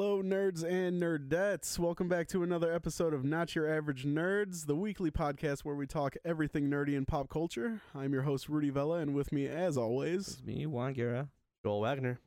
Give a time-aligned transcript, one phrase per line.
[0.00, 1.78] Hello, nerds and nerdettes.
[1.78, 5.86] Welcome back to another episode of Not Your Average Nerds, the weekly podcast where we
[5.86, 7.82] talk everything nerdy in pop culture.
[7.94, 11.28] I'm your host, Rudy Vella, and with me, as always, It's me, Juan Guerra.
[11.62, 12.18] Joel Wagner.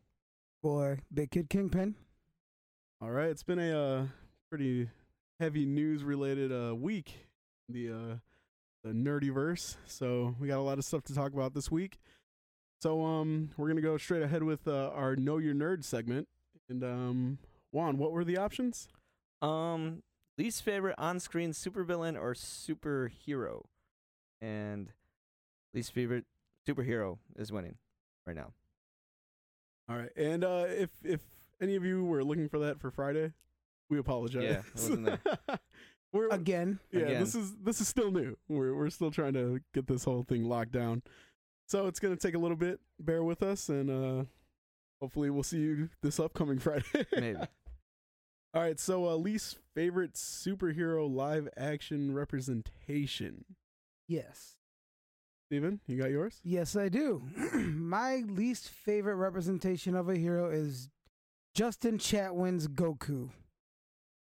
[0.62, 1.96] Boy, Big Kid Kingpin.
[3.02, 4.06] all right, it's been a uh,
[4.52, 4.90] pretty
[5.40, 7.26] heavy news related uh, week,
[7.70, 8.16] the uh,
[8.84, 9.78] the nerdyverse.
[9.88, 11.98] So we got a lot of stuff to talk about this week.
[12.84, 16.28] So um, we're gonna go straight ahead with uh, our Know Your Nerd segment.
[16.70, 17.40] And um,
[17.74, 18.88] Juan, what were the options?
[19.42, 20.04] Um,
[20.38, 23.64] least favorite on-screen supervillain or superhero,
[24.42, 24.90] and
[25.74, 26.26] least favorite
[26.68, 27.76] superhero is winning
[28.26, 28.54] right now.
[29.90, 31.22] All right, and uh, if if
[31.60, 33.34] any of you were looking for that for Friday,
[33.90, 34.44] we apologize.
[34.44, 35.20] Yeah, it wasn't there.
[36.14, 36.80] we're Again.
[36.92, 37.20] yeah, again.
[37.22, 38.38] this is this is still new.
[38.48, 41.02] We're we're still trying to get this whole thing locked down,
[41.68, 42.80] so it's gonna take a little bit.
[43.00, 44.24] Bear with us, and uh,
[45.02, 46.86] hopefully we'll see you this upcoming Friday.
[47.12, 47.40] Maybe.
[48.56, 53.46] All right, so uh, least favorite superhero live action representation.
[54.08, 54.58] Yes.
[55.48, 56.40] Steven, you got yours?
[56.44, 57.24] Yes, I do.
[57.54, 60.90] My least favorite representation of a hero is
[61.56, 63.30] Justin Chatwin's Goku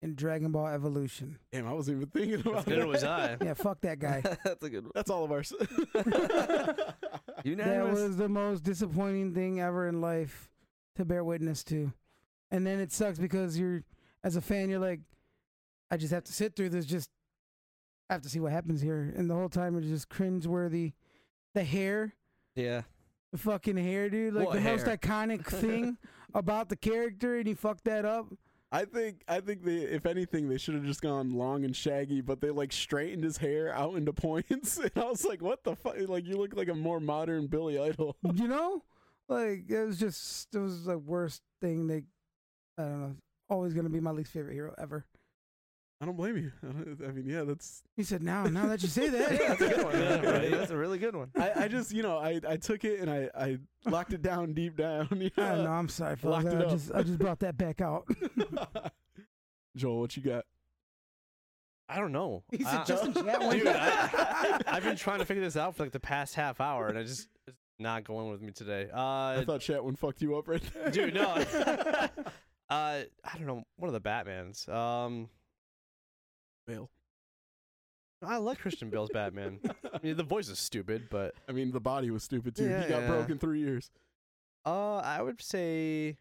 [0.03, 1.39] in Dragon Ball Evolution.
[1.53, 3.37] Damn, I wasn't even thinking about Neither was I.
[3.43, 4.21] Yeah, fuck that guy.
[4.45, 4.93] That's a good one.
[4.95, 5.53] That's all of ours.
[5.95, 6.95] that
[7.45, 10.51] was the most disappointing thing ever in life
[10.97, 11.93] to bear witness to.
[12.51, 13.83] And then it sucks because you're,
[14.27, 15.01] as a fan, you're like,
[15.89, 16.85] I just have to sit through this.
[16.85, 17.09] Just
[18.11, 19.15] I have to see what happens here.
[19.17, 20.95] And the whole time it's just cringeworthy.
[21.55, 22.13] The hair,
[22.57, 22.83] yeah.
[23.31, 24.35] the fucking hair, dude.
[24.35, 25.97] Like What the most iconic thing
[26.35, 28.27] about the character, and he fucked that up.
[28.73, 32.21] I think I think they if anything they should have just gone long and shaggy,
[32.21, 35.77] but they like straightened his hair out into points, and I was like, "What the
[35.77, 35.97] fuck?
[36.09, 38.83] Like you look like a more modern Billy Idol." you know,
[39.29, 41.87] like it was just it was the worst thing.
[41.87, 42.03] They,
[42.77, 43.17] I don't know.
[43.49, 45.05] Always gonna be my least favorite hero ever.
[46.01, 46.53] I don't blame you.
[46.63, 47.83] I, don't- I mean, yeah, that's.
[47.97, 49.95] He said, "Now, now that you say that, Yeah, that's a good one.
[49.99, 50.51] Yeah, Yeah, right.
[50.51, 51.31] That's a really good one.
[51.37, 54.53] I, I just you know I, I took it and I, I locked it down
[54.53, 55.09] deep down.
[55.21, 55.65] You I don't know.
[55.65, 55.71] know?
[55.71, 56.45] I'm sorry, fellas.
[56.45, 58.07] Locked it I just I just brought that back out.
[59.77, 60.45] Joel, what you got?
[61.89, 62.43] I don't know.
[62.51, 63.53] He said I- Justin Chatwin.
[63.53, 66.89] Dude, I, I've been trying to figure this out for like the past half hour,
[66.89, 68.89] and I just it's not going with me today.
[68.93, 70.91] I Uh, thought Chatwin fucked you up right there.
[70.91, 71.45] dude, no.
[72.71, 73.65] Uh, I don't know.
[73.77, 74.69] One of the Batmans.
[74.69, 75.29] Um,
[76.67, 76.91] Bale.
[78.23, 79.61] I like Christian Bale's Batman.
[79.93, 82.65] I mean, the voice is stupid, but I mean, the body was stupid too.
[82.69, 83.09] Yeah, he got yeah.
[83.09, 83.91] broke in three years.
[84.65, 86.17] uh, I would say,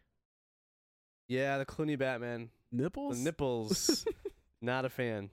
[1.28, 2.50] yeah, the Clooney Batman.
[2.70, 3.18] The Nipples?
[3.18, 4.04] nipples.
[4.62, 5.30] not a fan.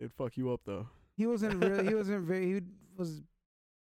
[0.00, 0.88] It'd fuck you up though.
[1.16, 1.86] he wasn't really.
[1.88, 2.54] He wasn't very.
[2.54, 2.60] He
[2.96, 3.22] was.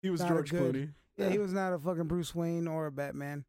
[0.02, 0.88] He was George good- Clooney.
[1.16, 3.44] Yeah, he was not a fucking Bruce Wayne or a Batman.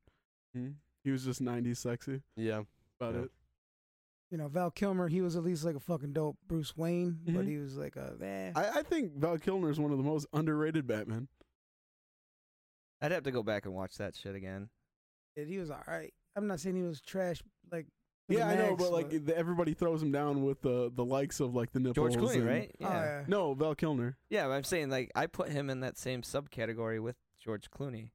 [0.56, 0.70] Hmm.
[1.04, 2.22] He was just '90s sexy.
[2.36, 2.64] Yeah.
[3.00, 3.22] About Yeah.
[3.22, 3.32] it.
[4.32, 5.08] You know, Val Kilmer.
[5.08, 7.48] He was at least like a fucking dope Bruce Wayne, but Mhm.
[7.48, 8.16] he was like a.
[8.22, 8.52] Eh.
[8.56, 11.28] I, I think Val Kilmer is one of the most underrated Batman.
[13.02, 14.70] I'd have to go back and watch that shit again.
[15.36, 16.14] he was all right.
[16.36, 17.42] I'm not saying he was trash.
[17.72, 17.88] Like.
[18.28, 21.40] Yeah, I know, max, but like the, everybody throws him down with the the likes
[21.40, 22.14] of like the nipples.
[22.14, 22.76] George Clooney, and- right?
[22.82, 23.24] Oh, yeah.
[23.28, 24.18] No, Val Kilmer.
[24.30, 28.12] Yeah, I'm saying like I put him in that same subcategory with George Clooney,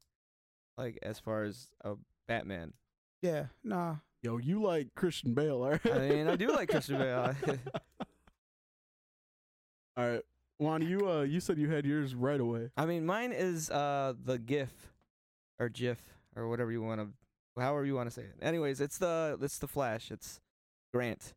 [0.79, 1.95] like as far as a
[2.27, 2.73] Batman.
[3.23, 3.47] Yeah.
[3.63, 3.97] Nah.
[4.23, 5.87] Yo, you like Christian Bale, all right?
[5.93, 7.35] I mean, I do like Christian Bale.
[9.97, 10.23] all right,
[10.59, 12.71] Juan, you uh, you said you had yours right away.
[12.77, 14.71] I mean, mine is uh the GIF
[15.59, 16.03] or GIF
[16.37, 18.37] or whatever you want to, however you want to say it.
[18.41, 20.11] Anyways, it's the it's the Flash.
[20.11, 20.41] It's
[20.93, 21.35] Grant.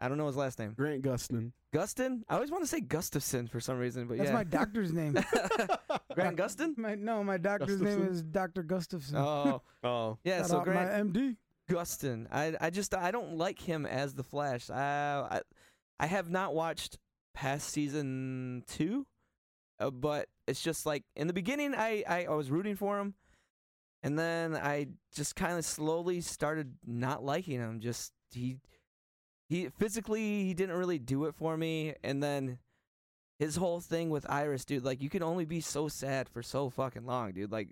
[0.00, 0.74] I don't know his last name.
[0.76, 1.52] Grant Gustin.
[1.74, 2.20] Gustin.
[2.28, 4.34] I always want to say Gustafson for some reason, but That's yeah.
[4.34, 5.12] my doctor's name.
[6.14, 6.76] Grant Gustin.
[6.76, 8.12] My no, my doctor's name Gustafson?
[8.14, 9.16] is Doctor Gustafson.
[9.16, 10.18] Oh, Oh.
[10.24, 10.38] yeah.
[10.38, 11.36] Shout So out Grant my MD.
[11.70, 12.26] Gustin.
[12.30, 14.70] I I just I don't like him as the Flash.
[14.70, 15.40] I I,
[15.98, 16.98] I have not watched
[17.34, 19.06] past season two,
[19.80, 23.14] uh, but it's just like in the beginning I I, I was rooting for him,
[24.02, 27.80] and then I just kind of slowly started not liking him.
[27.80, 28.58] Just he
[29.48, 32.58] he physically he didn't really do it for me, and then.
[33.38, 36.70] His whole thing with Iris, dude, like you can only be so sad for so
[36.70, 37.52] fucking long, dude.
[37.52, 37.68] Like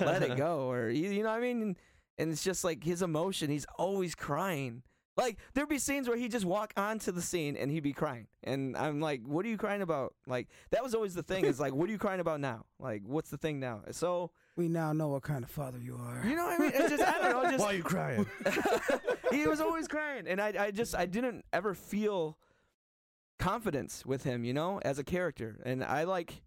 [0.00, 1.62] let it go or you, you know what I mean?
[1.62, 1.76] And,
[2.16, 4.84] and it's just like his emotion, he's always crying.
[5.16, 8.28] Like there'd be scenes where he'd just walk onto the scene and he'd be crying.
[8.44, 10.14] And I'm like, what are you crying about?
[10.26, 12.66] Like that was always the thing is like, what are you crying about now?
[12.78, 13.82] Like what's the thing now?
[13.90, 14.30] So,
[14.60, 16.22] We now know what kind of father you are.
[16.22, 16.72] you know what I mean?
[16.74, 18.26] It's just I don't know, just Why are you crying?
[19.30, 22.36] he was always crying, and I, I just, I didn't ever feel
[23.38, 25.58] confidence with him, you know, as a character.
[25.64, 26.42] And I like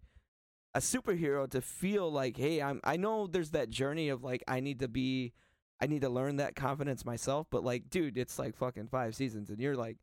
[0.76, 4.60] a superhero to feel like, hey, I'm, I know there's that journey of like, I
[4.60, 5.32] need to be,
[5.80, 7.48] I need to learn that confidence myself.
[7.50, 9.96] But like, dude, it's like fucking five seasons, and you're like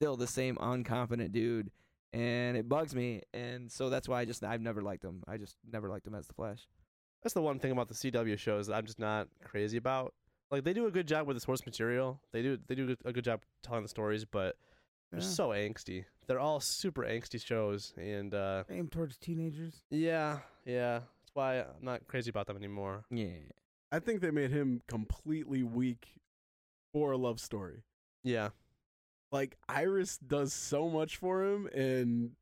[0.00, 1.70] still the same unconfident dude,
[2.12, 3.22] and it bugs me.
[3.32, 5.22] And so that's why I just I've never liked him.
[5.28, 6.66] I just never liked him as the Flash.
[7.24, 10.14] That's the one thing about the CW shows that I'm just not crazy about.
[10.50, 12.20] Like they do a good job with the source material.
[12.32, 14.56] They do they do a good job telling the stories, but
[15.10, 15.26] they're Yeah.
[15.26, 16.04] so angsty.
[16.26, 19.82] They're all super angsty shows, and uh, aimed towards teenagers.
[19.90, 21.00] yeah, yeah.
[21.00, 23.04] That's why I'm not crazy about them anymore.
[23.10, 23.28] Yeah.
[23.90, 26.06] I think they made him completely weak
[26.92, 27.82] for a love story.
[28.22, 28.50] Yeah,
[29.32, 32.32] Like Iris does so much for him, and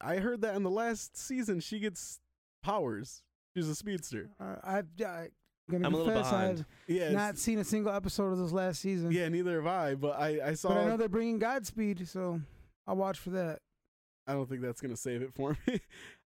[0.00, 2.20] I heard that in the last season she gets
[2.62, 3.22] powers.
[3.58, 4.30] She's a speedster.
[4.40, 5.28] Uh, I've I,
[5.70, 6.58] gonna I'm a little confess behind.
[6.88, 9.10] I've Yeah, not seen a single episode of this last season.
[9.12, 9.28] yeah.
[9.28, 10.68] Neither have I, but I I saw.
[10.68, 12.40] but I know they're bringing Godspeed, so
[12.86, 13.58] I'll watch for that.
[14.26, 15.80] I don't think that's gonna save it for me.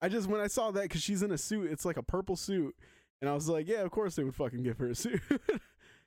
[0.01, 2.35] I just when I saw that because she's in a suit, it's like a purple
[2.35, 2.75] suit,
[3.21, 5.21] and I was like, yeah, of course they would fucking give her a suit.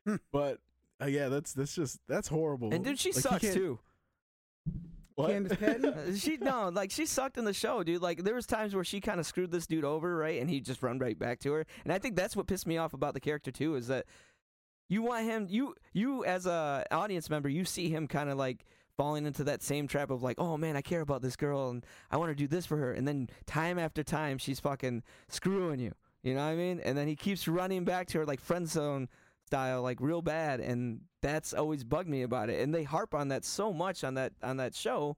[0.04, 0.16] Hmm.
[0.32, 0.58] but
[1.00, 2.74] uh, yeah, that's that's just that's horrible.
[2.74, 3.78] And dude, she Like, sucks too.
[5.22, 5.30] What?
[5.30, 6.16] Candice Patton?
[6.16, 8.02] She no, like she sucked in the show, dude.
[8.02, 10.40] Like there was times where she kind of screwed this dude over, right?
[10.40, 11.66] And he just run right back to her.
[11.84, 14.06] And I think that's what pissed me off about the character too, is that
[14.88, 18.64] you want him, you you as a audience member, you see him kind of like
[18.96, 21.84] falling into that same trap of like, oh man, I care about this girl and
[22.10, 25.80] I want to do this for her, and then time after time she's fucking screwing
[25.80, 25.92] you.
[26.22, 26.80] You know what I mean?
[26.80, 29.08] And then he keeps running back to her like friend zone
[29.46, 32.60] style, like real bad, and that's always bugged me about it.
[32.60, 35.16] And they harp on that so much on that on that show.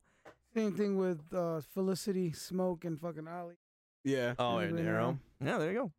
[0.54, 3.56] Same thing with uh, Felicity, Smoak, and fucking Ollie.
[4.04, 5.18] yeah, Oh, and Arrow.
[5.44, 5.92] Yeah, there you go.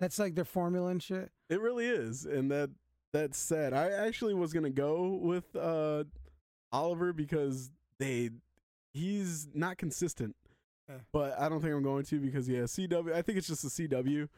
[0.00, 1.30] That's like their formula and shit.
[1.48, 2.70] it really is, and that
[3.12, 3.72] that's sad.
[3.72, 6.02] I actually was gonna go with uh
[6.72, 8.30] Oliver because they
[8.92, 10.34] he's not consistent.
[10.88, 10.96] Yeah.
[11.12, 13.12] But I don't think I'm going to because yeah, CW.
[13.14, 14.28] I think it's just a CW,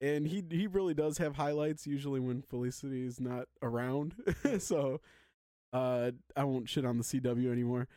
[0.00, 4.14] and he he really does have highlights usually when Felicity is not around.
[4.58, 5.00] so
[5.72, 7.88] uh, I won't shit on the CW anymore.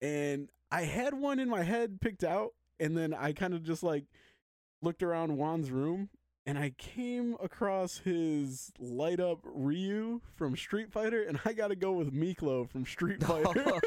[0.00, 2.50] And I had one in my head picked out,
[2.80, 4.04] and then I kind of just like
[4.82, 6.10] looked around Juan's room,
[6.44, 11.76] and I came across his light up Ryu from Street Fighter, and I got to
[11.76, 13.80] go with Miklo from Street Fighter.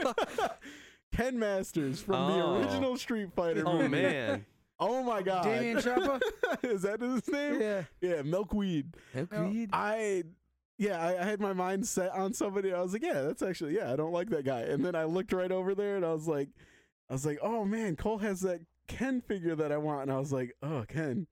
[1.14, 2.60] Ken Masters from Oh.
[2.60, 3.64] the original Street Fighter.
[3.66, 3.90] Oh movie.
[3.90, 4.46] man,
[4.80, 5.44] Oh my god.
[5.44, 6.20] Damian Chapa?
[6.64, 7.62] Is that his name?
[7.62, 7.84] Yeah.
[8.02, 8.96] Yeah, Milkweed.
[9.14, 9.70] Agreed.
[9.72, 10.24] I
[10.78, 12.74] yeah, I, I had my mind set on somebody.
[12.74, 14.62] I was like, yeah, that's actually yeah, I don't like that guy.
[14.62, 16.50] And then I looked right over there and I was like,
[17.10, 20.20] I was like, oh man, Cole has that Ken figure that I want, and I
[20.20, 21.28] was like, oh Ken,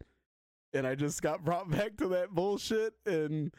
[0.73, 2.93] and I just got brought back to that bullshit.
[3.05, 3.53] And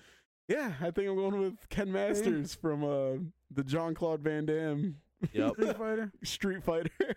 [0.49, 3.19] yeah, I think I'm going with Ken Masters from uh
[3.51, 4.97] the Jean-Claude Van Damme
[5.33, 5.53] yep.
[5.53, 6.13] Street Fighter.
[6.25, 7.17] Street Fighter.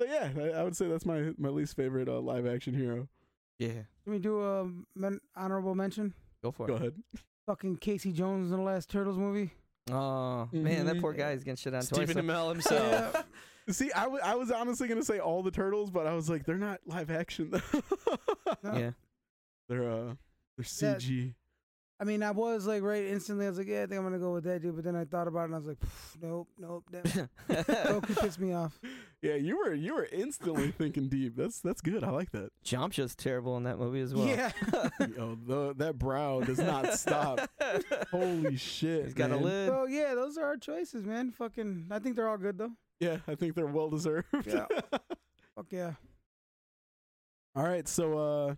[0.00, 3.06] So yeah, I, I would say that's my my least favorite uh, live action hero.
[3.58, 3.68] yeah,
[4.04, 4.66] Can we do a
[4.96, 6.14] men- honorable mention?
[6.42, 6.68] go for it.
[6.68, 6.80] Go it.
[6.80, 6.94] ahead.
[7.46, 9.50] Fucking Casey Jones in the last Turtles movie.
[9.90, 12.24] Oh man, that poor guy is getting shit on Stephen twice.
[12.24, 13.12] Amell himself.
[13.14, 13.22] Yeah.
[13.72, 16.44] See, I wa- I was honestly gonna say all the turtles, but I was like,
[16.44, 18.16] they're not live action though.
[18.64, 18.76] No.
[18.76, 18.90] yeah,
[19.68, 20.14] They're uh,
[20.56, 20.94] they're Yeah.
[20.96, 21.34] CG.
[22.00, 23.44] I mean, I was like right instantly.
[23.44, 24.74] I was like, yeah, I think I'm gonna go with that dude.
[24.74, 25.76] But then I thought about it and I was like,
[26.22, 26.84] nope, nope.
[26.90, 27.04] That
[27.50, 28.80] Goku pissed me off.
[29.20, 31.36] Yeah, you were you were instantly thinking deep.
[31.36, 32.02] That's that's good.
[32.02, 32.52] I like that.
[32.64, 34.26] Yamcha's terrible in that movie as well.
[34.26, 34.50] Yeah.
[35.14, 37.40] Yo, the, that brow does not stop.
[38.10, 39.04] Holy shit!
[39.04, 39.68] He's got a lid.
[39.68, 41.32] so yeah, those are our choices, man.
[41.32, 42.72] Fucking, I think they're all good though.
[42.98, 44.26] Yeah, I think they're well deserved.
[44.46, 44.64] Yeah.
[45.54, 45.92] Fuck yeah.
[47.54, 48.54] All right, so uh,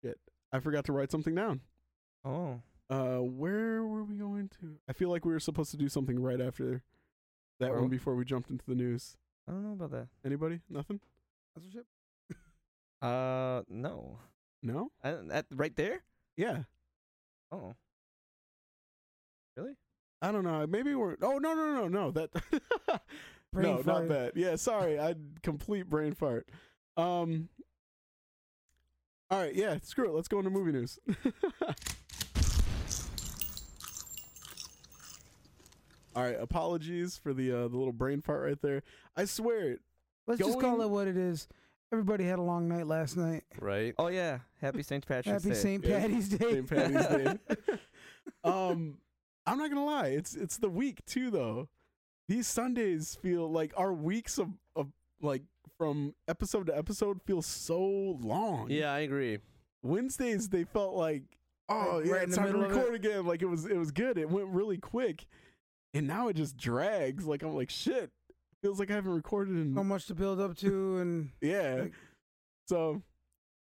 [0.00, 0.18] shit,
[0.52, 1.60] I forgot to write something down.
[2.24, 2.60] Oh,
[2.90, 4.78] Uh, where were we going to?
[4.88, 6.82] I feel like we were supposed to do something right after
[7.58, 9.16] that Where- one before we jumped into the news.
[9.48, 10.08] I don't know about that.
[10.24, 10.60] Anybody?
[10.68, 11.00] Nothing?
[11.50, 11.86] Sponsorship?
[13.02, 14.18] Uh, no.
[14.62, 14.92] No?
[15.02, 16.04] I, that right there.
[16.36, 16.62] Yeah.
[17.50, 17.74] Oh,
[19.56, 19.74] really?
[20.20, 20.64] I don't know.
[20.68, 21.16] Maybe we're.
[21.20, 22.30] Oh no no no no that.
[23.52, 24.36] Brain no, not that.
[24.36, 25.00] Yeah, sorry.
[25.00, 26.48] I complete brain fart.
[26.96, 27.48] Um.
[29.32, 29.52] All right.
[29.54, 29.78] Yeah.
[29.82, 30.14] Screw it.
[30.14, 31.00] Let's go into movie news.
[36.14, 36.36] all right.
[36.38, 38.82] Apologies for the uh, the little brain fart right there.
[39.16, 39.80] I swear it.
[40.26, 41.48] Let's just call it what it is.
[41.92, 43.44] Everybody had a long night last night.
[43.60, 43.94] right.
[43.98, 44.38] Oh yeah.
[44.60, 45.06] Happy St.
[45.06, 45.32] Patrick's Day.
[45.32, 45.54] Happy Day.
[45.54, 45.84] St.
[45.84, 45.98] Yeah.
[46.00, 46.52] Patty's Day.
[46.52, 46.68] St.
[46.70, 47.38] Patty's Day.
[48.44, 48.98] um,
[49.46, 50.08] I'm not gonna lie.
[50.08, 51.68] It's it's the week too, though.
[52.28, 54.88] These Sundays feel like our weeks of of
[55.20, 55.42] like
[55.76, 58.70] from episode to episode feel so long.
[58.70, 59.38] Yeah, I agree.
[59.82, 61.22] Wednesdays they felt like
[61.68, 62.80] oh Like, yeah, right in it's the time to middle of it.
[62.80, 63.26] record again.
[63.26, 64.16] Like it was it was good.
[64.16, 65.26] It went really quick,
[65.94, 67.26] and now it just drags.
[67.26, 68.10] Like I'm like shit.
[68.62, 71.80] Feels like I haven't recorded in so much to build up to, and yeah.
[71.82, 71.92] Like-
[72.68, 73.02] so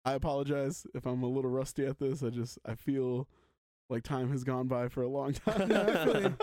[0.04, 2.24] I apologize if I'm a little rusty at this.
[2.24, 3.28] I just I feel
[3.90, 5.68] like time has gone by for a long time.
[5.70, 6.36] No, I feel you.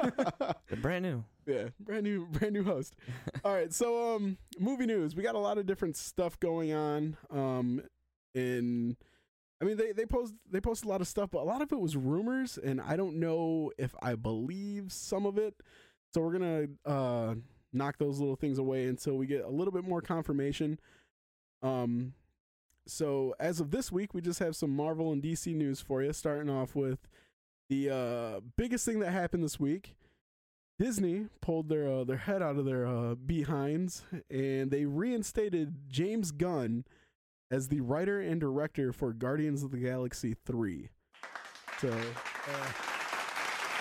[0.68, 1.24] They're brand new.
[1.46, 2.94] yeah, brand new, brand new host.
[3.44, 5.14] All right, so um, movie news.
[5.16, 7.16] We got a lot of different stuff going on.
[7.30, 7.82] Um,
[8.34, 8.96] in,
[9.60, 11.72] I mean, they they post they post a lot of stuff, but a lot of
[11.72, 15.54] it was rumors, and I don't know if I believe some of it.
[16.12, 17.34] So we're gonna uh
[17.72, 20.78] knock those little things away until we get a little bit more confirmation.
[21.62, 22.14] Um,
[22.86, 26.12] so as of this week, we just have some Marvel and DC news for you.
[26.12, 26.98] Starting off with
[27.70, 29.94] the uh biggest thing that happened this week.
[30.78, 36.32] Disney pulled their uh, their head out of their uh, behinds and they reinstated James
[36.32, 36.84] Gunn
[37.50, 40.88] as the writer and director for Guardians of the Galaxy 3.
[41.80, 42.72] So, Uh,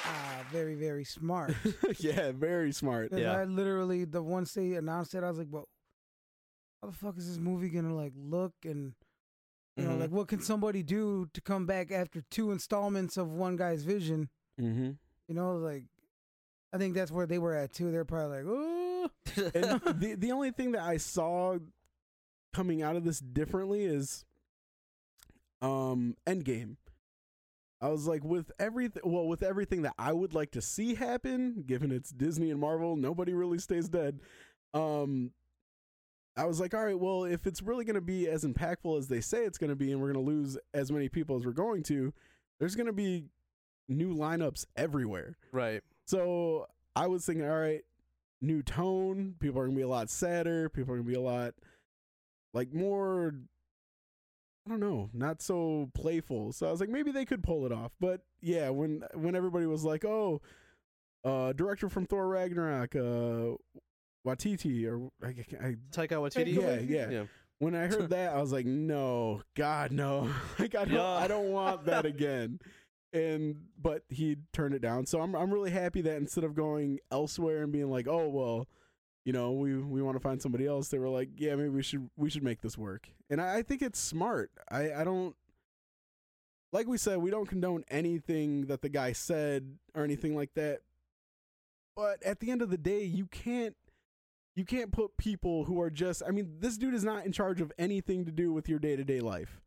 [0.05, 1.53] ah, very very smart.
[1.99, 3.11] yeah, very smart.
[3.13, 3.33] Yeah.
[3.37, 5.69] I literally the once they announced it, I was like, "Well,
[6.81, 8.93] how the fuck is this movie gonna like look?" And
[9.77, 9.99] you know, Mhm.
[9.99, 14.29] like, what can somebody do to come back after two installments of one guy's vision?
[14.59, 14.91] Mm-hmm.
[15.27, 15.85] You know, like,
[16.73, 17.91] I think that's where they were at too.
[17.91, 21.57] They're probably like, "Oh, the the only thing that I saw
[22.55, 24.25] coming out of this differently is
[25.61, 26.77] um Endgame.
[27.81, 31.63] I was like with everything well with everything that I would like to see happen,
[31.65, 34.19] given it's Disney and Marvel, nobody really stays dead.
[34.73, 35.31] Um
[36.37, 39.07] I was like, all right, well, if it's really going to be as impactful as
[39.07, 41.45] they say it's going to be and we're going to lose as many people as
[41.45, 42.11] we're going to,
[42.59, 43.23] there's going to be
[43.87, 45.37] new lineups everywhere.
[45.53, 45.81] Right.
[46.07, 47.85] So I was thinking, all right,
[48.41, 49.35] new tone.
[49.39, 50.69] People are gonna be a lot sadder.
[50.69, 51.53] People are gonna be a lot
[52.55, 53.35] like more.
[54.65, 56.51] I don't know, not so playful.
[56.51, 57.91] So I was like, maybe they could pull it off.
[57.99, 60.41] But yeah, when when everybody was like, oh,
[61.23, 63.57] uh, director from Thor Ragnarok, uh,
[64.25, 66.55] Watiti, or I, I, Taika Waititi.
[66.55, 67.09] Yeah, yeah.
[67.11, 67.23] yeah.
[67.59, 70.31] when I heard that, I was like, no, God, no.
[70.59, 71.03] like I don't, Yeah.
[71.03, 72.59] I don't want that again.
[73.13, 75.05] And but he turned it down.
[75.05, 78.67] So I'm I'm really happy that instead of going elsewhere and being like, oh well,
[79.25, 81.83] you know, we we want to find somebody else, they were like, yeah, maybe we
[81.83, 83.09] should we should make this work.
[83.29, 84.51] And I, I think it's smart.
[84.69, 85.35] I I don't.
[86.71, 90.81] Like we said, we don't condone anything that the guy said or anything like that.
[91.95, 93.75] But at the end of the day, you can't
[94.55, 97.61] you can't put people who are just I mean, this dude is not in charge
[97.61, 99.59] of anything to do with your day-to-day life.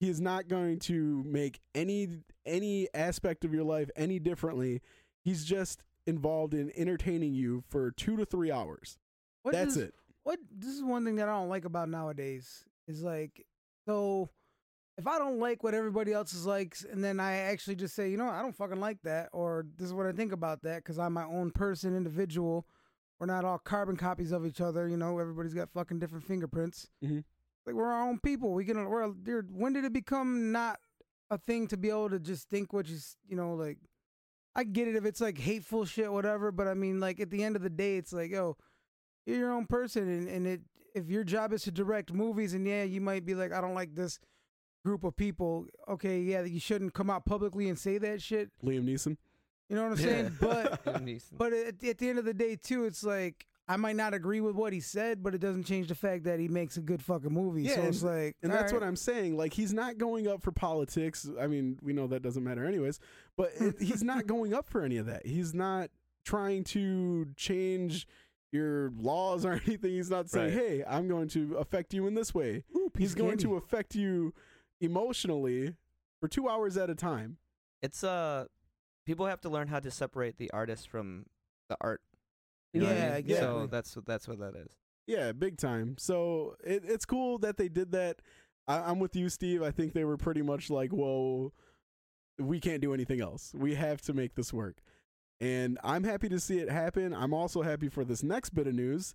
[0.00, 2.08] He is not going to make any
[2.46, 4.80] any aspect of your life any differently.
[5.24, 8.98] He's just involved in entertaining you for 2 to 3 hours.
[9.42, 9.94] what That's does- it.
[10.24, 13.46] What this is one thing that I don't like about nowadays is like
[13.86, 14.28] so
[14.98, 18.10] if I don't like what everybody else is likes and then I actually just say,
[18.10, 20.84] you know, I don't fucking like that or this is what I think about that
[20.84, 22.66] cuz I'm my own person, individual.
[23.18, 26.88] We're not all carbon copies of each other, you know, everybody's got fucking different fingerprints.
[27.02, 27.24] Mhm.
[27.64, 28.52] Like we're our own people.
[28.52, 30.78] We can we're dude, when did it become not
[31.30, 33.78] a thing to be able to just think what you, you know, like
[34.54, 37.44] I get it if it's like hateful shit whatever, but I mean like at the
[37.44, 38.56] end of the day it's like, yo,
[39.28, 40.60] you're your own person and, and it
[40.94, 43.74] if your job is to direct movies and yeah you might be like i don't
[43.74, 44.18] like this
[44.84, 48.50] group of people okay yeah you shouldn't come out publicly and say that shit.
[48.64, 49.16] Liam Neeson.
[49.68, 50.36] you know what i'm saying?
[50.40, 50.82] But
[51.36, 54.40] but at, at the end of the day too it's like i might not agree
[54.40, 57.02] with what he said but it doesn't change the fact that he makes a good
[57.02, 58.82] fucking movie Yeah, so it's like And all that's what.
[58.82, 59.36] I'm saying.
[59.36, 61.28] Like he's not going up for politics.
[61.40, 62.98] I mean, we know that doesn't matter anyways,
[63.36, 65.26] but it, he's not going up for any of that.
[65.26, 65.90] He's not
[66.24, 68.06] trying to change
[68.52, 69.92] your laws or anything.
[69.92, 70.66] He's not saying, Right.
[70.68, 73.44] "Hey, I'm going to affect you in this way." Ooh, He's of going candy.
[73.44, 74.32] to affect you
[74.80, 75.74] emotionally
[76.20, 77.36] for 2 hours at a time.
[77.82, 78.46] it's uh
[79.06, 81.26] people have to learn how to separate the artist from
[81.68, 82.00] the art.
[82.72, 83.16] You know what I Yeah, mean?
[83.18, 83.34] exactly.
[83.46, 84.68] So that's what that's what that is.
[85.06, 85.96] Yeah, big time.
[85.98, 88.20] So it, it's cool that they did that.
[88.66, 89.62] I, I'm with you, Steve.
[89.62, 91.52] I think they were pretty much like, "Whoa,
[92.38, 93.52] we can't do anything else.
[93.56, 94.76] We have to make this work."
[95.40, 97.14] And I'm happy to see it happen.
[97.14, 99.14] I'm also happy for this next bit of news.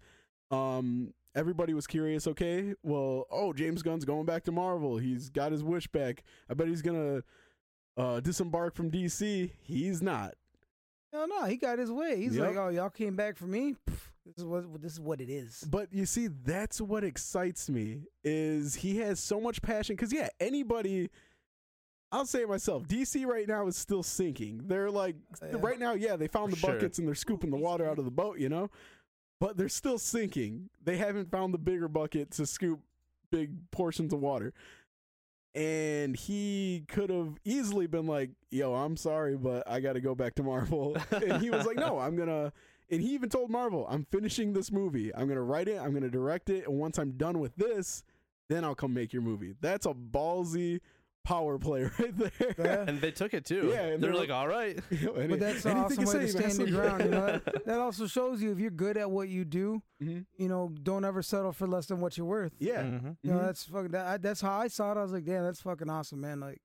[0.52, 2.26] Um, everybody was curious.
[2.28, 4.98] Okay, well, oh, James Gunn's going back to Marvel.
[4.98, 6.24] He's got his wish back.
[6.50, 7.24] I bet he's gonna
[7.98, 9.52] uh, disembark from DC.
[9.62, 10.34] He's not.
[11.14, 12.48] No no he got his way he's Yep.
[12.48, 15.30] like oh y'all came back for me Pff, this is what this is what it
[15.30, 19.96] is But you see, that's what excites me is he has so much passion.
[19.98, 21.10] Because yeah, anybody,
[22.12, 22.88] I'll say it myself.
[22.88, 24.62] DC right now is still sinking.
[24.68, 25.58] They're like oh, Yeah.
[25.60, 26.72] right now, yeah, they found the sure.
[26.74, 28.70] buckets and they're scooping the water out of the boat, you know.
[29.42, 30.70] But they're still sinking.
[30.82, 32.80] They haven't found the bigger bucket to scoop
[33.30, 34.54] big portions of water.
[35.56, 40.16] And he could have easily been like, "Yo, I'm sorry, but I got to go
[40.16, 42.52] back to Marvel." and he was like, "No, I'm gonna."
[42.90, 45.14] And he even told Marvel, "I'm finishing this movie.
[45.14, 45.80] I'm gonna write it.
[45.80, 46.68] I'm gonna direct it.
[46.68, 48.04] And once I'm done with this,
[48.50, 50.80] then I'll come make your movie." That's a ballsy
[51.24, 52.56] power play right there.
[52.58, 52.86] Yeah.
[52.88, 53.68] And they took it too.
[53.70, 54.80] Yeah, they're they're- like, all right.
[54.92, 56.52] Any- But that's an awesome you way to say, man.
[56.52, 57.04] stand your ground.
[57.06, 59.82] You know, that, that also shows you if you're good at what you do.
[60.02, 60.26] Mhm.
[60.38, 62.54] You know, don't ever settle for less than what you're worth.
[62.60, 63.18] Yeah, Mhm.
[63.24, 63.46] You know, Mhm.
[63.46, 63.92] that's fucking.
[63.92, 64.98] That, I, that's how I saw it.
[64.98, 66.40] I was like, damn, that's fucking awesome, man.
[66.42, 66.62] Like,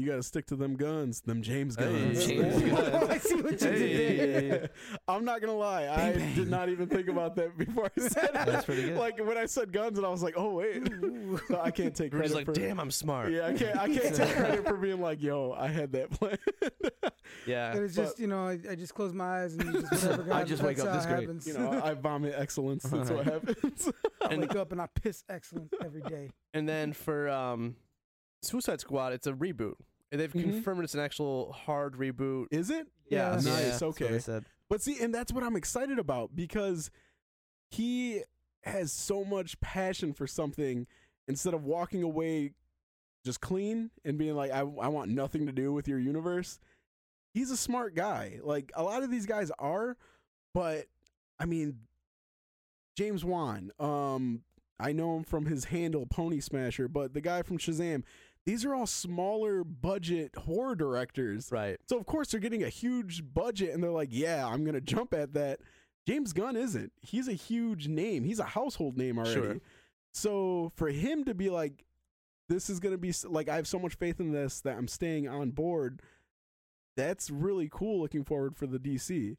[0.00, 2.26] you got to stick to them guns, them James Hey, guns.
[2.26, 3.10] James guns.
[3.10, 4.70] I see what you did there.
[5.08, 6.34] I'm not gonna lie, I bang.
[6.34, 8.32] did not even think about that before I said it.
[8.46, 8.96] That's pretty good.
[8.96, 11.40] Like when I said guns, and I was like, oh wait, Ooh.
[11.48, 12.52] so I can't take We're credit like, for.
[12.52, 13.32] damn, I'm smart.
[13.32, 13.78] Yeah, I can't.
[13.78, 16.38] I can't take credit for being like, yo, I had that plan.
[17.46, 17.76] Yeah.
[17.76, 20.22] It was just, you know, I, I just close my eyes and you just whatever.
[20.28, 21.20] God, just wake up this it great.
[21.20, 21.46] happens.
[21.46, 22.82] you know, I vomit excellence.
[22.84, 23.90] That's what happens.
[24.20, 26.30] I wake up and I piss excellence every day.
[26.54, 27.76] And then for um,
[28.42, 29.74] Suicide Squad, it's a reboot.
[30.12, 30.42] And they've Mhm.
[30.42, 32.46] confirmed it's an actual hard reboot.
[32.50, 32.88] Is it?
[33.08, 33.30] Yeah.
[33.42, 33.80] Nice.
[33.80, 34.18] Yeah, okay.
[34.18, 34.44] said.
[34.68, 36.90] But see, and that's what I'm excited about because
[37.70, 38.22] he
[38.62, 40.86] has so much passion for something
[41.28, 42.54] instead of walking away
[43.24, 46.58] just clean and being like, I, I want nothing to do with your universe.
[47.34, 48.40] He's a smart guy.
[48.42, 49.96] Like a lot of these guys are,
[50.54, 50.86] but
[51.38, 51.78] I mean,
[52.96, 54.42] James Wan, um,
[54.78, 58.02] I know him from his handle Pony Smasher, but the guy from Shazam,
[58.50, 61.50] these are all smaller budget horror directors.
[61.52, 61.78] Right.
[61.88, 64.80] So of course they're getting a huge budget and they're like, "Yeah, I'm going to
[64.80, 65.60] jump at that."
[66.06, 66.92] James Gunn isn't.
[67.02, 68.24] He's a huge name.
[68.24, 69.34] He's a household name already.
[69.34, 69.56] Sure.
[70.12, 71.84] So for him to be like
[72.48, 74.88] this is going to be like I have so much faith in this that I'm
[74.88, 76.02] staying on board.
[76.96, 79.36] That's really cool looking forward for the DC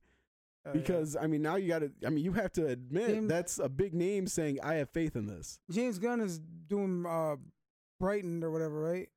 [0.65, 0.71] Uh, yeah.
[0.73, 3.59] because I mean now you got to I mean you have to admit James- that's
[3.59, 5.59] a big name saying I have faith in this.
[5.69, 6.39] James Gunn is
[6.69, 7.35] doing uh,
[8.01, 9.07] Brighton or whatever, right?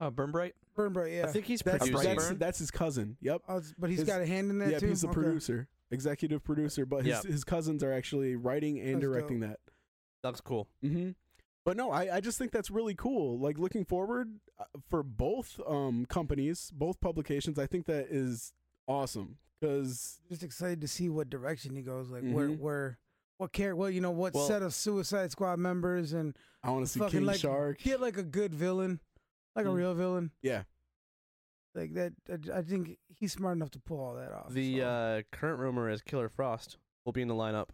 [0.00, 0.54] Uh, Burn Bright.
[0.74, 1.26] Burn Bright, yeah.
[1.26, 2.14] I think he's That's producing.
[2.16, 3.16] that's, that's his cousin.
[3.20, 3.42] Yep.
[3.48, 4.86] Oh, but he's his- got a hand in that yeah, too.
[4.88, 5.14] he's the Okay.
[5.14, 7.30] producer, executive producer, but his Yeah.
[7.30, 9.58] his cousins are actually writing and That's directing that.
[10.22, 10.68] That's cool.
[10.82, 11.10] hmm
[11.64, 13.38] But no, I, I just think that's really cool.
[13.38, 18.52] Like looking forward uh, for both um companies, both publications, I think that is
[18.86, 22.08] awesome because Just excited to see what direction he goes.
[22.10, 22.58] Like where, Mhm.
[22.60, 22.98] where,
[23.38, 26.86] what care, well you know, what Well- set of Suicide Squad members and I want
[26.86, 27.78] to see King like Shark.
[27.78, 29.00] get like a good villain,
[29.56, 29.74] like a Mm.
[29.76, 30.30] real villain.
[30.42, 30.64] Yeah,
[31.74, 32.12] Like that.
[32.28, 34.50] I, I think he's smart enough to pull all that off.
[34.52, 37.68] The so uh, current rumor is Killer Frost will be in the lineup.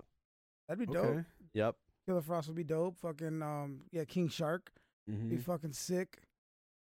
[0.68, 1.04] that'd be dope.
[1.06, 1.24] okay.
[1.54, 1.76] Yep.
[2.06, 2.98] Killer Frost would be dope.
[2.98, 4.70] Fucking um, yeah, King Shark
[5.10, 5.30] Mhm.
[5.30, 6.22] be fucking sick.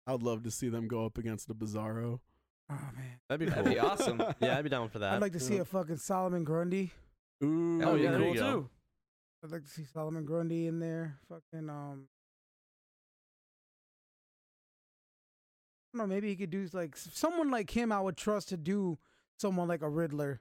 [0.06, 2.20] I'd love to see them go up against the Bizarro.
[2.70, 3.64] Oh man, That'd be cool.
[3.64, 4.22] That'd be awesome.
[4.40, 5.14] Yeah, I'd be down for that.
[5.14, 6.92] I'd like to see a fucking Solomon Grundy.
[7.44, 8.70] Ooh, That would yeah, there cool too.
[9.44, 11.18] I'd like to see Solomon Grundy in there.
[11.28, 12.08] Fucking um.
[15.94, 16.14] I don't know.
[16.14, 17.92] Maybe he could do like someone like him.
[17.92, 18.98] I would trust to do
[19.38, 20.40] someone like a Riddler.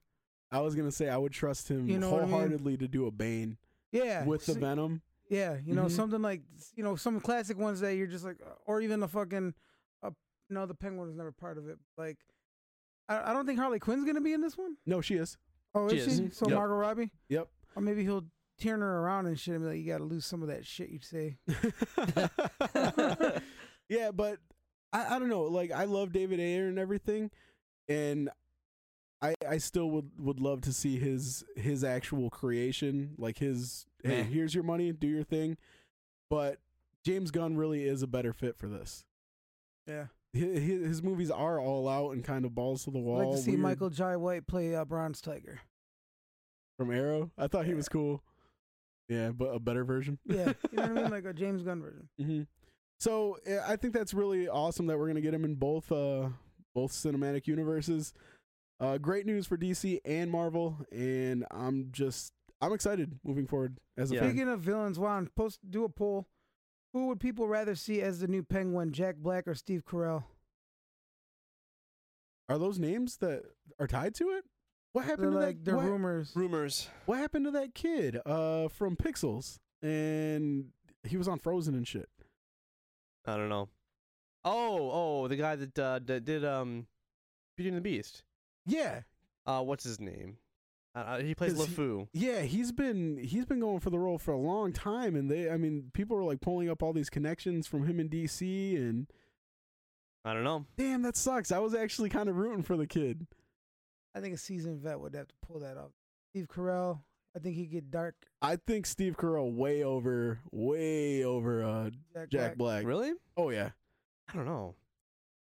[0.52, 2.32] I was gonna say I would trust him You know what I mean?
[2.32, 3.58] wholeheartedly to do a Bane
[3.92, 5.02] Yeah, with the Venom.
[5.30, 5.92] Yeah, you know Mhm.
[5.92, 6.42] something like
[6.76, 9.54] you know some classic ones that you're just like, uh, or even the fucking.
[10.02, 10.12] Uh,
[10.50, 11.78] no, the Penguin was never part of it.
[11.98, 12.18] Like,
[13.10, 14.78] I, I don't think Harley Quinn's gonna be in this one.
[14.86, 15.38] No, she is.
[15.76, 16.18] Oh, is is.
[16.18, 16.30] she?
[16.32, 16.56] So Yep.
[16.58, 17.48] Margot Robbie, Yep.
[17.76, 18.26] or maybe he'll
[18.60, 20.66] turn her around and shit and be like, you got to lose some of that
[20.66, 21.38] shit you say.
[23.90, 24.40] yeah, but
[24.94, 25.44] I, I don't know.
[25.44, 27.32] Like I love David Ayer and everything,
[27.88, 28.30] and
[29.22, 34.18] I I still would would love to see his his actual creation, like his hey,
[34.18, 34.24] Meh.
[34.24, 35.58] here's your money, do your thing.
[36.30, 36.60] But
[37.06, 39.06] James Gunn really is a better fit for this.
[39.88, 43.20] Yeah, His, his movies are all out and kind of balls to the wall.
[43.20, 43.32] I'd wall.
[43.32, 43.62] like to see weird.
[43.64, 45.60] Michael Jai White play uh, Bronze Tiger.
[46.78, 47.32] from Arrow.
[47.38, 48.22] I thought he was cool.
[49.10, 50.20] Yeah, but a better version.
[50.26, 52.10] Yeah, you know what I mean, like a James Gunn version.
[52.20, 52.42] hmm
[53.00, 56.30] So yeah, I think that's really awesome that we're gonna get him in both uh
[56.76, 58.14] both cinematic universes.
[58.80, 64.12] Uh, great news for DC and Marvel, and I'm just I'm excited moving forward as
[64.12, 64.20] a Yeah.
[64.22, 64.30] fan.
[64.32, 66.28] Speaking of villains, Juan, post do a poll.
[66.94, 70.24] Who would people rather see as the new Penguin, Jack Black or Steve Carell?
[72.50, 73.44] Are those names that
[73.80, 74.46] are tied to it?
[74.94, 75.66] What They're happened to like that?
[75.66, 76.32] they're what, rumors.
[76.36, 76.90] Rumors.
[77.06, 79.60] what happened to that kid uh from Pixels?
[79.82, 80.70] And
[81.04, 82.10] he was on Frozen and shit.
[83.26, 83.70] I don't know.
[84.46, 86.88] Oh, oh, the guy that uh, that did um,
[87.58, 88.24] Beauty and the Beast.
[88.66, 89.02] Yeah,
[89.46, 90.38] Uh, what's his name?
[90.96, 94.18] Uh, Uh, he plays 'Cause he- Yeah, he's been he's been going for the role
[94.18, 97.10] for a long time, and they I mean people are like pulling up all these
[97.10, 99.08] connections from him in DC, and
[100.26, 100.66] I don't know.
[100.76, 101.52] damn that sucks.
[101.52, 103.28] I was actually kind of rooting for the kid.
[104.16, 105.92] I think a seasoned vet would have to pull that off.
[106.32, 107.02] Steve Carell,
[107.36, 108.16] I think he'd get dark.
[108.42, 112.84] I think Steve Carell way over way over uh Jack, Jack Black.
[112.84, 112.86] Black.
[112.86, 113.14] Really?
[113.38, 113.70] Oh yeah,
[114.28, 114.76] I don't know.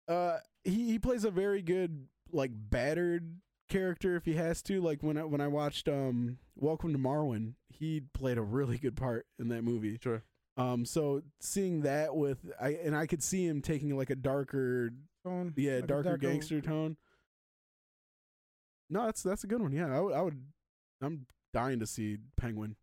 [0.09, 4.81] uh he he plays a very good like battered character if he has to.
[4.81, 8.97] Like when I when I watched um Welcome to Marwen, he played a really good
[8.97, 9.99] part in that movie.
[10.03, 10.23] Sure.
[10.57, 14.91] Um, so seeing that with I and I could see him taking like a darker,
[15.25, 16.97] Tone, yeah, like a darker, gangster tone.
[18.89, 19.73] No, that's that's a good one.
[19.73, 19.99] Yeah, I.
[19.99, 20.41] I would
[21.03, 22.77] I'm dying to see Penguin.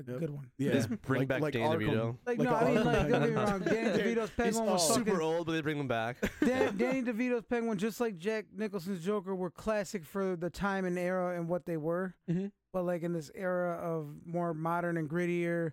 [0.00, 0.20] Like a Yep.
[0.20, 0.50] good one.
[0.58, 1.90] Yeah, Just bring like, back like Danny Arkham.
[1.90, 2.16] DeVito.
[2.26, 3.60] Like, Like no, a I mean like don't get me wrong.
[3.60, 6.16] Danny DeVito's Penguin was all fucking Super old, but they bring them back.
[6.44, 10.98] Dan, Danny DeVito's Penguin, just like Jack Nicholson's Joker, were classic for the time and
[10.98, 12.14] era and what they were.
[12.30, 12.52] Mhm.
[12.72, 15.72] But like in this era of more modern and grittier,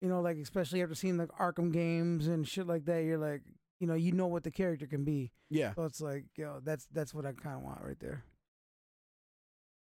[0.00, 3.42] you know, like especially after seeing like Arkham games and shit like that, you're like,
[3.80, 5.32] you know, you know what the character can be.
[5.50, 5.74] Yeah.
[5.74, 8.24] So it's like, yo, that's that's what I kind of want right there.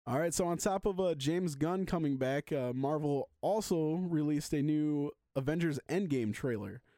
[0.07, 0.35] All right.
[0.35, 5.11] So on top of uh, James Gunn coming back, uh, Marvel also released a new
[5.37, 6.83] Avengers Endgame trailer.
[6.85, 6.89] Uh,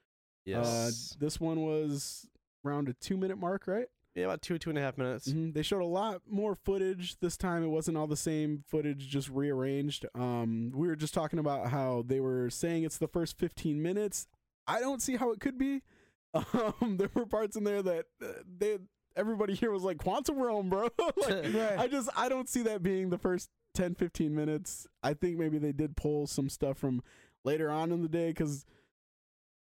[0.45, 1.17] Yes.
[1.19, 2.29] this one was
[2.65, 3.87] around a two minute mark, right?
[4.15, 5.29] yeah, about two, two and a half minutes.
[5.29, 5.53] Mhm.
[5.53, 7.63] They showed a lot more footage this time.
[7.63, 10.07] It wasn't all the same footage, just rearranged.
[10.15, 14.27] Um, we were just talking about how they were saying it's the first 15 minutes.
[14.67, 15.83] I don't see how it could be.
[16.35, 18.27] Um, there were parts in there that uh,
[18.59, 18.79] they
[19.17, 20.89] everybody here was like quantum realm, bro.
[20.99, 21.79] like, Right.
[21.79, 24.87] I just I don't see that being the first 10 15 minutes.
[25.03, 27.03] I think maybe they did pull some stuff from
[27.45, 28.65] later on in the day cuz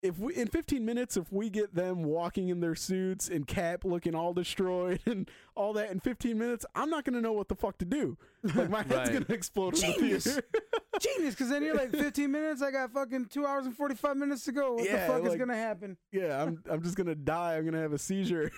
[0.02, 3.84] if we in 15 minutes if we get them walking in their suits and cap
[3.84, 7.48] looking all destroyed and all that in 15 minutes, I'm not going to know what
[7.48, 8.16] the fuck to do.
[8.42, 9.12] Like my head's Right.
[9.12, 10.24] going to explode Genius.
[11.00, 12.62] Genius, because then you're like 15 minutes.
[12.62, 14.74] I got fucking two hours and 45 minutes to go.
[14.74, 15.96] What Yeah, the fuck is gonna happen?
[16.12, 17.56] yeah, I'm I'm just going to die.
[17.56, 18.50] I'm going to have a seizure.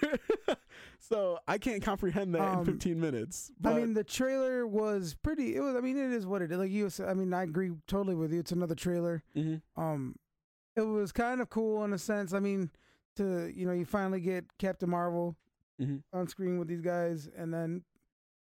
[0.98, 3.50] so, I can't comprehend that Um, in 15 minutes.
[3.60, 5.56] But I mean, the trailer was pretty.
[5.56, 5.74] It was.
[5.76, 6.58] I mean, it is what it is.
[6.58, 7.08] Like you said.
[7.08, 8.40] I mean, I agree totally with you.
[8.40, 9.22] It's another trailer.
[9.36, 9.62] Mhm.
[9.76, 10.16] Um,
[10.76, 12.32] it was kind of cool in a sense.
[12.32, 12.70] I mean,
[13.16, 15.36] to you know, you finally get Captain Marvel
[15.80, 16.02] Mhm.
[16.12, 17.84] on screen with these guys, and then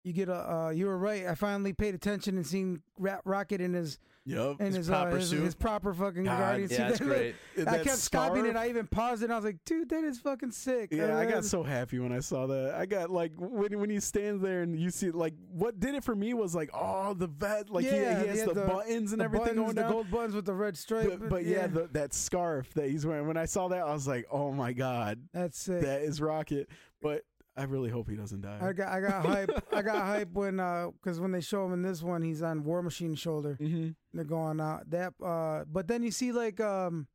[0.03, 0.51] you get a.
[0.53, 1.25] Uh, you were right.
[1.25, 4.59] I finally paid attention and seen Ra- Rocket in his Yup.
[4.61, 6.69] in His his proper uh, his, his proper fucking God, guardian.
[6.71, 7.35] Yeah, it's That- great.
[7.57, 8.55] I That kept stopping it.
[8.55, 9.25] I even paused it.
[9.25, 10.89] and I was like, dude, that is fucking sick.
[10.93, 12.73] Yeah, I Uh, got so happy when I saw that.
[12.75, 16.03] I got like when when he stands there and you see like what did it
[16.05, 18.61] for me was like oh the vet like Yeah, he, he has yeah, the, the-
[18.65, 21.09] buttons and the everything buttons, going the gold buttons with the red stripe.
[21.19, 23.27] but, but yeah, the, that scarf that he's wearing.
[23.27, 25.81] When I saw that, I was like, oh my god, that's sick.
[25.81, 26.69] that is Rocket.
[27.01, 27.23] But
[27.55, 28.57] I really hope he doesn't die.
[28.61, 29.49] I got I got hype.
[29.71, 32.63] I got hype when uh because when they show him in this one, he's on
[32.63, 33.57] War Machine's shoulder.
[33.61, 33.89] mm-hmm.
[34.13, 37.07] They're going out that uh, but then you see like um,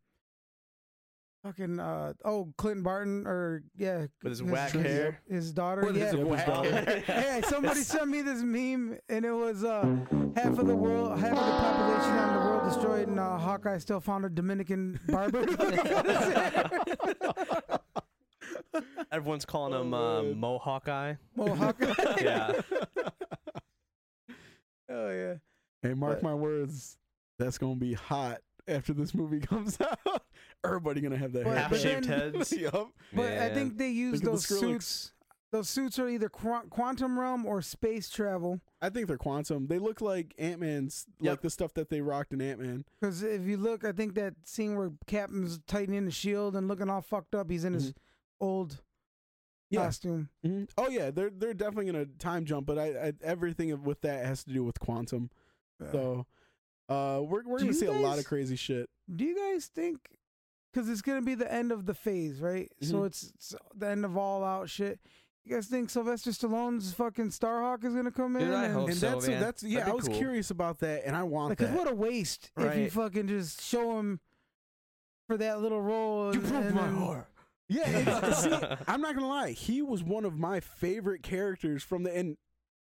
[1.45, 5.21] fucking uh oh Clinton Barton or yeah With his whack his, hair.
[5.29, 6.13] his daughter With yeah.
[6.13, 7.01] his whack hair.
[7.07, 9.97] Hey, somebody sent me this meme, and it was uh,
[10.37, 13.79] half of the world, half of the population on the world destroyed, and uh, Hawkeye
[13.79, 15.45] still found a Dominican barber.
[19.13, 21.15] Everyone's calling him Oh, uh, Mohawk Mo Hawkeye.
[21.37, 21.75] Well,
[22.21, 22.61] Yeah.
[24.91, 25.35] Oh yeah.
[25.83, 26.97] Hey, mark But- my words,
[27.39, 30.23] that's gonna be hot after this movie comes out.
[30.65, 31.59] Everybody gonna have that But- hair.
[31.61, 32.53] Half but shaved then- heads.
[32.53, 32.91] yup.
[33.13, 33.55] But I Man.
[33.55, 34.59] think they use Look at the those Skrillex.
[34.61, 35.13] suits.
[35.51, 38.61] Those suits are either qu- quantum realm or space travel.
[38.83, 39.67] I think they're quantum.
[39.67, 42.85] They look like Ant Man's, like the stuff that they rocked in Ant Man.
[43.01, 46.91] Because if you look, I think that scene where Captain's tightening the shield and looking
[46.91, 47.95] all fucked up, he's in his
[48.41, 48.81] old
[49.71, 49.85] Yeah.
[49.85, 50.29] costume.
[50.43, 54.25] hmm Oh yeah, they're they're definitely gonna time jump, but I, I everything with that
[54.25, 55.31] has to do with quantum.
[55.93, 56.27] So,
[56.89, 58.89] uh, we're we're Do gonna you see a lot of crazy shit.
[59.15, 60.19] Do you guys think?
[60.73, 62.71] Because it's gonna be the end of the phase, right?
[62.83, 63.07] So Mhm.
[63.07, 65.01] it's, it's the end of all out shit.
[65.45, 68.53] You guys think Sylvester Stallone's fucking Starhawk is gonna come Dude, in?
[68.53, 69.41] I and, hope And so, that's man.
[69.41, 69.89] that's yeah.
[69.89, 70.19] I was cool.
[70.19, 71.79] curious about that, and I want Because that.
[71.79, 74.21] what a waste if you fucking just show him
[75.27, 76.35] for that little role.
[76.35, 77.29] You broke and my heart.
[77.69, 78.51] Yeah, see,
[78.87, 79.51] I'm not gonna lie.
[79.53, 82.15] He was one of my favorite characters from the.
[82.17, 82.37] And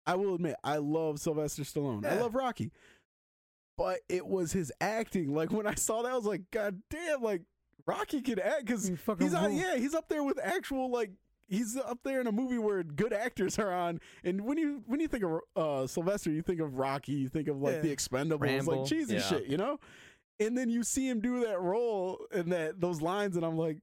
[0.06, 2.06] I will admit, I love Sylvester Stallone.
[2.06, 2.72] I love Rocky,
[3.78, 5.34] but it was his acting.
[5.34, 7.22] Like when I saw that, I was like, God damn!
[7.22, 7.42] Like
[7.86, 9.56] Rocky can act because You he's on.
[9.56, 11.12] Yeah, he's up there with actual like.
[11.50, 15.00] He's up there in a movie where good actors are on, and when you when
[15.02, 17.82] you think of uh, Sylvester, you think of Rocky, you think of like Yeah.
[17.82, 18.76] the Expendables, Rambo.
[18.82, 19.22] like cheesy Yeah.
[19.22, 19.80] shit, you know.
[20.40, 23.78] And then you see him do that role and that those lines, and I'm like,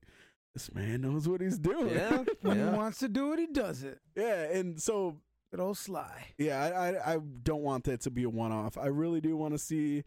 [0.55, 1.91] this man knows what he's doing.
[1.95, 2.25] Yeah.
[2.43, 2.71] When yeah.
[2.73, 3.99] he wants to do it, he does it.
[4.17, 4.45] yeah.
[4.45, 5.17] And so,
[5.51, 6.27] Good old Sly.
[6.39, 8.79] yeah, I, I, I don't want that to be a one off.
[8.79, 10.05] I really do want to see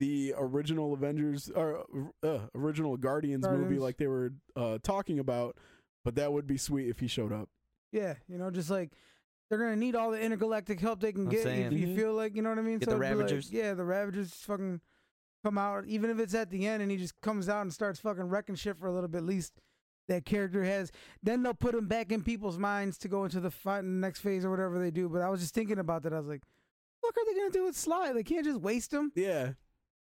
[0.00, 1.84] the original Avengers or
[2.22, 5.56] uh, original Guardians, movie like they were uh, talking about.
[6.04, 7.48] But that would be sweet if he showed up.
[7.92, 8.90] Yeah, you know, just like
[9.48, 11.44] they're gonna need all the intergalactic help they can I'm get.
[11.44, 11.72] saying.
[11.72, 11.96] If you Mhm.
[11.96, 12.78] feel like you know what I mean.
[12.78, 13.50] Get the it'd like, Ravagers.
[13.50, 14.80] yeah, the Ravagers fucking
[15.42, 18.00] come out, even if it's at the end and he just comes out and starts
[18.00, 19.18] fucking wrecking shit for a little bit.
[19.18, 19.52] At least
[20.08, 20.90] that character has.
[21.22, 24.20] Then they'll put him back in people's minds to go into the fight in next
[24.20, 25.08] phase or whatever they do.
[25.08, 26.12] But I was just thinking about that.
[26.12, 26.42] I was like,
[27.00, 28.12] what are they gonna do with Sly?
[28.12, 29.12] They can't just waste him.
[29.14, 29.52] Yeah.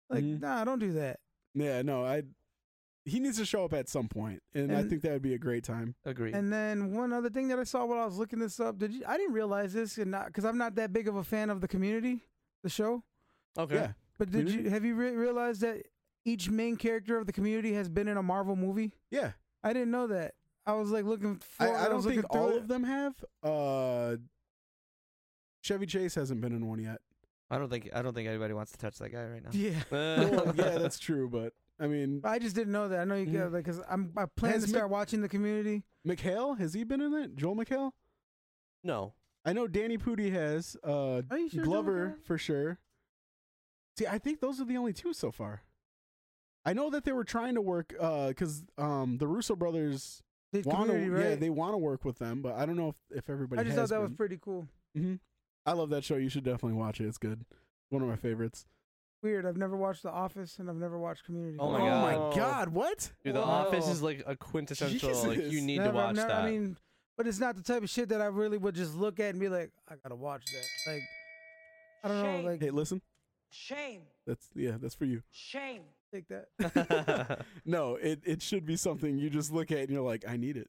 [0.09, 0.41] Like, Mhm.
[0.41, 1.21] nah, don't do that.
[1.55, 2.23] Yeah, no, I.
[3.07, 5.39] He needs to show up at some point, and, I think that would be a
[5.39, 5.95] great time.
[6.05, 6.33] Agree.
[6.35, 8.93] And then one other thing that I saw while I was looking this up, did
[8.93, 9.03] you?
[9.07, 11.63] I didn't realize this, and not because I'm not that big of a fan of
[11.63, 12.27] the Community,
[12.63, 13.03] the show.
[13.59, 13.75] Okay.
[13.77, 14.65] Yeah, But did Community?
[14.65, 15.87] you have you re- realized that
[16.27, 18.93] each main character of the Community has been in a Marvel movie?
[19.11, 19.33] yeah.
[19.63, 20.35] I didn't know that.
[20.67, 21.37] I was like looking.
[21.37, 22.57] For, I, I don't think all it.
[22.59, 23.15] of them have.
[23.43, 24.17] Uh,
[25.63, 27.01] Chevy Chase hasn't been in one yet.
[27.51, 29.51] I don't think I don't think anybody wants to touch that guy right now.
[29.53, 29.73] Yeah.
[29.91, 33.01] Well, yeah, that's true, but I mean, I just didn't know that.
[33.01, 35.29] I know you got like because I'm I plan Has to Mick- start watching the
[35.29, 35.83] Community.
[36.07, 37.37] McHale has he been in it?
[37.37, 37.91] Joel McHale?
[38.85, 39.15] No.
[39.45, 40.77] I know Danny Pudi has.
[40.85, 41.65] Uh, sure?
[41.65, 42.79] Glover for sure.
[43.99, 45.63] See, I think those are the only two so far.
[46.65, 50.89] I know that they were trying to work because um, the Russo brothers Did want
[50.89, 51.31] to, Community, right?
[51.31, 53.61] yeah, they want to work with them, but I don't know if, if everybody.
[53.61, 54.67] I just has thought that was pretty cool.
[54.95, 55.15] hmm
[55.67, 56.17] I love that show.
[56.17, 57.07] You should definitely watch it.
[57.07, 57.45] It's good.
[57.91, 58.67] One of my favorites.
[59.23, 59.45] Weird.
[59.45, 61.59] I've never watched The Office and I've never watched Community.
[61.61, 62.31] Oh my oh God.
[62.31, 62.69] my god!
[62.71, 63.11] What?
[63.25, 63.47] Dude, The Whoa.
[63.47, 65.13] Office is like a quintessential.
[65.27, 66.43] Like you need Never, to watch never, that.
[66.45, 66.77] I mean,
[67.19, 69.39] but it's not the type of shit that I really would just look at and
[69.41, 70.91] be like, I gotta watch that.
[70.93, 71.03] Like,
[72.05, 72.45] I don't Shame.
[72.45, 72.51] know.
[72.53, 73.03] Like, Hey, listen.
[73.51, 74.03] Shame.
[74.27, 74.79] That's yeah.
[74.81, 75.23] That's for you.
[75.31, 75.83] Shame.
[76.13, 77.45] Take that.
[77.65, 80.57] No, it it should be something you just look at and you're like, I need
[80.57, 80.69] it.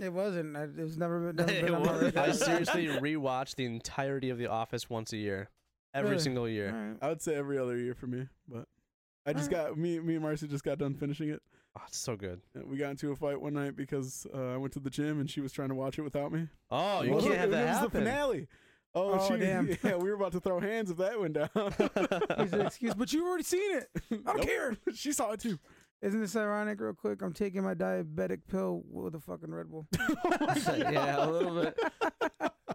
[0.00, 0.56] It wasn't.
[0.56, 2.14] I, it was never, never It been on my wasn't.
[2.14, 2.24] radar.
[2.24, 5.48] I seriously rewatch the entirety of The Office once a year,
[5.94, 6.22] every Really?
[6.22, 6.70] single year.
[6.74, 6.96] Alright.
[7.02, 8.66] I would say every other year for me, but
[9.26, 9.68] I just Alright.
[9.68, 11.40] got me me and Marcy just got done finishing it.
[11.76, 12.40] Oh, it's so good.
[12.56, 15.20] Uh, We got into a fight one night because uh, I went to the gym
[15.20, 16.48] and she was trying to watch it without me.
[16.70, 18.04] Oh, you Well, can't have it that was happen.
[18.04, 18.48] the finale.
[18.94, 19.68] Oh, Oh, she, damn.
[19.84, 21.48] yeah, we were about to throw hands if that went down.
[22.36, 23.88] Here's an excuse, but you've already seen it.
[24.10, 24.46] I don't Nope.
[24.46, 24.76] care.
[24.94, 25.58] she saw it too.
[26.00, 26.80] Isn't this ironic?
[26.80, 29.86] Real quick, I'm taking my diabetic pill with a fucking Red Bull.
[30.78, 31.78] yeah, a little bit.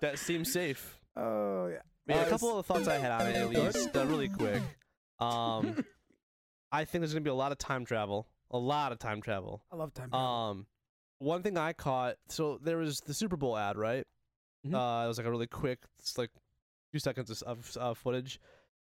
[0.01, 0.99] that seems safe.
[1.15, 1.77] Oh yeah.
[2.05, 4.27] But yeah, Uh, a couple of thoughts I had on it, at least, uh, really
[4.27, 4.61] quick.
[5.19, 5.85] Um,
[6.71, 8.27] I think there's gonna be a lot of time travel.
[8.51, 9.63] A lot of time travel.
[9.71, 10.09] I love time.
[10.09, 10.27] travel.
[10.27, 10.65] Um,
[11.19, 12.15] one thing I caught.
[12.29, 14.05] So there was the Super Bowl ad, right?
[14.65, 14.73] Mhm.
[14.73, 16.31] Uh, it was like a really quick, it's like
[16.91, 18.39] few seconds of, uh, footage,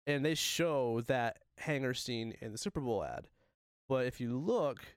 [0.06, 3.28] and they show that hangar scene in the Super Bowl ad.
[3.88, 4.96] But if you look,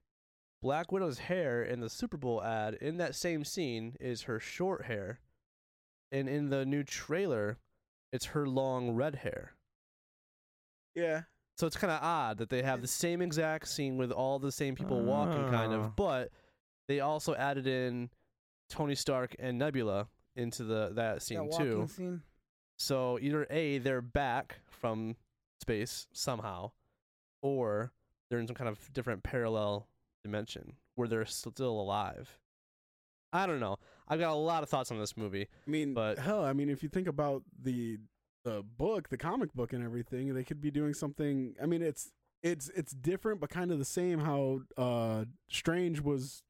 [0.61, 4.85] Black Widow's hair in the Super Bowl ad in that same scene is her short
[4.85, 5.19] hair,
[6.11, 7.57] and in the new trailer,
[8.11, 9.55] it's her long red hair.
[10.95, 11.23] Yeah.
[11.57, 14.51] So it's kind of odd that they have the same exact scene with all the
[14.51, 16.31] same people walking, kind of, but
[16.87, 18.09] they also added in
[18.69, 21.87] Tony Stark and Nebula into the that that scene walking too.
[21.87, 22.21] scene.
[22.77, 25.15] So either a they're back from
[25.61, 26.71] space somehow,
[27.41, 27.91] or
[28.29, 29.87] they're in some kind of different parallel
[30.23, 32.39] dimension where they're still alive.
[33.33, 33.77] I don't know.
[34.07, 35.47] I've got a lot of thoughts on this movie.
[35.65, 37.97] I mean, But- hell, I mean, if you think about the
[38.43, 41.55] the book, the comic book, and everything, they could be doing something.
[41.61, 44.19] I mean, it's it's it's different, but kind of the same.
[44.19, 46.41] How uh Strange was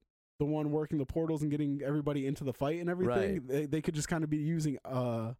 [0.41, 3.34] the one working the portals and getting everybody into the fight and everything.
[3.36, 3.47] Right.
[3.47, 5.34] They they could just kind of be using uh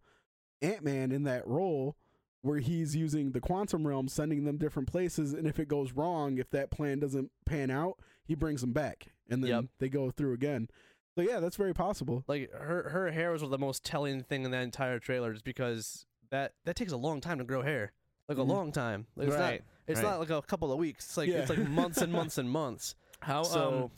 [0.62, 1.96] Ant Man in that role.
[2.44, 6.40] Where he's using the quantum realm, sending them different places, and if it goes wrong,
[6.40, 9.66] if that plan doesn't pan out, he brings them back, and then Yep.
[9.78, 10.68] they go through again.
[11.14, 12.24] So yeah, that's very possible.
[12.28, 16.08] Like her her hair was the most telling thing in that entire trailer, just because
[16.32, 17.92] that that takes a long time to grow hair,
[18.28, 19.06] like a long time.
[19.16, 20.10] Like, it's Right, not it's right.
[20.10, 21.06] not like a couple of weeks.
[21.06, 21.42] It's like Yeah.
[21.42, 22.96] it's like months and months and months.
[23.20, 23.92] How So- um,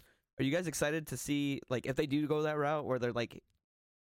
[0.43, 3.13] are you guys excited to see like if they do go that route where they're
[3.13, 3.41] like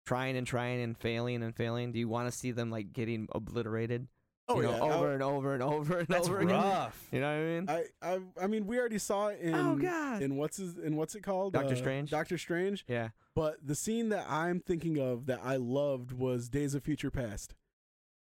[0.06, 1.92] trying and trying and failing and failing?
[1.94, 4.08] Do you want to see them like getting obliterated?
[4.50, 6.56] Oh you know, yeah, over I- and over and over and That's over again.
[6.56, 7.02] rough.
[7.12, 7.70] You know what I mean?
[7.70, 10.22] I, I I mean we already saw it in oh God.
[10.22, 12.10] in what's his in what's it called Doctor Uh, Strange?
[12.12, 12.84] Doctor Strange.
[12.88, 13.10] yeah.
[13.36, 17.56] But the scene that I'm thinking of that I loved was Days of Future Past.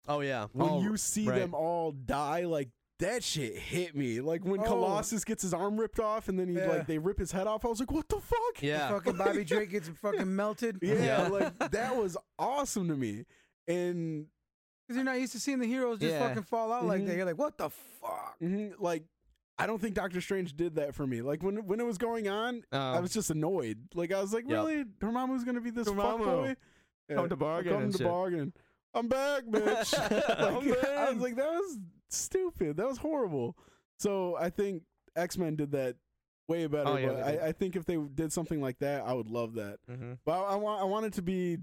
[0.08, 0.46] Oh yeah.
[0.52, 1.38] When Oh, you see right.
[1.38, 4.20] them all die, like that shit hit me.
[4.20, 4.64] Like when Oh.
[4.64, 6.68] Colossus gets his arm ripped off and then he Yeah.
[6.68, 7.64] like they rip his head off.
[7.64, 8.62] I was like, what the fuck?
[8.62, 8.88] Yeah.
[8.90, 10.78] Fucking Bobby Drake gets fucking melted.
[10.82, 11.28] Yeah, Yeah.
[11.28, 13.24] like that was awesome to me.
[13.68, 14.26] And
[14.86, 16.28] Because you're not used to seeing the heroes just Yeah.
[16.28, 17.06] fucking fall out like Mhm.
[17.08, 17.16] that.
[17.16, 18.36] You're like, what the fuck?
[18.40, 19.04] mhm, like
[19.58, 21.22] I don't think Doctor Strange did that for me.
[21.22, 23.88] Like when when it was going on, I Um, was just annoyed.
[23.94, 24.86] Like I was like, really, Yep.
[25.00, 25.12] really?
[25.14, 26.24] Dormammu's gonna be this fuck Dormammu.
[26.24, 26.56] boy?
[27.14, 28.06] Come to bargain Come and to shit.
[28.06, 28.52] bargain.
[28.94, 29.94] I'm back, bitch.
[30.38, 31.78] I'm Like, I was like, that was
[32.10, 32.76] stupid.
[32.76, 33.56] That was horrible.
[33.98, 34.82] So I think
[35.16, 35.96] X Men did that
[36.48, 36.88] way better.
[36.88, 37.22] Oh, yeah, but.
[37.42, 39.78] I, I think if they did something like that, I would love that.
[39.88, 41.58] hmm But I, I want I want it to be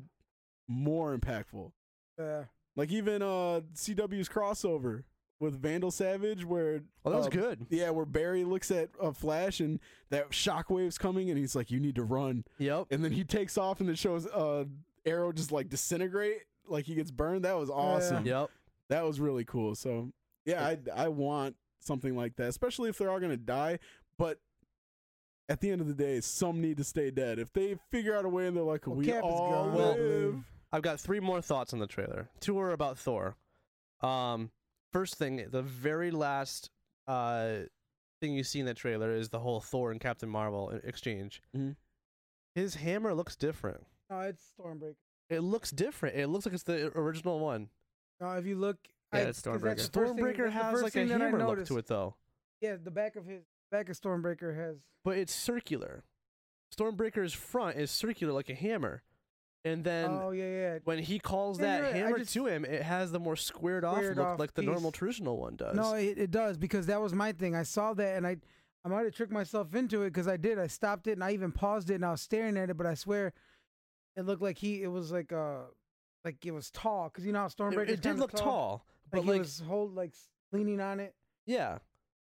[0.67, 1.71] more impactful.
[2.19, 2.43] Yeah.
[2.75, 5.03] Like even uh CW's crossover
[5.39, 7.65] with Vandal Savage, where Oh, that was uh, good.
[7.69, 9.79] yeah, where Barry looks at a Flash and
[10.10, 12.88] that shockwave's coming, and he's like, "You need to run." Yep.
[12.91, 14.65] And then he takes off, and it shows uh
[15.06, 17.43] Arrow just like disintegrate, like he gets burned.
[17.45, 18.25] That was awesome.
[18.25, 18.49] Yep.
[18.89, 19.75] That was really cool.
[19.75, 20.12] So
[20.45, 23.79] yeah, I I want something like that, especially if they're all gonna die.
[24.17, 24.39] But
[25.49, 27.39] at the end of the day, some need to stay dead.
[27.39, 29.69] If they figure out a way and they're like, Well, we Cap is all gone,
[29.71, 29.97] I live.
[29.97, 30.43] believe.
[30.71, 32.29] I've got three more thoughts on the trailer.
[32.39, 33.36] Two are about Thor.
[34.01, 34.51] Um,
[34.91, 36.69] first thing, the very last
[37.08, 37.63] uh
[38.21, 41.41] thing you see in the trailer is the whole Thor and Captain Marvel exchange.
[41.56, 41.75] Mhm.
[42.56, 43.86] His hammer looks different.
[44.10, 44.95] No, it's Stormbreaker.
[45.29, 46.15] It looks different.
[46.15, 47.69] It looks like it's the original one.
[48.21, 48.77] No, if you look,
[49.13, 49.63] Yeah, I, it's 'cause Stormbreaker.
[49.63, 52.15] that's the thing- Stormbreaker has like a thing that I hammer look to it though,
[52.62, 54.78] Yeah, the back of his back of Stormbreaker has.
[55.04, 56.04] but it's circular.
[56.76, 59.04] Stormbreaker's front is circular like a hammer,
[59.63, 60.80] and then oh yeah, yeah.
[60.84, 61.95] when he calls Yeah, that you're right.
[61.95, 64.91] Hammer just- to him, it has the more squared, off look off like the normal
[64.91, 64.99] piece.
[64.99, 65.76] traditional one does.
[65.76, 67.56] No, it, it does because that was my thing.
[67.56, 68.38] I saw that and I
[68.86, 70.60] I might have tricked myself into it because I did.
[70.60, 72.86] I stopped it and I even paused it and I was staring at it, but
[72.86, 73.32] I swear
[74.15, 75.62] it looked like he it was like uh
[76.26, 79.26] like it was tall because you know how Stormbreaker it did look tall, Like but
[79.26, 80.13] he like was hold like
[80.52, 81.13] leaning on it.
[81.45, 81.78] yeah,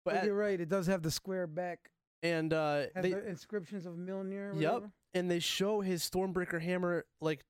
[0.04, 0.60] but at- you're right.
[0.60, 1.90] It does have the square back.
[2.22, 4.72] and uh, they the inscriptions of or Yep.
[4.72, 4.92] whatever.
[5.14, 7.44] and they show his Stormbreaker hammer like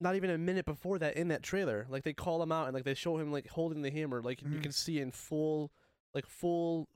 [0.00, 1.86] not even a minute before that in that trailer.
[1.88, 4.42] Like they call him out and like they show him like holding the hammer, like
[4.42, 4.62] you Mhm.
[4.62, 5.70] can see in full,
[6.14, 6.88] like full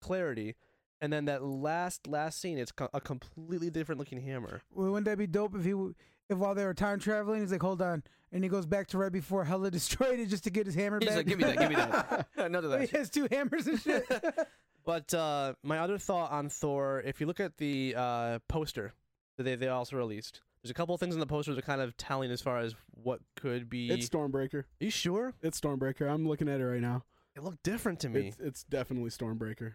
[0.00, 0.54] clarity.
[1.00, 4.62] And then that last last scene, it's co- a completely different looking hammer.
[4.72, 5.94] Well, wouldn't that be dope if he w-
[6.32, 8.98] if while they were time traveling, he's like, hold on, and he goes back to
[8.98, 11.18] right before Hela destroyed it just to get his hammer He's back.
[11.18, 12.26] like, give me that, give me that.
[12.50, 12.88] None of he that.
[12.90, 12.98] shit.
[12.98, 14.04] has two hammers and shit.
[14.84, 18.92] But uh, my other thought on Thor, if you look at the uh, poster
[19.36, 21.62] that they they also released, there's a couple of things in the poster that are
[21.66, 23.90] kind of telling as far as what could be.
[23.92, 24.54] It's Stormbreaker.
[24.64, 25.34] Are you sure?
[25.40, 26.10] It's Stormbreaker.
[26.12, 27.04] I'm looking at it right now.
[27.36, 28.26] It looked different to me.
[28.26, 29.74] It's, it's definitely Stormbreaker.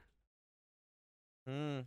[1.49, 1.85] Mm.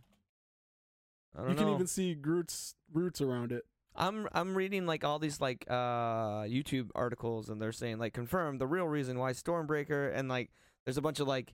[1.35, 3.65] I don't You can even see Groot's roots around it.
[3.95, 8.57] I'm I'm reading like all these like uh YouTube articles and they're saying like confirm
[8.57, 10.49] the real reason why Stormbreaker and like
[10.85, 11.53] there's a bunch of like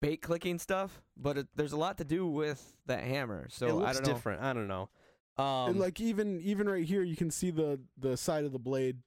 [0.00, 3.48] bait clicking stuff, but it, there's a lot to do with that hammer.
[3.50, 4.14] So it looks I don't know.
[4.14, 4.42] different.
[4.42, 4.88] I don't know.
[5.36, 8.58] And, Um, like even even right here, you can see the the side of the
[8.58, 8.98] blade.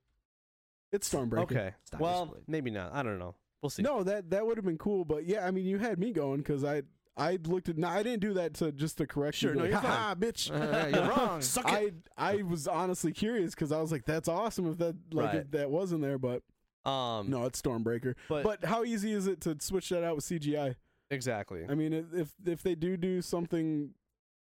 [0.92, 1.40] It's Stormbreaker.
[1.44, 1.74] okay.
[1.82, 2.94] It's Well, maybe not.
[2.94, 3.36] I don't know.
[3.62, 3.82] We'll see.
[3.84, 6.38] No, that that would have been cool, but yeah, I mean, you had me going
[6.38, 6.84] because I
[7.18, 7.78] I looked at.
[7.78, 9.56] No, I didn't do that to just to correct Sure, you.
[9.58, 10.50] no, like, you're "Ha ha, bitch.
[10.52, 11.42] Uh, you're wrong.
[11.42, 15.26] Suck I I was honestly curious because I was like, that's awesome if that like
[15.28, 15.36] Right.
[15.38, 16.42] if that wasn't there, but
[16.90, 18.16] Um, no, it's Stormbreaker.
[18.30, 20.76] but, But how easy is it to switch that out with CGI?
[21.10, 21.66] exactly.
[21.70, 23.94] I mean, if- if if they do do something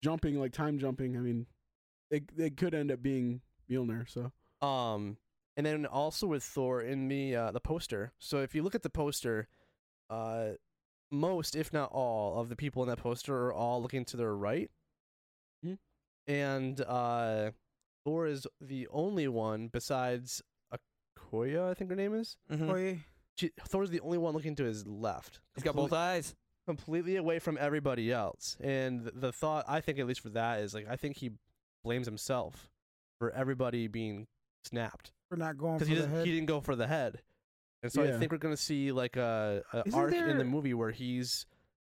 [0.03, 1.47] jumping like time jumping, I mean,
[2.11, 3.41] it it could end up being
[3.71, 4.09] Mjolnir.
[4.09, 4.33] So
[4.67, 5.17] Um,
[5.57, 8.13] and then also with Thor in the uh, the poster.
[8.19, 9.47] So if you look at the poster,
[10.11, 10.53] uh,
[11.11, 14.35] most, if not all, of the people in that poster are all looking to their
[14.35, 14.71] right.
[15.65, 15.75] Hmm.
[16.27, 17.51] And uh,
[18.05, 20.43] Thor is the only one besides
[20.73, 22.37] Okoye, I think her name is.
[22.51, 22.95] Yeah.
[23.37, 25.41] She, Thor's the only one looking to his left.
[25.55, 26.35] He's got both eyes.
[26.67, 28.57] completely away from everybody else.
[28.61, 31.31] And th- the thought, I think, at least for that, is like I think he
[31.85, 32.69] blames himself
[33.21, 34.27] for everybody being
[34.65, 36.27] snapped for not going for because he the head.
[36.27, 37.23] he didn't go for the head.
[37.83, 38.17] And so Yeah.
[38.17, 40.91] I think we're gonna see like a, a Isn't arc in the there- movie where
[40.91, 41.47] he's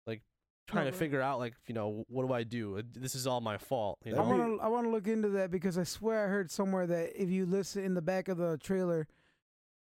[0.08, 0.22] like
[0.68, 2.78] trying No, to but- figure out like you know what do I do?
[2.78, 4.00] Uh, This is all my fault.
[4.06, 4.34] You I That'd know?
[4.36, 6.88] be- want to I want to look into that because I swear I heard somewhere
[6.88, 9.08] that if you listen in the back of the trailer,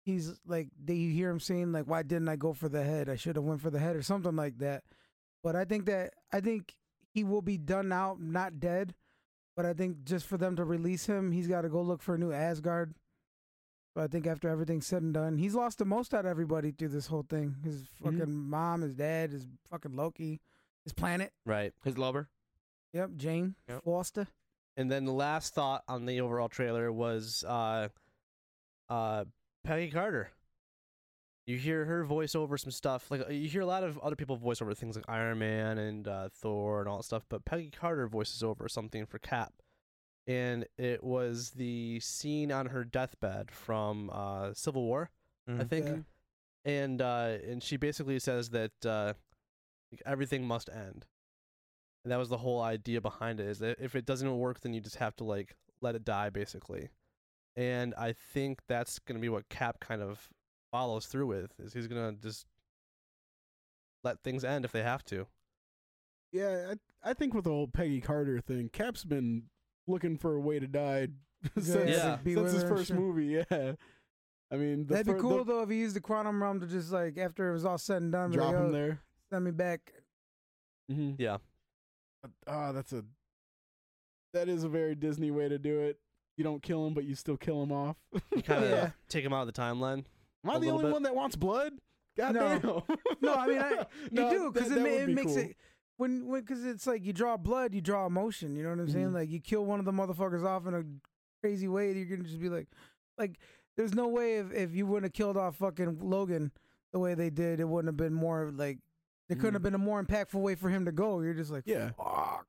[0.06, 3.10] he's like they you hear him saying like why didn't I go for the head?
[3.10, 4.84] I should have went for the head or something like that.
[5.44, 6.76] But I think that I think
[7.14, 8.96] he will be done out, not dead.
[9.58, 12.16] But I think just for them to release him, he's got to go look for
[12.16, 12.96] a new Asgard.
[13.94, 16.72] But I think after everything's said and done, he's lost the most out of everybody
[16.72, 17.56] through this whole thing.
[17.64, 20.40] His fucking mom, his dad, his fucking Loki,
[20.86, 21.34] his planet.
[21.46, 21.74] right.
[21.84, 22.30] His lover.
[22.94, 23.84] Yep, Jane Yep.
[23.84, 24.28] Foster.
[24.78, 27.90] And then the last thought on the overall trailer was uh,
[28.90, 29.26] uh,
[29.66, 30.32] Peggy Carter.
[31.46, 33.10] You hear her voice over some stuff.
[33.12, 36.08] Like you hear a lot of other people voice over things like Iron Man and
[36.08, 39.52] uh, Thor and all that stuff, but Peggy Carter voices over something for Cap,
[40.28, 45.10] and it was the scene on her deathbed from uh, Civil War,
[45.48, 45.70] I Mhm.
[45.70, 46.02] think, Yeah.
[46.66, 49.14] and uh, and she basically says that uh,
[50.06, 51.06] everything must end.
[52.04, 54.74] And that was the whole idea behind it is that if it doesn't work, then
[54.74, 56.90] you just have to like let it die, basically.
[57.56, 60.30] And I think that's gonna be what Cap kind of
[60.72, 62.46] follows through with is he's gonna just
[64.04, 65.28] let things end if they have to.
[66.32, 69.50] yeah, I I think with the whole Peggy Carter thing, Cap's been
[69.92, 71.10] looking for a way to die
[71.60, 72.18] since, Yeah.
[72.24, 73.44] be since his first movie.
[73.52, 73.74] Yeah,
[74.52, 76.66] I mean, the That'd be cool the- though if he used the quantum realm to
[76.68, 79.00] just like after it was all said and done, drop like, him "Yo, there.
[79.32, 79.94] send me back.
[80.92, 81.12] Mm-hmm.
[81.22, 81.38] Yeah.
[82.48, 83.04] Ah, that's a
[84.34, 86.00] that is a very Disney way to do it.
[86.38, 87.98] You don't kill him, but you still kill him off.
[88.36, 88.90] You kind of Yeah.
[89.10, 90.06] take him out of the timeline.
[90.44, 90.94] Am I the only bit.
[90.94, 91.74] one that wants blood?
[92.18, 92.60] God No.
[92.88, 92.98] damn.
[93.22, 93.70] No, I mean, I,
[94.04, 95.38] you No, do that- because that it, ma- would it be makes cool.
[95.38, 95.58] it
[96.02, 98.56] when when because it's like you draw blood, you draw emotion.
[98.56, 99.10] You know what I'm saying?
[99.10, 99.14] Mhm.
[99.14, 100.84] Like you kill one of the motherfuckers off in a
[101.42, 102.68] crazy way, you're gonna just be like,
[103.18, 103.38] like
[103.78, 106.52] there's no way if if you wouldn't have killed off fucking Logan
[106.92, 108.80] the way they did, it wouldn't have been more like
[109.28, 109.66] there couldn't have Mhm.
[109.66, 111.22] been a more impactful way for him to go.
[111.22, 111.92] You're just like, Yeah.
[111.92, 112.48] fuck.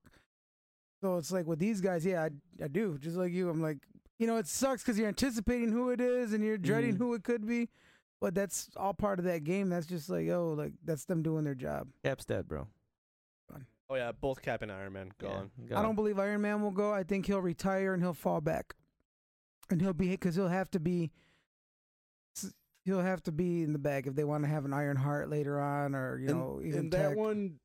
[1.01, 2.31] So it's like with these guys, yeah, I,
[2.65, 3.49] I do just like you.
[3.51, 3.79] I'm like,
[4.19, 6.99] you know, it sucks because you're anticipating who it is and you're dreading Mhm.
[6.99, 7.69] who it could be.
[8.21, 9.69] But that's all part of that game.
[9.69, 11.89] That's just like, oh, like that's them doing their job.
[12.05, 12.69] Cap's dead, bro.
[13.93, 15.51] Oh yeah, both Cap and Iron Man Yeah, gone.
[15.69, 15.79] gone.
[15.79, 16.93] I don't believe Iron Man will go.
[16.93, 18.75] I think he'll retire and he'll fall back,
[19.71, 21.11] and he'll be because he'll have to be.
[22.85, 25.29] He'll have to be in the back if they want to have an Iron Heart
[25.31, 27.17] later on, or you and, know, even and that tech.
[27.17, 27.61] one,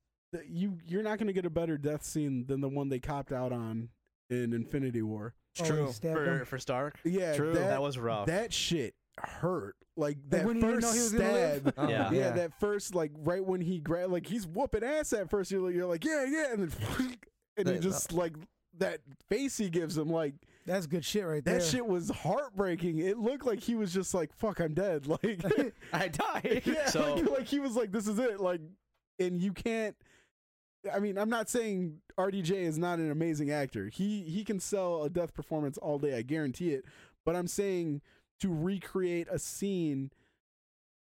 [0.46, 3.50] you you're not gonna get a better death scene than the one they copped out
[3.52, 3.88] on
[4.30, 5.34] in Infinity War.
[5.56, 6.44] It's Oh, true for him?
[6.44, 7.00] for Stark.
[7.04, 7.54] Yeah, True.
[7.54, 8.26] That, That, was rough.
[8.26, 8.94] that shit
[9.26, 9.76] hurt.
[9.96, 11.60] Like that when he didn't first know he was gonna live?
[11.62, 11.74] stab.
[11.76, 12.10] Oh, Yeah.
[12.12, 12.30] yeah.
[12.30, 15.50] that first like right when he grabbed like he's whooping ass at first.
[15.50, 17.16] You're like, you're like yeah, yeah, and then
[17.56, 18.34] and he That- just like
[18.78, 21.58] that face he gives him like That's good shit right there.
[21.58, 22.98] that shit was heartbreaking.
[23.00, 25.06] It looked like he was just like fuck, I'm dead.
[25.22, 25.42] Like
[25.92, 26.62] I died.
[26.64, 28.38] yeah, So- like, like he was like this is it.
[28.40, 28.60] Like
[29.18, 29.96] and you can't.
[30.94, 33.88] I mean, I'm not saying RDJ is not an amazing actor.
[33.88, 36.16] He he can sell a death performance all day.
[36.16, 36.84] I guarantee it.
[37.26, 38.00] But I'm saying
[38.40, 40.10] to recreate a scene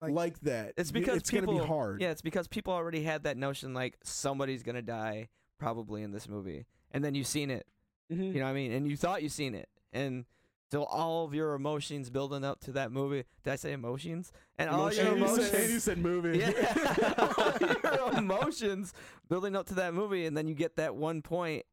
[0.01, 2.01] like, Like- that, It's because it's people, gonna be hard.
[2.01, 5.29] Yeah, it's because people already had that notion like somebody's gonna die
[5.59, 7.67] probably in this movie, and then you've seen it.
[8.11, 8.35] Mhm.
[8.35, 8.73] You know what I mean?
[8.73, 10.25] And you thought you seen it, and
[10.73, 13.25] so all of your emotions building up to that movie.
[13.45, 14.33] Did I say emotions?
[14.59, 15.49] And all your and, you emotions.
[15.51, 16.39] said, and you said movie.
[16.39, 18.93] yeah, all your emotions
[19.29, 21.65] building up to that movie, and then you get that one point.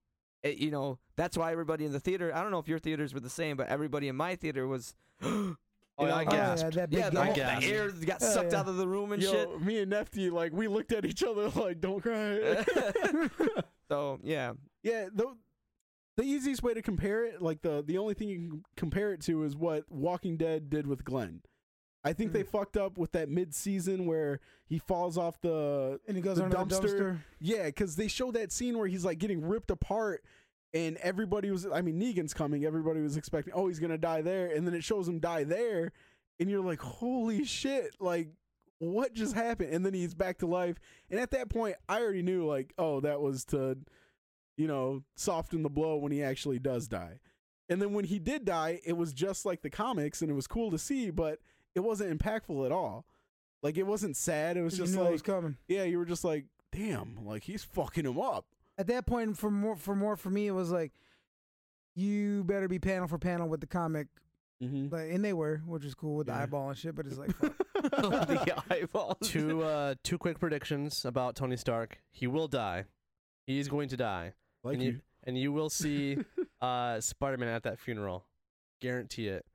[0.43, 2.33] It, you know, that's why everybody in the theater.
[2.33, 4.95] I don't know if your theaters were the same, but everybody in my theater was.
[6.01, 6.63] Oh, you yeah, I know, oh, gasped.
[6.63, 8.59] yeah, that big yeah, the, I whole, the air got Oh, sucked yeah.
[8.61, 9.61] out of the room and Yo, shit.
[9.61, 12.63] me and Nefty, like we looked at each other like, "Don't cry."
[13.89, 15.35] So yeah, yeah, the
[16.15, 19.19] the easiest way to compare it, like the the only thing you can compare it
[19.23, 21.41] to, is what Walking Dead did with Glenn.
[22.03, 22.49] I think they mm.
[22.49, 26.45] fucked up with that mid season where he falls off the and he goes the
[26.45, 26.81] under dumpster.
[26.81, 27.17] the dumpster.
[27.39, 30.23] Yeah, because they show that scene where he's like getting ripped apart,
[30.73, 31.67] and everybody was.
[31.67, 32.63] I mean, Negan's coming.
[32.63, 35.91] Everybody was expecting, oh, he's gonna die there, and then it shows him die there,
[36.39, 38.29] and you're like, holy shit, like
[38.79, 39.73] what just happened?
[39.73, 40.79] And then he's back to life,
[41.09, 43.77] and at that point, I already knew, like, oh, that was to,
[44.57, 47.19] you know, soften the blow when he actually does die.
[47.67, 50.47] And then when he did die, it was just like the comics, and it was
[50.47, 51.39] cool to see, but
[51.75, 53.05] it wasn't impactful at all.
[53.61, 54.57] Like it wasn't sad.
[54.57, 55.57] It was 'cause you just knew it like was coming.
[55.67, 58.45] yeah, you were just like, damn, like he's fucking him up.
[58.77, 60.93] At that point, for more for more for me, it was like,
[61.95, 64.07] you better be panel for panel with the comic,
[64.63, 64.93] Mm-hmm.
[64.93, 66.93] like, and they were, which is cool with the eyeball and shit.
[66.93, 67.37] But it's like,
[67.73, 69.15] the eyeballs.
[69.21, 71.97] two uh two quick predictions about Tony Stark.
[72.11, 72.83] He will die.
[73.45, 74.33] He's going to die.
[74.63, 76.17] like and you, and you will see
[76.61, 78.25] uh Spider-Man at that funeral.
[78.81, 79.45] Guarantee it.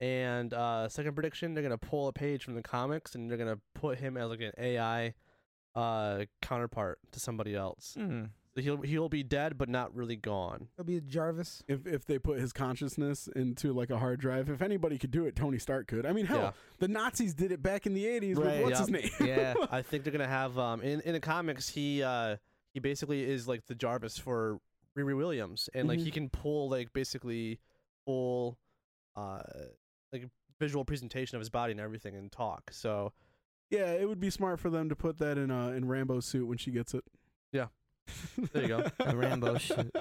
[0.00, 3.58] And uh second prediction, they're gonna pull a page from the comics and they're gonna
[3.74, 5.14] put him as like an AI
[5.74, 7.96] uh counterpart to somebody else.
[8.56, 10.68] So he'll he'll be dead but not really gone.
[10.76, 11.62] it'll be a Jarvis.
[11.68, 15.26] if if they put his consciousness into like a hard drive, if anybody could do
[15.26, 16.04] it, Tony Stark could.
[16.04, 16.50] I mean, hell, Yeah.
[16.78, 18.62] the Nazis did it back in the eighties Right.
[18.64, 19.08] what's his name?
[19.20, 19.54] Yeah.
[19.70, 22.38] I think they're gonna have um in in the comics he uh
[22.74, 24.58] he basically is like the Jarvis for
[24.98, 26.04] Riri Williams and like Mhm.
[26.04, 27.60] he can pull like basically
[28.04, 28.58] full
[29.14, 29.42] uh
[30.12, 32.70] like visual presentation of his body and everything and talk.
[32.72, 33.12] So
[33.70, 36.46] yeah, it would be smart for them to put that in uh in Rambo's suit
[36.46, 37.04] when she gets it.
[37.52, 37.66] Yeah.
[38.52, 38.84] There you go.
[39.04, 39.94] The Rambo shit.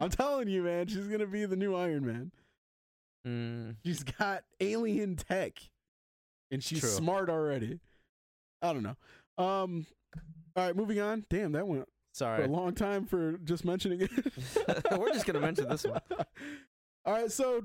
[0.00, 2.32] I'm telling you, man, she's gonna be the new Iron Man.
[3.26, 3.76] Mm.
[3.84, 5.52] She's got alien tech,
[6.50, 6.88] and she's True.
[6.88, 7.78] smart already.
[8.62, 8.96] I don't know.
[9.38, 9.86] Um,
[10.56, 11.24] all right, moving on.
[11.30, 12.44] Damn, that went for sorry.
[12.44, 14.10] a long time for just mentioning it.
[14.98, 16.00] We're just gonna mention this one.
[17.04, 17.62] All right, so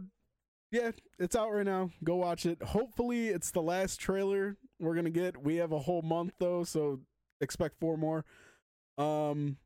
[0.72, 1.92] yeah, it's out right now.
[2.04, 2.62] Go watch it.
[2.62, 5.42] Hopefully, it's the last trailer we're gonna get.
[5.42, 7.00] We have a whole month though, so
[7.42, 8.26] expect four more.
[8.98, 9.58] Um.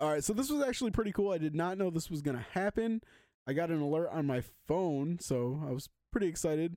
[0.00, 1.30] All right, so this was actually pretty cool.
[1.30, 3.02] I did not know this was gonna happen.
[3.46, 6.76] I got an alert on my phone, so I was pretty excited.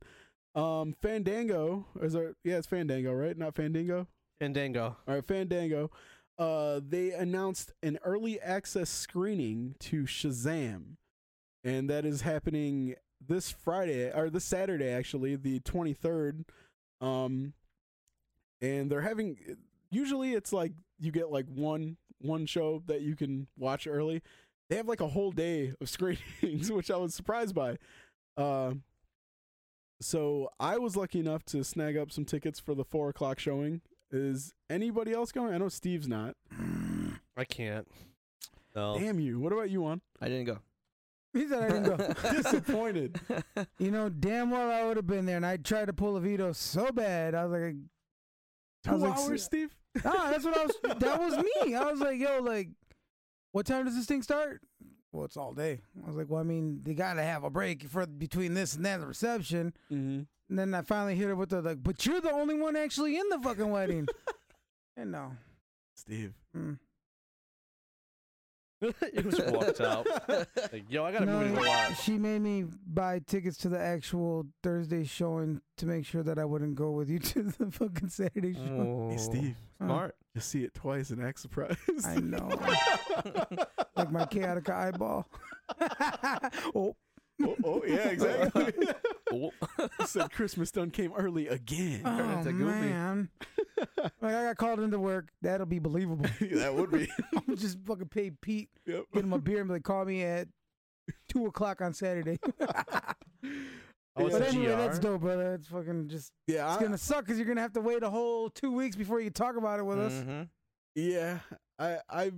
[0.56, 2.36] Um, Fandango is there?
[2.44, 3.38] Yeah, it's Fandango, right?
[3.38, 4.08] Not Fandango.
[4.40, 4.98] Fandango.
[5.08, 5.92] All right, Fandango.
[6.38, 10.98] Uh, they announced an early access screening to Shazam,
[11.66, 12.96] and that is happening
[13.28, 16.46] this Friday or this Saturday, actually, the twenty third.
[17.02, 17.54] Um,
[18.62, 19.38] and they're having.
[19.90, 24.22] Usually, it's like you get like one one show that you can watch early.
[24.70, 27.78] They have like a whole day of screenings, which I was surprised by.
[28.38, 28.76] Uh,
[30.02, 33.82] so I was lucky enough to snag up some tickets for the four o'clock showing.
[34.12, 35.54] Is anybody else going?
[35.54, 36.36] I know Steve's not.
[37.36, 37.88] I can't.
[38.76, 38.98] No.
[39.00, 39.40] Damn you!
[39.40, 40.02] What about you, on?
[40.22, 40.60] I didn't go.
[41.40, 42.32] He said I didn't go.
[42.42, 43.20] Disappointed.
[43.78, 46.22] You know, damn well I would have been there, and I tried to pull a
[46.22, 47.36] veto so bad.
[47.36, 47.76] I was like,
[48.86, 49.76] I Two was like, hours, Steve.
[50.06, 50.76] ah, that's what I was.
[51.00, 51.76] That was me.
[51.76, 52.70] I was like, yo, like,
[53.52, 54.62] what time does this thing start?
[55.12, 55.82] Well, it's all day.
[56.04, 58.86] I was like, well, I mean, they gotta have a break for between this and
[58.86, 59.74] that the reception.
[59.92, 60.24] Mm-hmm.
[60.50, 63.18] And then I finally hit her with the like, but you're the only one actually
[63.18, 64.08] in the fucking wedding.
[64.98, 65.32] and no,
[65.96, 66.34] Steve.
[66.56, 66.78] mm.
[68.82, 70.08] you just walked out.
[70.28, 75.04] Like, yo, I got no, to she made me buy tickets to the actual Thursday
[75.04, 79.10] showing to make sure that I wouldn't go with you to the fucking Saturday show.
[79.12, 79.56] Hey, Steve.
[79.78, 80.16] Smart.
[80.34, 81.80] Just see it twice and act surprised.
[82.06, 82.50] I know.
[83.96, 85.26] like my chaotic eyeball.
[86.76, 86.96] oh,
[87.44, 88.74] oh, oh, yeah, exactly.
[89.34, 89.52] Oh.
[90.00, 92.02] He said Christmas done came early again.
[92.06, 93.30] oh man!
[93.98, 95.30] Like I got called into work.
[95.42, 96.26] That'll be believable.
[96.52, 97.10] that would be.
[97.36, 99.06] I'm just fucking pay Pete, Yep.
[99.14, 100.48] get him a beer, and be like, call me at
[101.28, 102.38] two o'clock on Saturday.
[104.18, 104.72] Oh, but anyway, GR?
[104.78, 105.56] that's dope, brother.
[105.56, 106.32] It's fucking just.
[106.48, 108.96] Yeah, It's I, gonna suck because you're gonna have to wait a whole two weeks
[108.96, 110.14] before you can talk about it with us.
[110.14, 110.48] Mhm.
[110.96, 111.40] yeah.
[111.78, 112.32] I, I,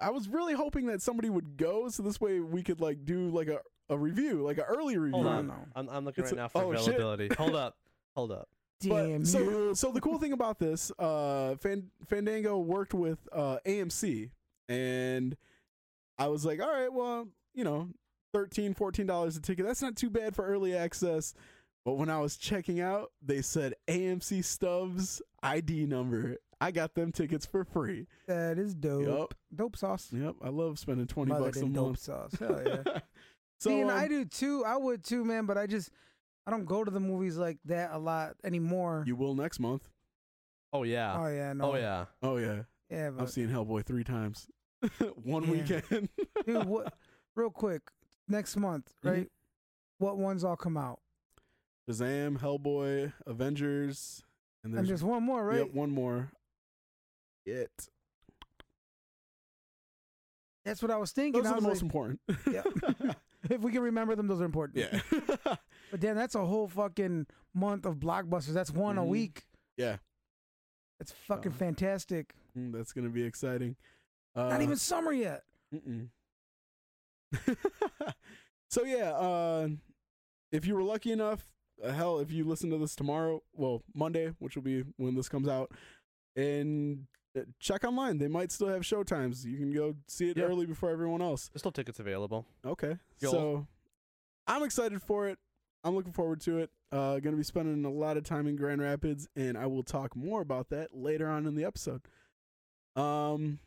[0.00, 3.28] I was really hoping that somebody would go, so this way we could like do
[3.28, 3.60] like a,
[3.90, 5.14] a review, like an early review.
[5.22, 5.46] Hold on.
[5.48, 5.54] no.
[5.76, 6.94] I'm, I'm looking It's right a- now for oh, shit.
[6.94, 7.34] availability.
[7.36, 7.76] Hold up.
[8.16, 8.48] Hold up.
[8.86, 9.74] But Damn so, you!
[9.74, 14.28] so the cool thing about this, uh, Fan, Fandango worked with uh, AMC,
[14.68, 15.36] and
[16.18, 17.88] I was like, all right, well, you know,
[18.34, 18.74] 13
[19.06, 19.64] dollars a ticket.
[19.64, 21.32] That's not too bad for early access.
[21.86, 26.36] But when I was checking out, they said AMC Stubs ID number.
[26.60, 28.06] I got them tickets for free.
[28.26, 29.06] That is dope.
[29.06, 30.08] Yup, Dope sauce.
[30.12, 30.34] yep.
[30.42, 31.98] I love spending twenty Mother bucks a than dope month.
[32.00, 32.32] sauce.
[32.38, 32.98] Hell yeah.
[33.64, 34.64] so See, and um, I do too.
[34.64, 35.46] I would too, man.
[35.46, 35.90] But I just
[36.46, 39.04] I don't go to the movies like that a lot anymore.
[39.06, 39.88] you will next month.
[40.72, 41.16] Oh yeah.
[41.18, 41.72] oh yeah, no.
[41.72, 42.04] Oh yeah.
[42.22, 43.06] Oh yeah, yeah.
[43.08, 44.46] I've But, seen Hellboy three times.
[45.22, 45.50] One Yeah.
[45.50, 46.08] weekend.
[46.46, 46.92] dude, what?
[47.36, 47.82] Real quick,
[48.28, 49.10] next month, Mhm.
[49.10, 49.28] right?
[49.98, 51.00] What ones all come out?
[51.88, 54.22] Shazam, Hellboy, Avengers,
[54.62, 55.58] and And there's there's one more, right?
[55.58, 56.30] yep, one more.
[57.46, 57.70] It.
[60.64, 61.42] That's what I was thinking.
[61.42, 62.20] Those I are the most like, important.
[62.50, 62.62] Yeah.
[63.50, 64.78] if we can remember them, those are important.
[64.90, 65.56] yeah.
[65.90, 68.52] But damn, that's a whole fucking month of blockbusters.
[68.54, 69.06] That's one a Mhm.
[69.08, 69.44] week.
[69.76, 69.98] yeah.
[70.98, 72.34] That's fucking Uh, fantastic.
[72.56, 73.76] Mm, That's gonna be exciting.
[74.34, 75.42] Uh, Not even summer yet.
[75.72, 76.08] Mm-mm.
[78.70, 79.68] so yeah, uh,
[80.52, 81.46] if you were lucky enough,
[81.82, 85.28] uh, hell, if you listen to this tomorrow, well, Monday, which will be when this
[85.28, 85.70] comes out,
[86.36, 87.06] and
[87.58, 89.44] check online, they might still have show times.
[89.44, 90.44] You can go see it Yeah.
[90.44, 91.48] early before everyone else.
[91.48, 92.46] There's still tickets available.
[92.64, 93.66] Okay, so
[94.46, 95.38] I'm excited for it.
[95.82, 96.70] I'm looking forward to it.
[96.92, 99.82] Uh, going to be spending a lot of time in Grand Rapids, and I will
[99.82, 102.02] talk more about that later on in the episode.
[102.96, 103.58] Um,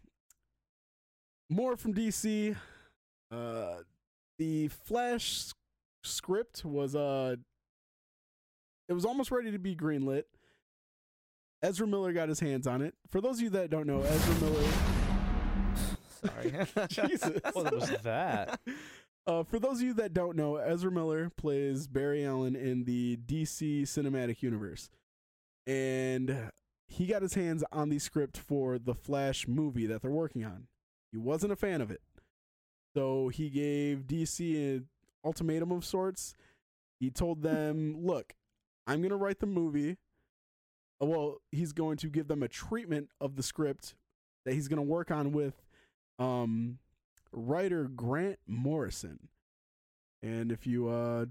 [1.50, 2.56] more from DC.
[3.30, 3.76] Uh,
[4.38, 5.52] the Flash
[6.04, 7.36] script was uh,
[8.88, 10.24] it was almost ready to be greenlit.
[11.62, 12.94] Ezra Miller got his hands on it.
[13.10, 14.70] For those of you that don't know, Ezra Miller.
[16.26, 16.54] Sorry.
[16.90, 17.40] Jesus.
[17.54, 18.60] What was that?
[19.26, 23.18] Uh, for those of you that don't know, Ezra Miller plays Barry Allen in the
[23.26, 24.90] DC cinematic universe.
[25.66, 26.50] And
[26.88, 30.68] he got his hands on the script for the Flash movie that they're working on.
[31.12, 32.02] He wasn't a fan of it.
[32.96, 34.88] So he gave DC an
[35.26, 36.36] ultimatum of sorts.
[37.00, 38.34] He told them, look,
[38.88, 39.98] I'm going to write the movie.
[41.00, 43.96] Well, he's going to give them a treatment of the script
[44.46, 45.54] that he's going to work on with
[46.20, 46.80] um,
[47.32, 49.30] writer Grant Morrison.
[50.24, 51.26] And if you uh,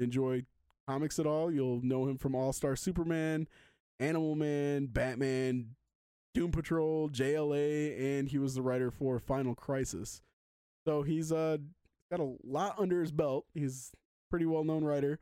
[0.00, 0.44] enjoy
[0.88, 3.46] comics at all, you'll know him from All Star Superman,
[4.00, 5.76] Animal Man, Batman,
[6.34, 10.20] Doom Patrol, JLA, and he was the writer for Final Crisis.
[10.84, 11.58] So he's uh,
[12.10, 13.46] got a lot under his belt.
[13.54, 13.96] He's a
[14.30, 15.18] pretty well known writer.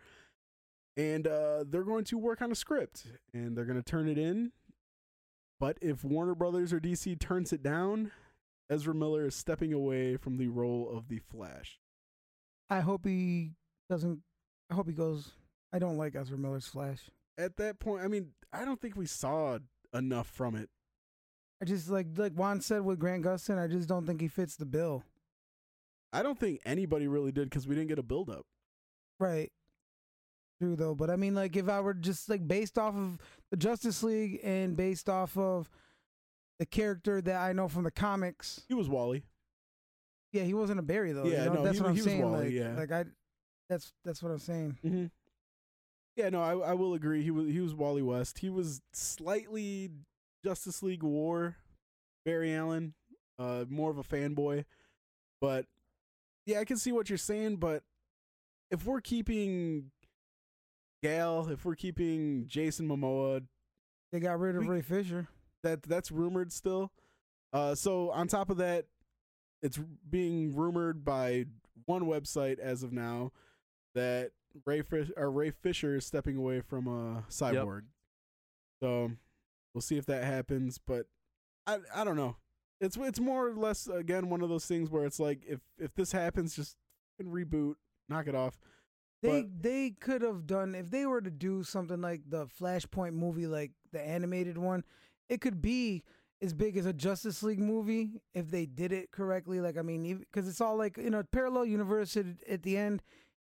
[0.97, 4.18] And uh, they're going to work on a script and they're going to turn it
[4.18, 4.53] in.
[5.59, 8.11] But if Warner Brothers or DC turns it down,
[8.68, 11.78] Ezra Miller is stepping away from the role of the Flash.
[12.68, 13.53] I hope he
[13.88, 14.20] doesn't.
[14.70, 15.32] I hope he goes.
[15.72, 17.11] I don't like Ezra Miller's Flash.
[17.38, 19.59] At that point, I mean, I don't think we saw
[19.95, 20.68] enough from it.
[21.61, 23.59] I just like like Juan said with Grant Gustin.
[23.59, 25.05] I just don't think he fits the bill.
[26.12, 28.47] I don't think anybody really did because we didn't get a build up.
[29.20, 29.53] Right.
[30.63, 33.19] True though, but I mean, like if I were just like based off of
[33.51, 35.69] the Justice League and based off of
[36.61, 39.25] the character that I know from the comics, He was Wally.
[40.31, 41.25] yeah, he wasn't a Barry though.
[41.25, 41.55] Yeah, you know?
[41.55, 42.23] no, that's he what I'm saying.
[42.23, 42.77] Wally, like, yeah.
[42.77, 43.05] like I,
[43.69, 44.79] that's that's what I'm saying.
[44.85, 45.07] Mm-hmm.
[46.15, 47.25] Yeah, no, I I will agree.
[47.25, 48.39] He was he was Wally West.
[48.39, 49.91] He was slightly
[50.45, 51.57] Justice League War,
[52.25, 52.95] Barry Allen,
[53.37, 54.65] uh, more of a fanboy,
[55.41, 55.67] but
[56.47, 57.57] yeah, I can see what you're saying.
[57.57, 57.83] But
[58.71, 59.91] if we're keeping
[61.03, 63.44] Gal, if we're keeping Jason Momoa,
[64.12, 65.28] They got rid of We- Ray Fisher.
[65.62, 66.92] that that's rumored still.
[67.53, 68.86] Uh, so on top of that,
[69.62, 69.78] it's
[70.09, 71.46] being rumored by
[71.86, 73.32] one website as of now
[73.94, 74.32] that
[74.66, 77.82] Ray Fish, or Ray Fisher is stepping away from uh, Cyborg.
[78.82, 79.12] So
[79.74, 81.07] we'll see if that happens, but
[81.66, 82.36] I I don't know.
[82.80, 85.94] It's it's more or less again one of those things where it's like if if
[85.94, 86.76] this happens, just
[87.22, 87.74] reboot,
[88.09, 88.59] knock it off.
[89.23, 93.14] They But- they could have done if they were to do something like the Flashpoint
[93.14, 94.85] movie, like the animated one.
[95.29, 96.03] It could be
[96.43, 99.61] as big as a Justice League movie if they did it correctly.
[99.61, 102.16] Like I mean, because it's all like in a parallel universe.
[102.16, 103.03] At, at the end,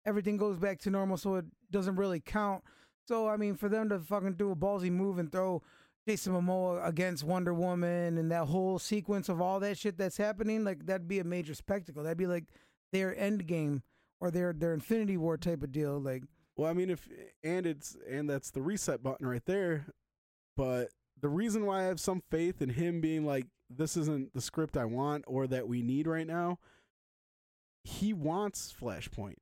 [0.06, 2.64] everything goes back to normal, so it doesn't really count.
[3.08, 5.62] So I mean, for them to fucking do a ballsy move and throw
[6.08, 10.64] Jason Momoa against Wonder Woman and that whole sequence of all that shit that's happening,
[10.64, 12.02] like that'd be a major spectacle.
[12.02, 12.46] That'd be like
[12.92, 13.84] their end game
[14.22, 16.00] or their their Infinity War type of deal.
[16.00, 16.24] Like
[16.58, 17.08] Well, I mean, if
[17.44, 19.88] and it's and that's the reset button right there.
[20.56, 20.90] But
[21.20, 24.76] the reason why I have some faith in him being like, this isn't the script
[24.76, 26.60] I want or that we need right now.
[27.84, 29.36] He wants Flashpoint.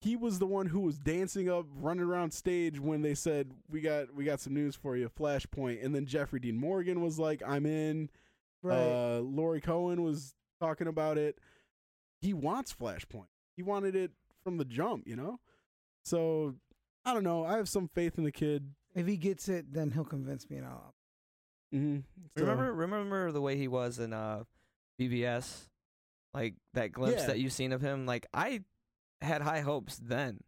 [0.00, 3.80] He was the one who was dancing up, running around stage when they said, "We
[3.80, 7.40] got, we got some news for you, Flashpoint." And then Jeffrey Dean Morgan was like,
[7.46, 8.10] "I'm in."
[8.76, 11.38] Uh, Laurie Cohen was talking about it.
[12.20, 13.26] He wants Flashpoint.
[13.56, 14.10] He wanted it
[14.42, 15.38] from the jump, you know.
[16.04, 16.54] So
[17.04, 17.44] I don't know.
[17.44, 18.74] I have some faith in the kid.
[18.94, 20.94] if he gets it, then he'll convince me, and I'll.
[21.74, 22.00] Mm-hmm.
[22.40, 24.44] Remember, remember the way he was in uh,
[25.00, 25.68] BvS,
[26.34, 27.26] like that glimpse Yeah.
[27.28, 28.04] that you've seen of him.
[28.06, 28.60] Like I
[29.22, 30.40] had high hopes then,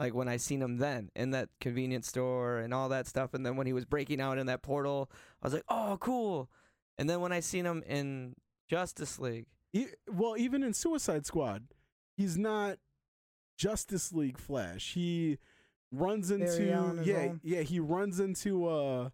[0.00, 3.34] like when I seen him then in that convenience store and all that stuff.
[3.34, 5.10] And then when he was breaking out in that portal,
[5.42, 6.50] I was like, oh, cool.
[6.98, 8.34] And then when I seen him in
[8.68, 11.64] Justice League, E- well, even in Suicide Squad,
[12.16, 12.78] he's not
[13.56, 14.92] Justice League Flash.
[14.94, 15.38] He
[15.92, 17.40] runs into yeah, own.
[17.42, 17.60] yeah.
[17.62, 19.10] He runs into uh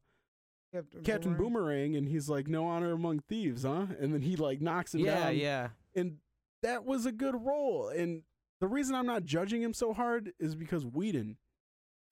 [0.72, 4.60] Captain, Captain Boomerang, and he's like, "No honor among thieves, huh?" And then he like
[4.60, 5.36] knocks him yeah, down.
[5.36, 5.68] yeah, yeah.
[6.00, 6.16] and
[6.62, 7.88] that was a good role.
[7.88, 8.22] And
[8.60, 11.36] the reason I'm not judging him so hard is because Whedon.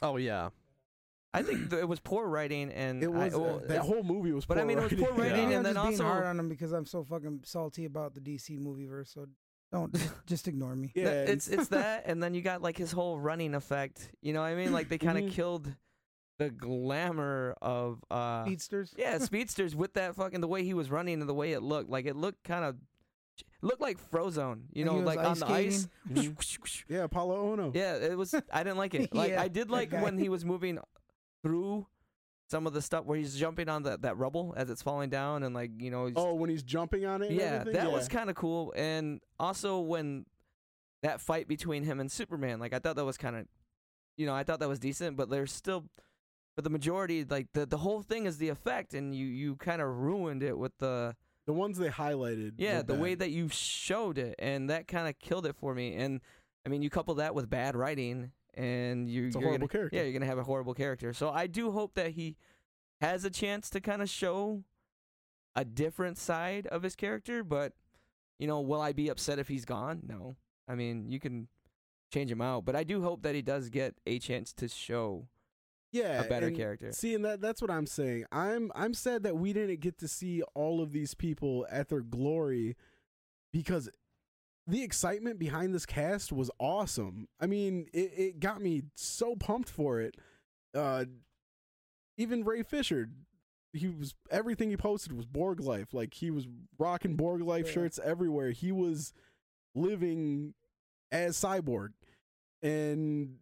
[0.02, 0.48] Oh yeah.
[1.34, 4.02] I think th- it was poor writing and It was I, well, uh, that whole
[4.02, 4.46] movie was.
[4.46, 6.24] but I mean, it was poor writing Maybe and I'm then just being also- hard
[6.26, 9.12] on him because I'm so fucking salty about the DC movieverse.
[9.12, 9.26] So
[9.72, 10.92] don't just, just ignore me.
[10.94, 14.10] Yeah, it's it's that, and then you got like his whole running effect.
[14.22, 14.72] You know what I mean?
[14.72, 15.72] Like they kind of killed
[16.38, 18.94] the glamour of uh Speedsters.
[18.96, 21.90] yeah speedsters with that fucking the way he was running and the way it looked.
[21.90, 22.76] Like it looked kind of
[23.60, 24.62] looked like Frozone.
[24.72, 25.88] You know, like on the ice.
[26.88, 27.74] yeah, Apolo Ohno.
[27.74, 28.34] yeah, it was.
[28.52, 29.14] I didn't like it.
[29.14, 30.78] Like Yeah, I did like when he was moving
[31.42, 31.86] through
[32.50, 35.42] some of the stuff where he's jumping on that that rubble as it's falling down
[35.42, 36.06] and like you know.
[36.06, 37.28] he's- Oh, when he's jumping on it.
[37.30, 37.72] and yeah, everything?
[37.74, 37.92] that yeah.
[37.94, 38.72] was kind of cool.
[38.76, 40.24] And also when
[41.02, 43.46] that fight between him and Superman, like I thought that was kind of,
[44.16, 45.16] you know, I thought that was decent.
[45.16, 45.84] But there's still,
[46.56, 49.80] for the majority, like the the whole thing is the effect, and you you kind
[49.82, 51.14] of ruined it with the
[51.46, 52.52] the ones they highlighted.
[52.58, 55.94] yeah the way that you showed it, and that kind of killed it for me.
[55.94, 56.20] And
[56.66, 59.78] I mean, you couple that with bad writing, and you it's a you're horrible gonna,
[59.78, 59.96] character.
[59.96, 61.12] yeah, you're gonna have a horrible character.
[61.12, 62.36] So I do hope that he
[63.00, 64.64] has a chance to kind of show
[65.54, 67.44] a different side of his character.
[67.44, 67.72] But
[68.38, 70.02] you know, will I be upset if he's gone?
[70.06, 70.36] No.
[70.68, 71.48] I mean, you can
[72.12, 75.28] change him out, but I do hope that he does get a chance to show
[75.92, 76.92] yeah, a better character.
[76.92, 78.24] See, and that that's what I'm saying.
[78.32, 82.00] I'm I'm sad that we didn't get to see all of these people at their
[82.00, 82.76] glory
[83.52, 83.88] because
[84.68, 87.26] the excitement behind this cast was awesome.
[87.40, 90.14] I mean, it, it got me so pumped for it.
[90.74, 91.06] Uh
[92.16, 93.08] even Ray Fisher,
[93.72, 95.94] he was everything he posted was Borg life.
[95.94, 96.46] Like he was
[96.78, 97.72] rocking Borg life Yeah.
[97.72, 98.50] shirts everywhere.
[98.50, 99.12] He was
[99.74, 100.54] living
[101.10, 101.90] as cyborg.
[102.62, 103.36] And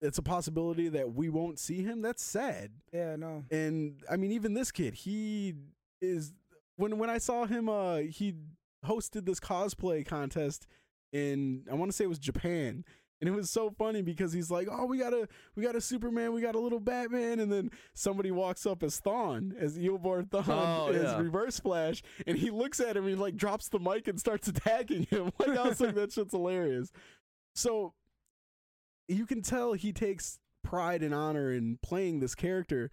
[0.00, 2.02] it's a possibility that we won't see him.
[2.02, 2.72] That's sad.
[2.92, 3.44] Yeah, no.
[3.50, 5.54] And I mean, even this kid, he
[6.00, 6.32] is
[6.76, 8.34] when when I saw him, uh, he
[8.84, 10.66] hosted this cosplay contest
[11.12, 12.84] in I want to say it was Japan.
[13.20, 15.80] And it was so funny because he's like, "Oh, we got a we got a
[15.80, 20.28] Superman, we got a little Batman," and then somebody walks up as Thawne, as Eobard
[20.28, 21.18] Thawne, Oh, as yeah.
[21.20, 24.48] Reverse Flash, and he looks at him and he like drops the mic and starts
[24.48, 25.30] attacking him.
[25.38, 26.90] Like I was like, that shit's hilarious.
[27.54, 27.94] So
[29.08, 32.90] you can tell he takes pride and honor in playing this character.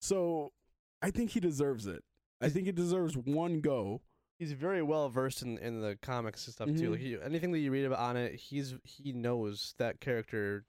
[0.00, 0.52] So
[1.00, 2.04] I think he deserves it.
[2.40, 4.02] I think he deserves one go.
[4.38, 6.88] He's very well versed in, in the comics and stuff too.
[6.88, 6.90] Mhm.
[6.92, 10.64] Like he, anything that you read about on it, he's he knows that character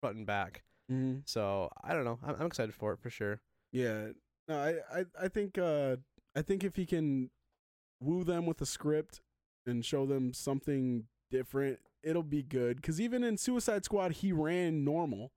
[0.00, 0.62] front and back.
[0.92, 1.20] Mm-hmm.
[1.24, 2.18] So I don't know.
[2.22, 3.40] I'm, I'm excited for it for sure.
[3.72, 4.08] Yeah.
[4.48, 5.96] No, I, I, I think uh
[6.36, 7.30] I think if he can
[8.00, 9.20] woo them with a script
[9.64, 12.82] and show them something different, it'll be good.
[12.82, 15.32] Cause even in Suicide Squad he ran normal.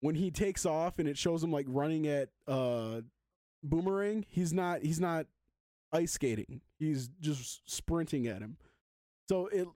[0.00, 3.02] When he takes off and it shows him like running at uh
[3.62, 5.26] boomerang, he's not he's not
[5.92, 6.60] ice skating.
[6.78, 8.56] He's just sprinting at him.
[9.28, 9.68] So it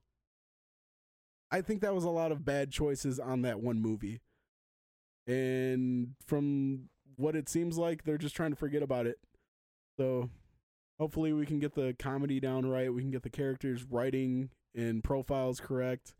[1.51, 4.21] I think that was a lot of bad choices on that one movie.
[5.25, 9.17] And from what it seems like, they're just trying to forget about it.
[9.97, 10.29] So
[10.99, 12.93] hopefully we can get the comedy down right.
[12.93, 16.13] We can get the characters writing and profiles correct.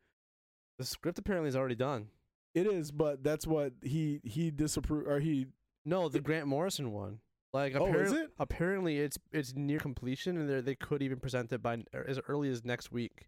[0.80, 2.08] The script apparently is already done.
[2.54, 5.48] It is, but that's what he he disapproved or he
[5.86, 7.20] No, the Grant Morrison one.
[7.54, 8.30] Like Oh, is apparently, it?
[8.40, 12.20] apparently it's it's near completion, and they they could even present it by er, as
[12.28, 13.28] early as next week.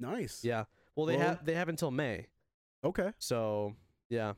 [0.00, 0.44] nice.
[0.44, 0.64] Yeah.
[0.94, 2.26] Well, they Well- have they have until May.
[2.84, 3.12] Okay.
[3.18, 3.74] So
[4.10, 4.34] yeah,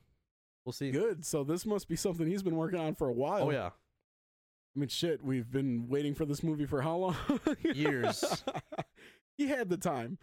[0.64, 0.90] we'll see.
[0.90, 1.24] Good.
[1.24, 3.44] So this must be something he's been working on for a while.
[3.44, 3.70] Oh yeah.
[4.76, 7.16] I mean, shit, we've been waiting for this movie for how long?
[7.62, 8.44] Years.
[9.36, 10.18] he had the time.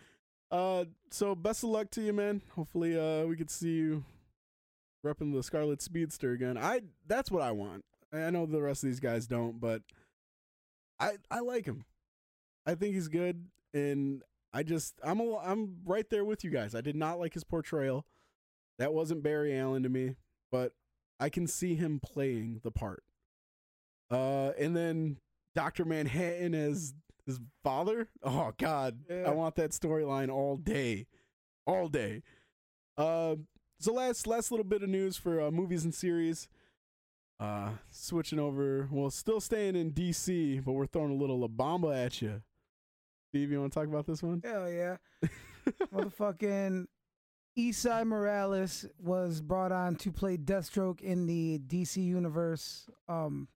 [0.51, 2.41] Uh, so best of luck to you, man.
[2.51, 4.05] Hopefully, uh, we could see you
[5.05, 6.57] repping the Scarlet Speedster again.
[6.57, 7.83] I that's what I want.
[8.23, 9.81] I know the rest of these guys don't, but
[10.99, 11.85] I I like him.
[12.65, 16.73] I think he's good, and I just I'm a, I'm right there with you guys.
[16.75, 18.05] I did not like his portrayal.
[18.79, 20.15] That wasn't Barry Allen to me,
[20.51, 20.73] but
[21.19, 23.03] I can see him playing the part.
[24.11, 25.17] Uh, and then
[25.53, 26.93] Doctor Manhattan as
[27.25, 28.07] his father.
[28.23, 29.23] Oh God, Yeah.
[29.27, 31.07] I want that storyline all day,
[31.65, 32.21] all day.
[32.97, 33.35] Uh,
[33.79, 36.47] so last last little bit of news for uh, movies and series.
[37.39, 38.87] Uh, switching over.
[38.91, 42.41] Well, still staying in DC, but we're throwing a little La Bamba at you.
[43.29, 44.41] Steve, you want to talk about this one?
[44.43, 44.97] Hell yeah.
[45.93, 46.85] Motherfucking
[47.57, 52.87] Esai Morales was brought on to play Deathstroke in the DC universe.
[53.09, 53.49] Um,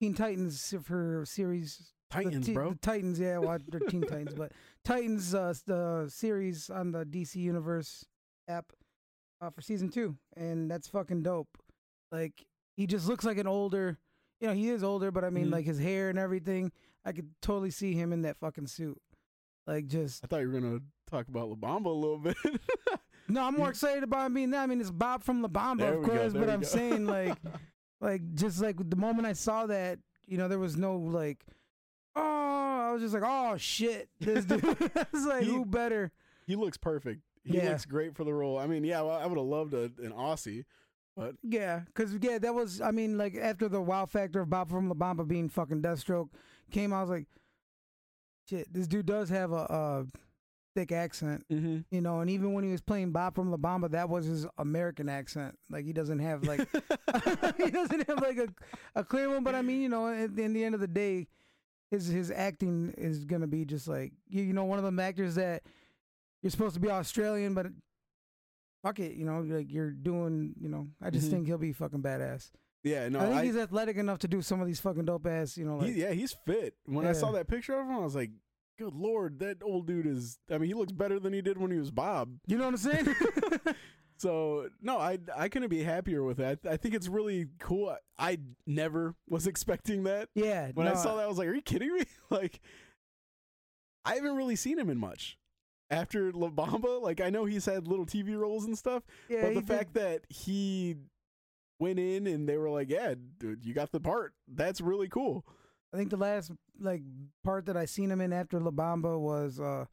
[0.00, 1.92] Teen Titans for series.
[2.10, 2.74] Titans, Ti- bro.
[2.80, 4.52] Titans, yeah, well, they're Teen Titans, but
[4.84, 8.04] Titans, uh, the series on the DC Universe
[8.48, 8.72] app
[9.40, 11.48] uh, for season two, and that's fucking dope.
[12.12, 12.46] Like
[12.76, 13.98] he just looks like an older,
[14.40, 15.52] you know, he is older, but I mean, Mhm.
[15.52, 16.72] like his hair and everything,
[17.04, 19.00] I could totally see him in that fucking suit.
[19.66, 22.36] Like just I thought you were gonna talk about La Bamba a little bit.
[23.28, 24.20] no, I'm more excited about.
[24.20, 26.50] I mean, I mean, it's Bob from La Bamba, There of we go, course, but
[26.50, 26.66] I'm go.
[26.66, 27.38] saying like,
[28.00, 31.44] like just like the moment I saw that, you know, there was no like,
[32.16, 34.64] oh, I was just like, oh shit, this dude.
[34.96, 36.12] I was like, He- who better?
[36.46, 37.22] he looks perfect.
[37.42, 37.70] He Yeah.
[37.70, 38.58] looks great for the role.
[38.58, 40.64] I mean, yeah, well, I would have loved a, an Aussie,
[41.16, 42.80] but Yeah, because yeah, that was.
[42.80, 46.28] I mean, like after the wow factor of Bob from La Bamba being fucking Deathstroke
[46.70, 47.26] came, I was like,
[48.48, 50.06] shit, this dude does have a, a
[50.74, 51.78] thick accent, mm-hmm.
[51.90, 52.20] you know.
[52.20, 55.56] And even when he was playing Bob from La Bamba, that was his American accent.
[55.70, 56.60] Like he doesn't have like
[57.56, 58.48] he doesn't have like a
[58.94, 59.44] a clear one.
[59.44, 61.28] But I mean, you know, at the, in the end of the day,
[61.90, 65.36] his his acting is gonna be just like you, you know one of them actors
[65.36, 65.62] that
[66.42, 67.66] you're supposed to be Australian, but
[68.84, 70.86] fuck it, you know, like you're doing, you know.
[71.02, 71.30] I just Mhm.
[71.30, 72.50] think he'll be fucking badass.
[72.84, 75.26] yeah, no, I think I, he's athletic enough to do some of these fucking dope
[75.26, 76.74] ass, you know, like he, yeah, he's fit.
[76.84, 78.30] When I saw that picture of him, I was like,
[78.78, 80.38] good lord, that old dude is.
[80.50, 82.38] I mean, he looks better than he did when he was Bob.
[82.46, 83.06] you know what I'm saying?
[84.16, 86.60] So no, I I couldn't be happier with that.
[86.70, 87.88] I think it's really cool.
[88.16, 90.28] I, I never was expecting that.
[90.36, 90.70] yeah.
[90.72, 92.60] When I saw that, I was like, "Are you kidding me?" like,
[94.04, 95.36] I haven't really seen him in much
[95.90, 97.00] after La Bamba.
[97.02, 99.94] Like, I know he's had little TV roles and stuff, yeah, but the did- fact
[99.94, 100.96] that he
[101.80, 105.44] went in and they were like, "Yeah, dude, you got the part," that's really cool.
[105.92, 107.02] I think the last like
[107.44, 109.84] part that I seen him in after La Bamba was uh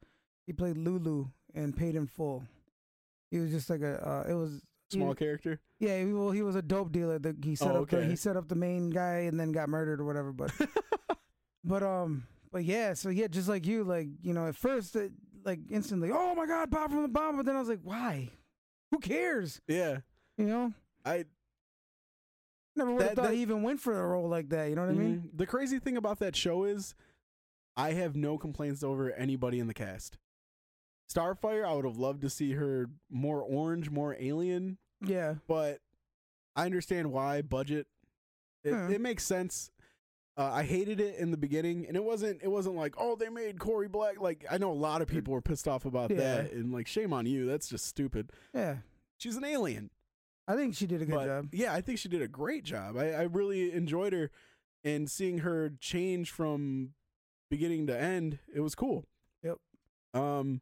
[0.46, 2.42] he played Lulu and Paid in Full.
[3.30, 5.60] He was just like a uh, it was Small he- character.
[5.78, 7.18] Yeah, he, well, he was a dope dealer.
[7.18, 9.68] The, he set Oh, up the, he set up the main guy and then got
[9.68, 10.32] murdered or whatever.
[10.32, 10.52] But
[11.64, 15.12] but um but yeah, so yeah, just like you, like you know, at first it,
[15.44, 17.36] like instantly, oh my god, Bob from the bomb.
[17.36, 18.30] But then I was like, why?
[18.90, 19.60] Who cares?
[19.66, 19.98] yeah,
[20.36, 20.72] You know,
[21.04, 21.24] I
[22.76, 24.68] never would have That- thought that- he even went for a role like that.
[24.68, 25.22] You know what I mean?
[25.32, 25.38] Mhm.
[25.38, 26.94] The crazy thing about that show is
[27.76, 30.18] I have no complaints over anybody in the cast.
[31.10, 35.80] Starfire, I would have loved to see her more orange, more alien, Yeah, but
[36.54, 37.86] I understand why budget.
[38.62, 38.88] It, Yeah.
[38.90, 39.70] it makes sense.
[40.36, 42.40] Uh, I hated it in the beginning, and it wasn't.
[42.42, 44.20] It wasn't like, oh, they made Corey Black.
[44.20, 46.16] Like I know a lot of people were pissed off about Yeah.
[46.16, 47.46] that, and like, shame on you.
[47.46, 48.30] That's just stupid.
[48.54, 48.76] yeah.
[49.18, 49.90] She's an alien.
[50.48, 51.48] I think she did a good But, job.
[51.52, 52.96] Yeah, I think she did a great job.
[52.96, 54.30] I, I really enjoyed her
[54.82, 56.94] and seeing her change from
[57.48, 58.40] beginning to end.
[58.52, 59.04] It was cool.
[59.44, 59.58] Yep.
[60.14, 60.60] Um,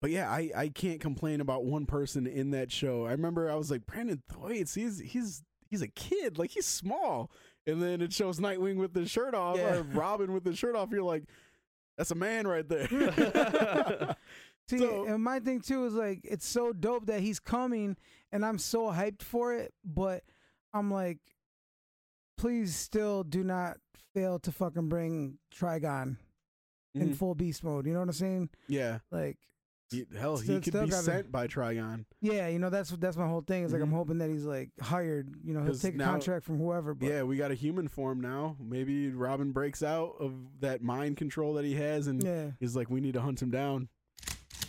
[0.00, 3.04] but yeah, I, I can't complain about one person in that show.
[3.06, 4.74] I remember I was like Brenton Thwaites.
[4.74, 5.42] He's he's
[5.72, 7.32] he's a kid, like he's small,
[7.66, 9.74] and then it shows Nightwing with his shirt off Yeah.
[9.78, 10.90] or Robin with his shirt off.
[10.92, 11.24] You're like,
[11.98, 12.86] that's a man right there.
[14.68, 17.96] See, So- and my thing too is like it's so dope that he's coming,
[18.30, 19.74] and I'm so hyped for it.
[19.84, 20.22] But
[20.72, 21.18] I'm like,
[22.38, 23.78] please, still do not
[24.14, 26.16] fail to fucking bring Trigon
[26.94, 27.16] in Mhm.
[27.16, 27.86] full beast mode.
[27.86, 28.50] You know what I'm saying?
[28.68, 29.38] yeah, Like,
[29.92, 32.04] he, hell, he Still- could still be gotta- sent by Trigon.
[32.20, 33.62] yeah, you know that's that's my whole thing.
[33.64, 33.94] Is like I'm Mhm.
[33.94, 35.34] hoping that he's like hired.
[35.44, 36.94] You know, he'll take a now- contract from whoever.
[36.94, 38.56] But Yeah, we got a human form now.
[38.60, 42.50] Maybe Robin breaks out of that mind control that he has, and yeah.
[42.58, 43.88] he's like, we need to hunt him down.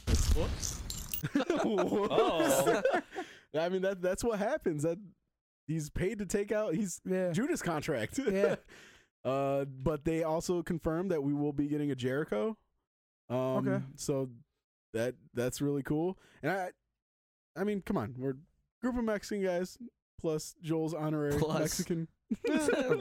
[0.08, 0.34] Whoops.
[0.36, 0.80] Whoops.
[1.66, 2.82] Oh.
[3.58, 4.84] I mean that that's what happens.
[4.84, 4.98] That
[5.68, 6.74] he's paid to take out.
[6.76, 7.32] He's Yeah.
[7.32, 8.18] Judas contract.
[8.20, 8.56] Yeah.
[9.24, 12.58] uh, but they also confirmed that we will be getting a Jericho.
[13.30, 13.84] Um, Okay.
[13.96, 14.30] So
[14.94, 16.18] that that's really cool.
[16.42, 16.70] And I,
[17.56, 18.36] I mean, come on, we're
[18.82, 19.78] group of Mexican guys
[20.20, 21.60] plus Joel's honorary Plus.
[21.60, 22.08] Mexican.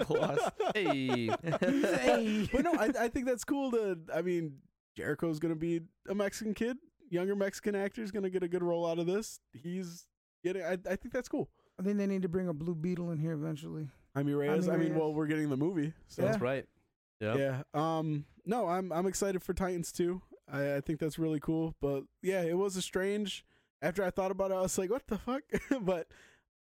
[0.01, 0.39] Plus.
[0.75, 1.31] Hey.
[1.63, 2.49] Hey.
[2.53, 3.71] but no, I, I think that's cool.
[3.71, 4.59] To I mean,
[4.97, 6.77] Jericho's gonna be a Mexican kid,
[7.09, 9.41] younger Mexican actor's gonna get a good role out of this.
[9.55, 10.07] He's
[10.45, 10.63] getting.
[10.63, 11.49] I, I think that's cool.
[11.81, 13.89] I think they need to bring a Blue Beetle in here eventually.
[14.15, 14.69] Jaime Reyes.
[14.69, 15.01] I Jaime mean, Reyes.
[15.01, 16.67] well, we're getting the movie, so That's right.
[17.21, 17.37] Yeah.
[17.37, 17.63] yeah.
[17.73, 20.21] Um, no, I'm I'm excited for Titans too.
[20.51, 21.75] I, I think that's really cool.
[21.81, 23.45] But yeah, it was a strange.
[23.81, 25.43] After I thought about it, I was like, what the fuck?
[25.83, 26.07] but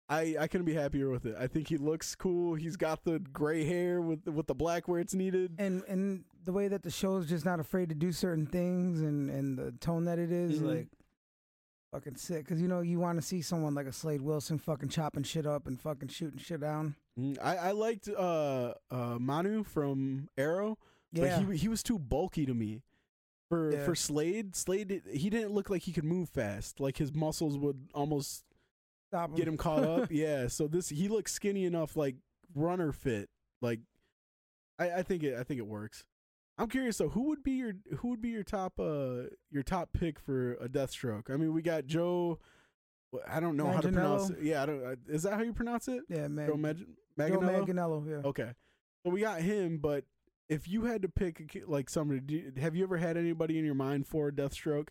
[0.09, 1.35] I I couldn't be happier with it.
[1.39, 2.55] I think he looks cool.
[2.55, 5.55] He's got the gray hair with with the black where it's needed.
[5.57, 9.01] and and the way that the show is just not afraid to do certain things
[9.01, 10.75] and and the tone that it is, Mhm.
[10.75, 10.87] like
[11.91, 14.87] fucking sick because you know you want to see someone like a Slade Wilson fucking
[14.89, 19.63] chopping shit up and fucking shooting shit down Mm, I I liked uh uh Manu
[19.63, 20.77] from Arrow.
[21.11, 22.83] yeah But he he was too bulky to me.
[23.51, 23.83] For Yeah.
[23.83, 26.79] for Slade, Slade he didn't look like he could move fast.
[26.79, 28.45] Like his muscles would almost
[29.09, 30.07] Stop get him caught up.
[30.11, 30.47] yeah.
[30.47, 32.15] So this he looks skinny enough, like
[32.55, 33.29] runner fit.
[33.61, 33.81] Like
[34.79, 36.05] I, I think it I think it works.
[36.57, 39.89] I'm curious though, who would be your who would be your top uh your top
[39.93, 41.29] pick for a Deathstroke?
[41.29, 42.39] I mean, we got Joe.
[43.27, 44.37] I don't know how to pronounce it.
[44.41, 44.85] Yeah, I don't.
[44.85, 46.03] uh, Is that how you pronounce it?
[46.07, 46.85] yeah man Joe Mag- Joe
[47.17, 47.67] Manganiello?
[47.67, 48.53] Manganiello yeah Okay.
[49.05, 50.05] So we got him, but
[50.51, 53.65] if you had to pick like somebody, do you, have you ever had anybody in
[53.65, 54.89] your mind for a Deathstroke?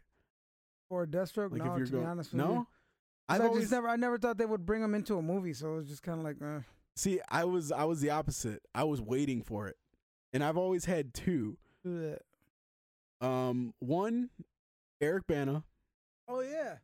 [0.88, 2.52] or Deathstroke Like no if you're to going, be honest with no.
[2.52, 2.66] you
[3.28, 5.74] I always just never I never thought they would bring him into a movie so
[5.74, 6.60] it was just kind of like uh,
[6.96, 7.20] see.
[7.28, 8.62] I was I was the opposite.
[8.74, 9.76] I was waiting for it,
[10.32, 11.56] and I've always had two.
[13.20, 14.30] Um, one,
[15.00, 15.62] Eric Bana,
[16.26, 16.76] oh yeah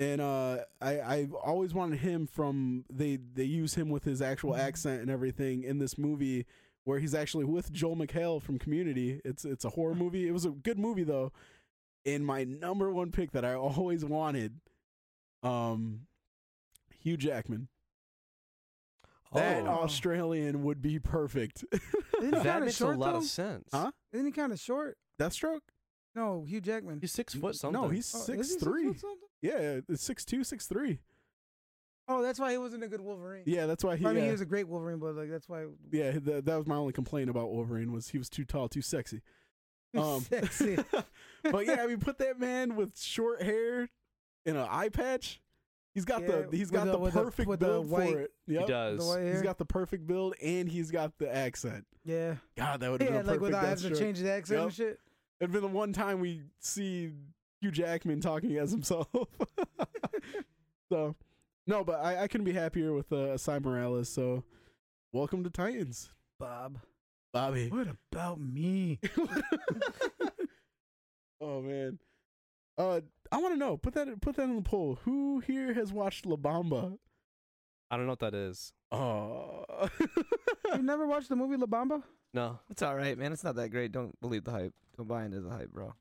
[0.00, 4.54] and uh, I I've always wanted him from they they use him with his actual
[4.54, 4.58] Mhm.
[4.58, 6.46] accent and everything in this movie
[6.84, 9.20] where he's actually with Joel McHale from Community.
[9.24, 10.28] It's it's a horror movie.
[10.28, 11.32] It was a good movie though.
[12.06, 14.60] And my number one pick that I always wanted,
[15.42, 16.02] um,
[17.00, 17.68] Hugh Jackman.
[19.32, 19.82] That Oh.
[19.82, 21.64] Australian would be perfect.
[22.20, 23.18] Isn't That makes short a lot though?
[23.18, 23.68] of sense.
[23.72, 23.90] Huh?
[24.12, 24.96] Isn't he kind of short?
[25.20, 25.60] Deathstroke?
[26.14, 27.00] No, Hugh Jackman.
[27.00, 27.80] He's six foot something.
[27.80, 28.86] No, he's Oh, six he three.
[28.88, 29.18] foot something?
[29.42, 31.00] Yeah, six two, six three.
[32.06, 33.44] Oh, that's why he wasn't a good Wolverine.
[33.46, 34.04] Yeah, that's why he.
[34.04, 35.64] I mean, uh, he was a great Wolverine, but like that's why.
[35.90, 38.82] yeah, th- that was my only complaint about Wolverine was he was too tall, too
[38.82, 39.22] sexy.
[39.96, 40.76] Um, Sexy.
[41.44, 43.88] but yeah, I mean, put that man with short hair
[44.44, 45.40] and an eye patch.
[45.94, 48.20] He's got Yeah, the he's got the- the, with the- perfect the build white- for
[48.22, 48.32] it.
[48.46, 48.66] he Yep.
[48.66, 48.98] does.
[48.98, 49.42] The white He's hair.
[49.44, 51.86] got the perfect build and he's got the accent.
[52.04, 54.30] yeah, God, that would have yeah, been a like perfect without having to change the
[54.32, 54.98] accent and shit.
[55.40, 57.12] It'd been the one time we see
[57.60, 59.06] Hugh Jackman talking as himself.
[60.90, 61.14] so,
[61.66, 64.08] no, but I, I couldn't be happier with uh, Esai Morales.
[64.08, 64.44] So,
[65.12, 66.78] welcome to Titans, Bob,
[67.32, 67.68] Bobby.
[67.70, 69.00] what about me?
[71.40, 71.98] oh man.
[72.76, 73.00] Uh,
[73.30, 73.76] I want to know.
[73.76, 74.98] Put that put that in the poll.
[75.04, 76.98] Who here has watched La Bamba?
[77.90, 78.72] I don't know what that is.
[78.90, 79.64] Oh.
[80.74, 82.02] you never watched the movie La Bamba?
[82.32, 82.58] No.
[82.70, 83.32] It's all right, man.
[83.32, 83.92] It's not that great.
[83.92, 84.72] Don't believe the hype.
[84.96, 85.94] Don't buy into the hype, bro.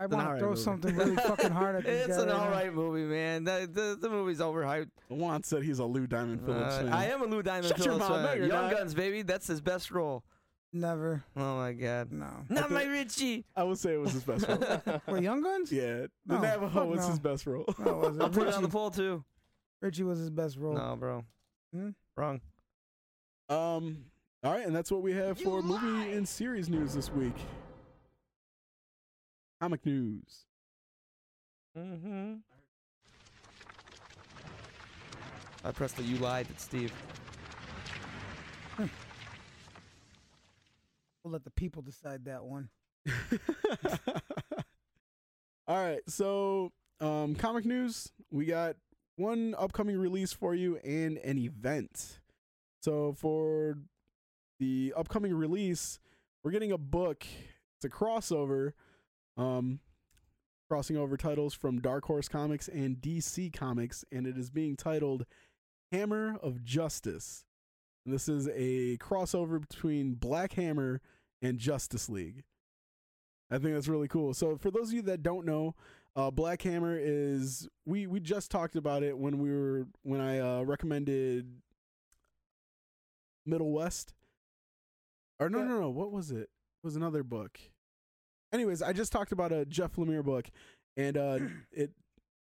[0.00, 0.60] I It's an want to alright throw movie.
[0.60, 2.22] something really fucking hard at this It's guy.
[2.24, 2.70] an right all now.
[2.72, 3.44] movie, man.
[3.44, 4.90] The, the, the movie's overhyped.
[5.08, 6.92] Juan said he's a Lou Diamond Phillips Uh, fan.
[6.92, 8.20] I am a Lou Diamond Shut your Phillips mouth.
[8.22, 8.36] No, fan.
[8.38, 8.76] you're Young not.
[8.76, 9.22] Guns, baby.
[9.22, 10.24] That's his best role.
[10.72, 11.22] Never.
[11.36, 12.10] Oh my god.
[12.10, 12.26] No.
[12.48, 13.44] Not my Richie.
[13.54, 15.00] I would say it was his best role.
[15.04, 15.70] What, Young Guns?
[15.70, 17.08] yeah, the No, Navajo was no.
[17.10, 17.64] his best role.
[17.78, 18.22] No, wasn't.
[18.22, 19.22] I'll put it on the poll too.
[19.80, 20.74] Richie was his best role.
[20.74, 21.24] No, bro.
[21.72, 21.90] Hmm?
[22.16, 22.40] Wrong.
[23.48, 24.06] Um.
[24.42, 27.34] All right, and that's what we have for movie and series news this week.
[29.64, 30.44] Comic news.
[31.74, 32.34] Mm-hmm.
[35.64, 36.92] I pressed the you lied at Steve.
[38.76, 38.88] We'll
[41.32, 42.68] let the people decide that one.
[45.66, 48.12] All right, so um, comic news.
[48.30, 48.76] We got
[49.16, 52.20] one upcoming release for you and an event.
[52.82, 53.78] So for
[54.60, 56.00] the upcoming release,
[56.42, 57.26] we're getting a book.
[57.78, 58.72] It's a crossover,
[59.36, 59.80] um,
[60.68, 65.26] crossing over titles from Dark Horse Comics and DC Comics, and it is being titled
[65.92, 67.44] Hammer of Justice.
[68.04, 71.00] And this is a crossover between Black Hammer
[71.40, 72.44] and Justice League.
[73.50, 74.34] I think that's really cool.
[74.34, 75.74] So for those of you that don't know,
[76.16, 80.38] uh, Black Hammer is we we just talked about it when we were when I
[80.38, 81.60] uh, recommended
[83.46, 84.14] Middle West.
[85.40, 85.64] Or no Yeah.
[85.64, 86.42] no no, what was it?
[86.42, 87.58] It was another book.
[88.54, 90.46] Anyways, I just talked about a Jeff Lemire book,
[90.96, 91.38] and uh,
[91.72, 91.90] it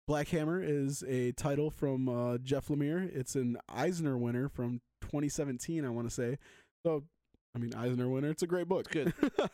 [0.07, 3.09] Black Hammer is a title from uh, Jeff Lemire.
[3.15, 6.37] It's an Eisner winner from 2017, I want to say.
[6.85, 7.03] So,
[7.55, 8.29] I mean, Eisner winner.
[8.29, 8.93] It's a great book.
[8.93, 9.49] It's Good.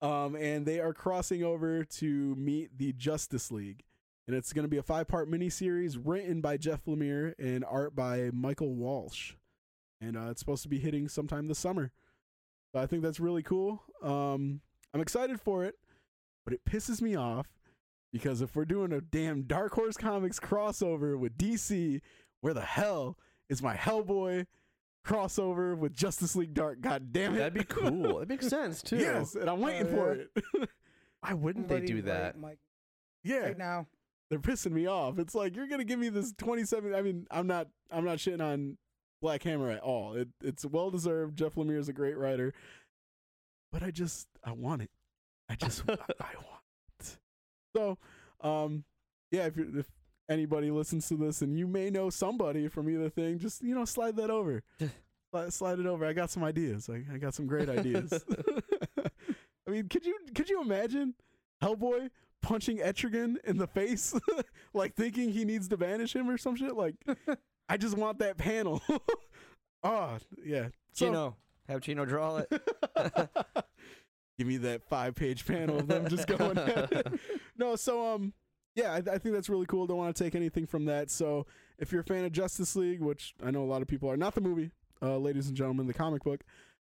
[0.00, 3.82] um, and they are crossing over to meet the Justice League,
[4.26, 8.30] and it's going to be a five-part miniseries written by Jeff Lemire and art by
[8.32, 9.34] Michael Walsh,
[10.00, 11.92] and uh, it's supposed to be hitting sometime this summer.
[12.74, 13.82] So I think that's really cool.
[14.02, 14.62] Um,
[14.94, 15.74] I'm excited for it,
[16.48, 17.46] but it pisses me off
[18.10, 22.00] because if we're doing a damn Dark Horse Comics crossover with DC,
[22.40, 23.18] where the hell
[23.50, 24.46] is my Hellboy
[25.06, 26.80] crossover with Justice League Dark?
[26.80, 27.38] God damn it.
[27.38, 28.20] That'd be cool.
[28.20, 28.96] It makes sense too.
[28.96, 30.22] Yes, and I'm waiting Oh, for yeah.
[30.62, 30.70] it.
[31.20, 32.38] Why wouldn't Ready they do that?
[32.38, 32.60] Mike,
[33.24, 33.86] yeah, right now.
[34.30, 35.18] they're pissing me off.
[35.18, 36.94] It's like you're gonna give me this 27.
[36.94, 37.68] I mean, I'm not.
[37.90, 38.78] I'm not shitting on
[39.20, 40.14] Black Hammer at all.
[40.14, 41.36] It, it's well deserved.
[41.36, 42.54] Jeff Lemire is a great writer,
[43.70, 44.90] but I just I want it.
[45.48, 45.96] I just I, I
[46.34, 46.62] want
[47.00, 47.16] it.
[47.74, 47.98] So,
[48.40, 48.84] um,
[49.30, 49.46] yeah.
[49.46, 49.86] If you if
[50.28, 53.84] anybody listens to this and you may know somebody from either thing, just you know
[53.84, 54.62] slide that over.
[55.30, 56.04] slide, slide it over.
[56.04, 56.88] I got some ideas.
[56.90, 58.12] I, I got some great ideas.
[59.66, 61.14] I mean, could you could you imagine
[61.62, 62.10] Hellboy
[62.42, 64.14] punching Etrigan in the face,
[64.74, 66.76] like thinking he needs to banish him or some shit?
[66.76, 66.94] Like,
[67.68, 68.82] I just want that panel.
[69.82, 70.68] oh yeah.
[70.92, 71.36] So, Chino,
[71.68, 73.30] have Chino draw it.
[74.38, 77.20] Give me that five page panel of them just going at it.
[77.58, 78.32] No, so um
[78.76, 79.86] yeah, I, I think that's really cool.
[79.88, 81.10] Don't want to take anything from that.
[81.10, 81.46] So
[81.80, 84.16] if you're a fan of Justice League, which I know a lot of people are,
[84.16, 84.70] not the movie,
[85.02, 86.44] uh, ladies and gentlemen, the comic book.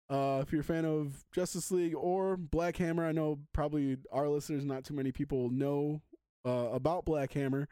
[0.08, 4.28] Uh, if you're a fan of Justice League or Black Hammer, I know probably our
[4.28, 6.02] listeners, not too many people know
[6.45, 7.68] uh, about Black Hammer,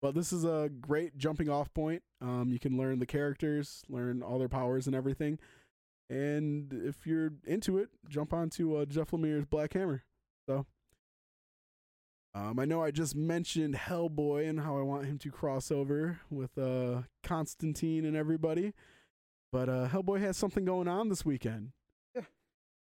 [0.00, 2.02] but this is a great jumping off point.
[2.20, 5.38] Um, you can learn the characters, learn all their powers and everything.
[6.10, 10.02] And if you're into it, jump onto uh, Jeff Lemire's Black Hammer.
[10.48, 10.64] So,
[12.34, 16.20] um, I know I just mentioned Hellboy and how I want him to cross over
[16.30, 18.72] with uh, Constantine and everybody,
[19.52, 21.72] but uh, Hellboy has something going on this weekend.
[22.14, 22.22] Yeah.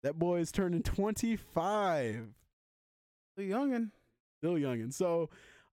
[0.02, 2.28] That boy is turning 25
[3.36, 3.90] The youngin.
[4.38, 4.92] still youngin.
[4.92, 5.28] So,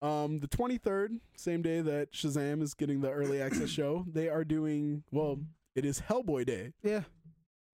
[0.02, 4.44] um, the 23rd, same day that Shazam is getting the early access show, they are
[4.44, 5.40] doing well.
[5.76, 7.02] It is Hellboy Day, Yeah,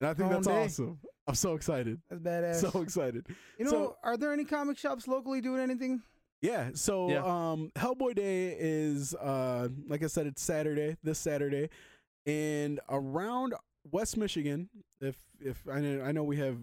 [0.02, 0.64] and I think Own that's day.
[0.66, 1.00] awesome.
[1.28, 2.72] I'm so excited, that's badass.
[2.72, 3.28] so excited.
[3.58, 6.02] you know, so- are there any comic shops locally doing anything?
[6.42, 6.70] Yeah.
[6.74, 7.24] So, Yeah.
[7.26, 11.70] um, Hellboy Day is uh, like I said, it's Saturday, this Saturday,
[12.26, 13.54] and around
[13.92, 14.70] West Michigan.
[15.02, 16.58] If if I know, I know we have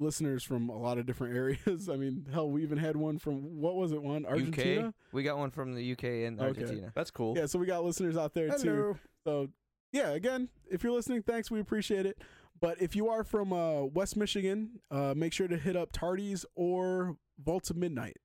[0.00, 1.34] listeners from a lot of different
[1.66, 1.88] areas.
[1.88, 4.02] I mean, hell, we even had one from what was it?
[4.02, 4.88] One Argentina.
[4.88, 4.94] UK.
[5.12, 6.48] We got one from the UK and Okay.
[6.48, 6.92] Argentina.
[6.94, 7.34] That's cool.
[7.36, 8.98] Yeah, so we got listeners out there too.
[9.24, 9.48] So
[9.92, 12.18] yeah, again, if you're listening, thanks, we appreciate it.
[12.62, 16.46] But if you are from uh, West Michigan, uh, make sure to hit up Tardy's
[16.54, 18.16] or Vault of Midnight.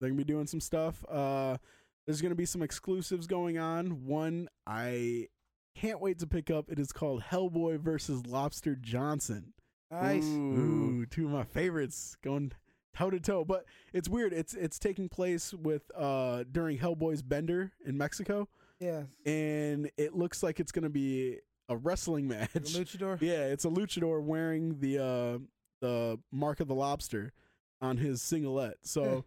[0.00, 1.04] They're gonna be doing some stuff.
[1.08, 1.58] Uh,
[2.06, 4.06] there's gonna be some exclusives going on.
[4.06, 5.28] One I
[5.76, 6.70] can't wait to pick up.
[6.70, 9.52] It is called Hellboy versus Lobster Johnson.
[9.90, 10.24] Nice.
[10.24, 12.52] Ooh, two of my favorites going
[12.96, 13.44] toe to toe.
[13.44, 14.32] But it's weird.
[14.32, 18.48] It's it's taking place with uh during Hellboy's Bender in Mexico
[18.80, 19.04] Yes.
[19.26, 21.40] and it looks like it's gonna be
[21.70, 22.52] a wrestling match.
[22.52, 23.18] The luchador.
[23.22, 25.38] yeah, it's a luchador wearing the uh
[25.80, 27.32] the mark of the lobster
[27.80, 28.76] on his singlet.
[28.82, 29.24] So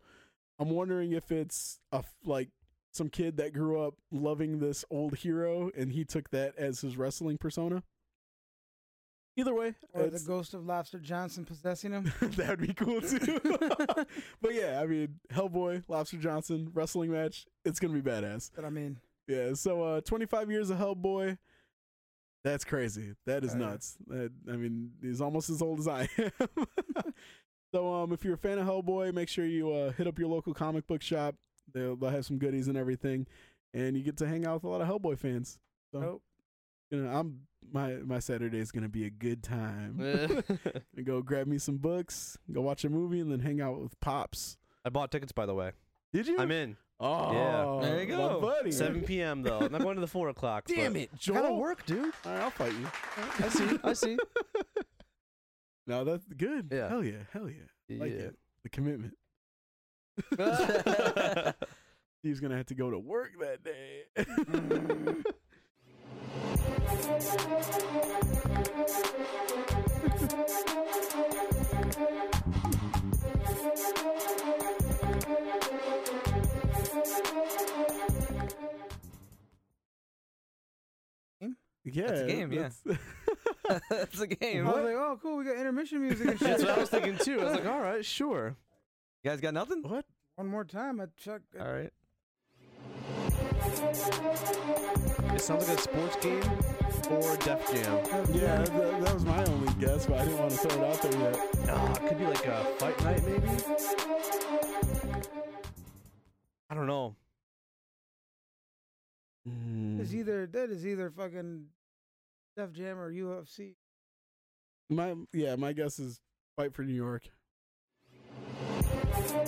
[0.59, 2.49] I'm wondering if it's a like
[2.91, 6.95] some kid that grew up loving this old hero and he took that as his
[6.95, 7.81] wrestling persona.
[9.35, 12.13] Either way, Or the ghost of Lobster Johnson possessing him.
[12.21, 13.39] that'd be cool too.
[14.41, 18.51] but yeah, I mean, Hellboy, Lobster Johnson, wrestling match, it's gonna be badass.
[18.55, 21.39] But I mean, Yeah, so uh 25 years of Hellboy.
[22.43, 23.13] That's crazy.
[23.25, 23.59] That is yeah.
[23.59, 23.95] nuts.
[24.07, 26.31] That, I mean, he's almost as old as I am.
[27.73, 30.27] so um if you're a fan of Hellboy, make sure you uh hit up your
[30.27, 31.35] local comic book shop.
[31.73, 33.25] They'll, they'll have some goodies and everything
[33.73, 35.59] and you get to hang out with a lot of Hellboy fans.
[35.91, 36.21] So Nope.
[36.91, 37.41] you know, I'm
[37.71, 40.43] my my Saturday is going to be a good time.
[41.03, 44.57] Go grab me some books, go watch a movie and then hang out with pops.
[44.85, 45.71] I bought tickets by the way.
[46.11, 46.37] Did you?
[46.37, 46.77] I'm in.
[47.05, 47.79] Oh, yeah.
[47.89, 48.39] There you my go.
[48.39, 48.71] buddy.
[48.71, 49.43] 7 p.m.
[49.43, 49.59] though.
[49.59, 50.63] I'm not going to the four o'clock.
[50.67, 51.41] Damn but- it, Joel.
[51.41, 52.13] Gotta work, dude.
[52.25, 52.87] All right, I'll fight you.
[53.43, 53.79] I see.
[53.83, 54.17] I see.
[55.87, 56.69] no, that's good.
[56.71, 56.87] Yeah.
[56.87, 57.23] Hell yeah.
[57.33, 57.97] Hell yeah.
[57.97, 58.19] Like yeah.
[58.19, 58.37] it.
[58.63, 59.15] The commitment.
[62.23, 64.03] He's gonna have to go to work that day.
[64.15, 65.25] Mm.
[81.85, 82.69] yeah, That's a game, yeah.
[82.85, 82.99] that's-
[83.89, 84.67] That's a game.
[84.67, 85.37] I was like, oh, cool.
[85.37, 86.47] We got intermission music and shit.
[86.47, 87.39] That's what I was thinking too.
[87.41, 88.55] I was like, all right, sure.
[89.23, 89.81] You guys got nothing?
[89.83, 90.05] what?
[90.35, 91.41] One more time, I chuck.
[91.59, 91.89] All right.
[95.33, 96.43] It sounds like a sports game
[97.09, 97.99] or Def Jam.
[98.33, 101.01] Yeah, that, that was my only guess, but I didn't want to throw it out
[101.01, 101.39] there yet.
[101.69, 103.47] Oh, it could be like a fight night, maybe.
[106.69, 107.15] I don't know.
[109.45, 110.13] It's mm.
[110.13, 111.65] either that is either fucking
[112.55, 113.75] Def Jam or UFC.
[114.89, 116.21] My yeah, my guess is
[116.55, 117.23] fight for New York.
[119.05, 119.45] I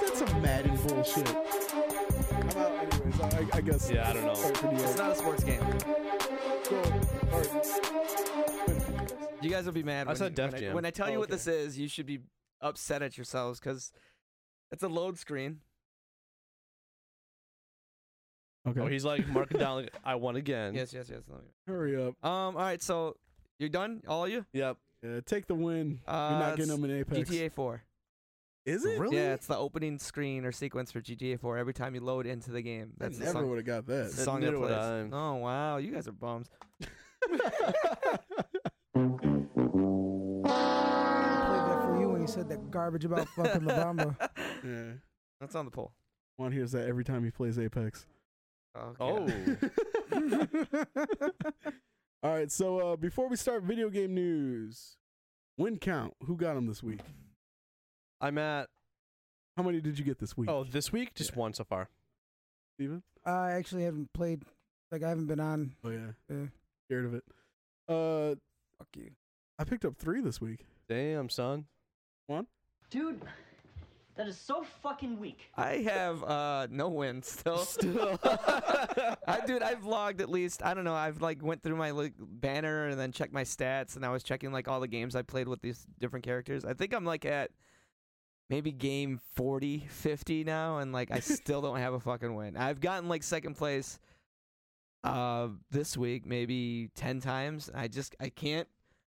[0.00, 1.28] said some Madden bullshit.
[1.28, 3.20] I'm out anyways.
[3.20, 3.90] I, I guess.
[3.90, 4.34] Yeah, I don't know.
[4.34, 4.88] Fight for New York.
[4.88, 5.60] It's not a sports game.
[6.64, 6.78] Cool.
[7.32, 7.50] All right.
[9.42, 10.06] You guys will be mad.
[10.06, 10.74] I when, said Def when I, Jam.
[10.74, 11.36] when I tell you Oh, what okay.
[11.36, 12.20] this is, you should be
[12.60, 13.92] upset at yourselves because
[14.72, 15.60] it's a load screen.
[18.66, 18.80] Okay.
[18.80, 20.74] Oh, he's like marking down like I won again.
[20.74, 21.22] Yes, yes, yes.
[21.30, 22.14] let Hurry up.
[22.24, 22.56] Um.
[22.56, 22.82] All right.
[22.82, 23.16] So
[23.58, 24.44] you're done, all of you.
[24.52, 24.76] Yep.
[25.02, 26.00] Yeah, take the win.
[26.06, 27.30] Uh, You're not getting it's them in Apex.
[27.30, 27.82] GTA 4.
[28.64, 29.16] Is it really?
[29.16, 32.50] Yeah, it's the opening screen or sequence for GTA 4 every time you load into
[32.50, 32.92] the game.
[32.98, 34.24] That's the never song, would have got that's the that.
[34.24, 34.72] song that plays.
[34.72, 35.08] I.
[35.12, 36.48] Oh wow, you guys are bums.
[40.44, 40.48] I
[41.46, 44.16] played that for you when you said that garbage about fucking La Bamba.
[44.64, 44.92] yeah.
[45.40, 45.92] That's on the poll.
[46.38, 48.06] Juan hears that every time he plays Apex.
[48.76, 49.56] Okay.
[50.12, 50.36] Oh.
[52.22, 54.96] All right, so uh, before we start video game news,
[55.58, 56.14] win count.
[56.24, 57.00] Who got them this week?
[58.20, 58.68] I'm at
[59.56, 60.48] How many did you get this week?
[60.50, 61.38] oh this week just Yeah.
[61.38, 61.88] one so far.
[62.78, 63.02] Steven?
[63.24, 64.42] I actually haven't played.
[64.90, 65.72] Like I haven't been on.
[65.84, 66.46] Oh yeah, Uh,
[66.88, 67.24] scared of it.
[67.88, 68.34] Uh,
[68.78, 69.10] fuck you.
[69.58, 70.66] I picked up three this week.
[70.88, 71.66] Damn son.
[72.26, 72.46] One?
[72.90, 73.20] Dude,
[74.16, 75.50] that is so fucking weak.
[75.56, 77.58] I have uh no wins still.
[77.58, 78.18] Still.
[78.24, 80.94] I dude, I've logged at least I don't know.
[80.94, 84.22] I've like went through my like banner and then checked my stats, and I was
[84.22, 86.64] checking like all the games I played with these different characters.
[86.64, 87.50] I think I'm like at
[88.48, 92.56] maybe game 40, 50 now, and like I still don't have a fucking win.
[92.56, 93.98] I've gotten like second place
[95.04, 97.70] uh this week maybe 10 times.
[97.74, 98.68] I just I can't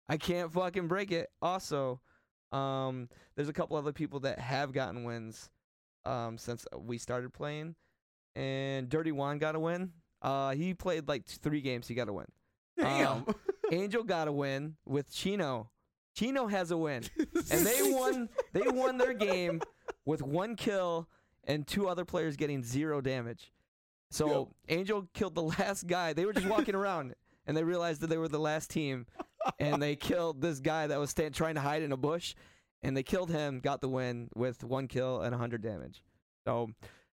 [0.09, 1.31] I can't fucking break it.
[1.43, 2.01] Also,
[2.57, 5.51] um there's a couple other people that have gotten wins
[6.05, 7.75] um since we started playing
[8.35, 9.93] and Dirty Juan got a win.
[10.23, 12.27] Uh he played like 3 games, he got a win.
[12.79, 13.25] Damn.
[13.73, 15.71] Angel got a win with Chino.
[16.15, 17.03] Chino has a win.
[17.51, 19.61] And they won they won their game
[20.05, 21.09] with one kill
[21.45, 23.53] and two other players getting zero damage.
[24.11, 24.49] So Yo.
[24.69, 26.13] Angel killed the last guy.
[26.13, 27.15] They were just walking around
[27.47, 29.07] and they realized that they were the last team
[29.59, 32.35] and they killed this guy that was stand, trying to hide in a bush
[32.83, 36.03] and they killed him, got the win with one kill and 100 damage.
[36.45, 36.69] So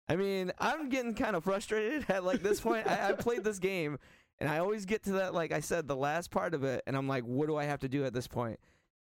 [0.08, 2.86] I mean, I'm getting kind of frustrated at like this point.
[2.86, 3.98] I, I played this game
[4.38, 6.96] and I always get to that, like I said, the last part of it, and
[6.96, 8.58] I'm like, what do I have to do at this point?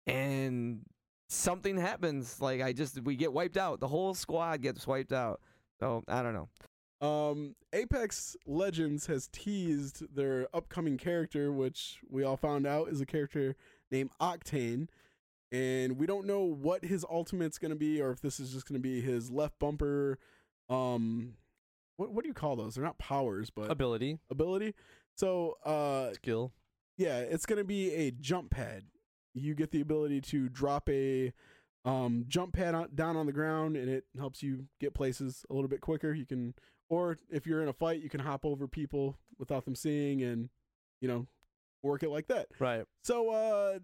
[0.07, 0.81] And
[1.29, 2.41] something happens.
[2.41, 3.81] Like I just we get wiped out.
[3.81, 5.41] The whole squad gets wiped out.
[5.81, 6.49] So I don't know.
[7.03, 13.07] Um, Apex Legends has teased their upcoming character, which we all found out is a
[13.07, 13.57] character
[13.91, 14.89] named Octane.
[15.51, 18.67] And we don't know what his ultimate's going to be or if this is just
[18.67, 20.19] going to be his left bumper.
[20.71, 21.35] Um,
[21.97, 22.77] what, what do you call those?
[22.77, 24.19] They're not powers, but Ability.
[24.31, 24.75] ability.
[25.15, 26.53] So, uh, Skill.
[26.97, 28.85] yeah, it's going to be a jump pad.
[29.35, 31.33] You get the ability to drop a
[31.85, 35.55] um, jump pad on, down on the ground, and it helps you get places a
[35.55, 36.15] little bit quicker.
[36.15, 36.55] You can,
[36.93, 40.51] or if you're in a fight, you can hop over people without them seeing, and
[41.01, 41.27] you know,
[41.83, 42.49] work it like that.
[42.59, 42.85] Right.
[43.03, 43.79] So, uh,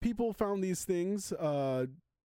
[0.00, 1.84] people found these things uh,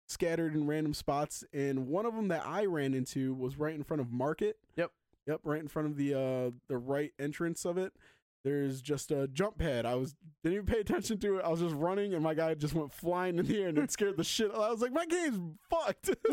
[0.08, 3.84] scattered in random spots, and one of them that I ran into was right in
[3.84, 4.56] front of Market.
[4.74, 4.90] Yep.
[5.28, 7.92] Yep, right in front of the uh, the right entrance of it.
[8.42, 9.84] There's just a jump pad.
[9.84, 11.44] I was didn't even pay attention to it.
[11.44, 13.90] I was just running, and my guy just went flying in the air, and it
[13.90, 14.50] scared the shit.
[14.54, 15.38] I was like, my game's
[15.68, 16.10] fucked.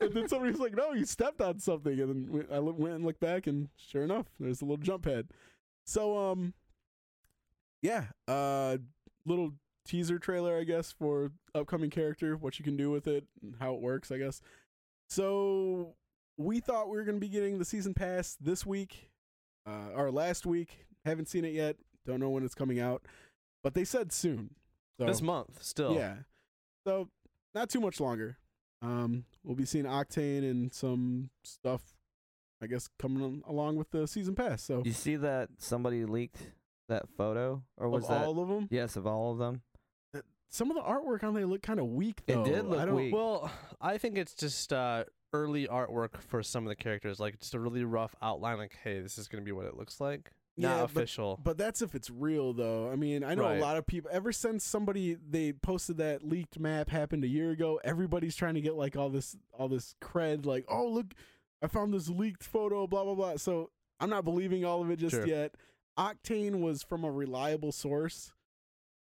[0.00, 3.04] and then somebody was like, no, you stepped on something, and then I went and
[3.04, 5.28] looked back, and sure enough, there's a little jump pad.
[5.84, 6.54] So um,
[7.82, 8.78] yeah, uh,
[9.26, 9.52] little
[9.84, 13.74] teaser trailer, I guess, for upcoming character, what you can do with it, and how
[13.74, 14.40] it works, I guess.
[15.08, 15.94] So
[16.36, 19.10] we thought we were going to be getting the season pass this week,
[19.66, 20.86] uh, or last week.
[21.04, 21.76] Haven't seen it yet.
[22.06, 23.02] Don't know when it's coming out,
[23.62, 24.54] but they said soon.
[24.98, 25.94] So, This month, still.
[25.94, 26.16] yeah.
[26.86, 27.08] So
[27.54, 28.38] not too much longer.
[28.82, 31.82] Um, we'll be seeing Octane and some stuff,
[32.62, 34.62] I guess, coming along with the season pass.
[34.62, 36.38] So You see that somebody leaked
[36.88, 38.24] that photo, or was of that?
[38.26, 39.62] all of them, yes, of all of them.
[40.50, 42.22] some of the artwork on there look kind of weak.
[42.26, 43.14] It did look I don't, weak.
[43.14, 43.50] Well,
[43.80, 47.60] I think it's just uh, early artwork for some of the characters, like just a
[47.60, 50.32] really rough outline, like, hey, this is gonna be what it looks like.
[50.60, 51.40] Yeah, Not but- official.
[51.42, 52.90] But that's if it's real, though.
[52.90, 53.58] I mean, I know Right.
[53.58, 54.10] a lot of people.
[54.12, 58.60] Ever since somebody they posted that leaked map happened a year ago, everybody's trying to
[58.60, 60.44] get like all this all this cred.
[60.46, 61.14] Like, oh look,
[61.62, 62.86] I found this leaked photo.
[62.86, 63.36] Blah blah blah.
[63.36, 65.26] So I'm not believing all of it just Sure.
[65.26, 65.54] yet.
[65.98, 68.32] Octane was from a reliable source.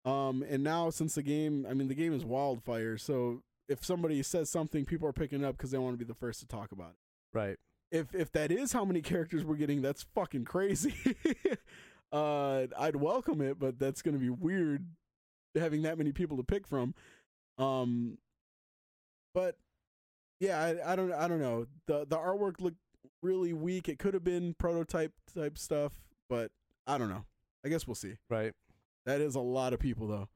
[0.05, 2.97] Um, and now since the game, I mean, the game is wildfire.
[2.97, 6.05] So if somebody says something, people are picking it up because they want to be
[6.09, 7.59] the first to talk about it right.
[7.91, 10.95] If if that is how many characters we're getting, that's fucking crazy.
[12.13, 14.87] uh, I'd welcome it, but that's gonna be weird
[15.55, 16.95] having that many people to pick from.
[17.59, 18.19] Um,
[19.35, 19.57] but
[20.41, 21.67] yeah, I, I don't I don't know.
[21.87, 22.79] the The artwork looked
[23.23, 23.89] really weak.
[23.89, 25.93] It could have been prototype type stuff,
[26.29, 26.51] but
[26.87, 27.25] I don't know.
[27.65, 28.15] I guess we'll see.
[28.31, 28.53] Right.
[29.07, 30.29] That is a lot of people though.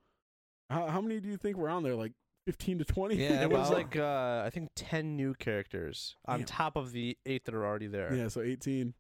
[0.71, 1.95] How how many do you think were on there?
[1.95, 2.13] Like
[2.47, 3.17] fifteen to twenty?
[3.23, 6.47] Yeah, it was like uh, I think ten new characters on Damn.
[6.47, 8.15] top of the eight that are already there.
[8.15, 8.95] Yeah, so 18.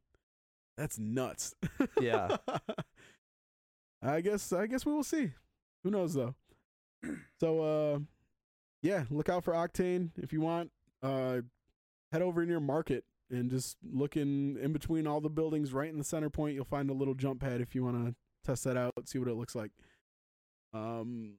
[0.76, 1.54] That's nuts.
[2.00, 2.36] Yeah.
[4.02, 5.32] I guess I guess we will see.
[5.84, 6.34] Who knows though.
[7.40, 7.98] So uh
[8.82, 10.70] yeah, look out for Octane if you want.
[11.02, 11.42] Uh
[12.10, 15.90] head over in your market and just look in in between all the buildings right
[15.90, 18.14] in the center point you'll find a little jump pad if you want to
[18.44, 19.70] test that out, see what it looks like.
[20.74, 21.34] Um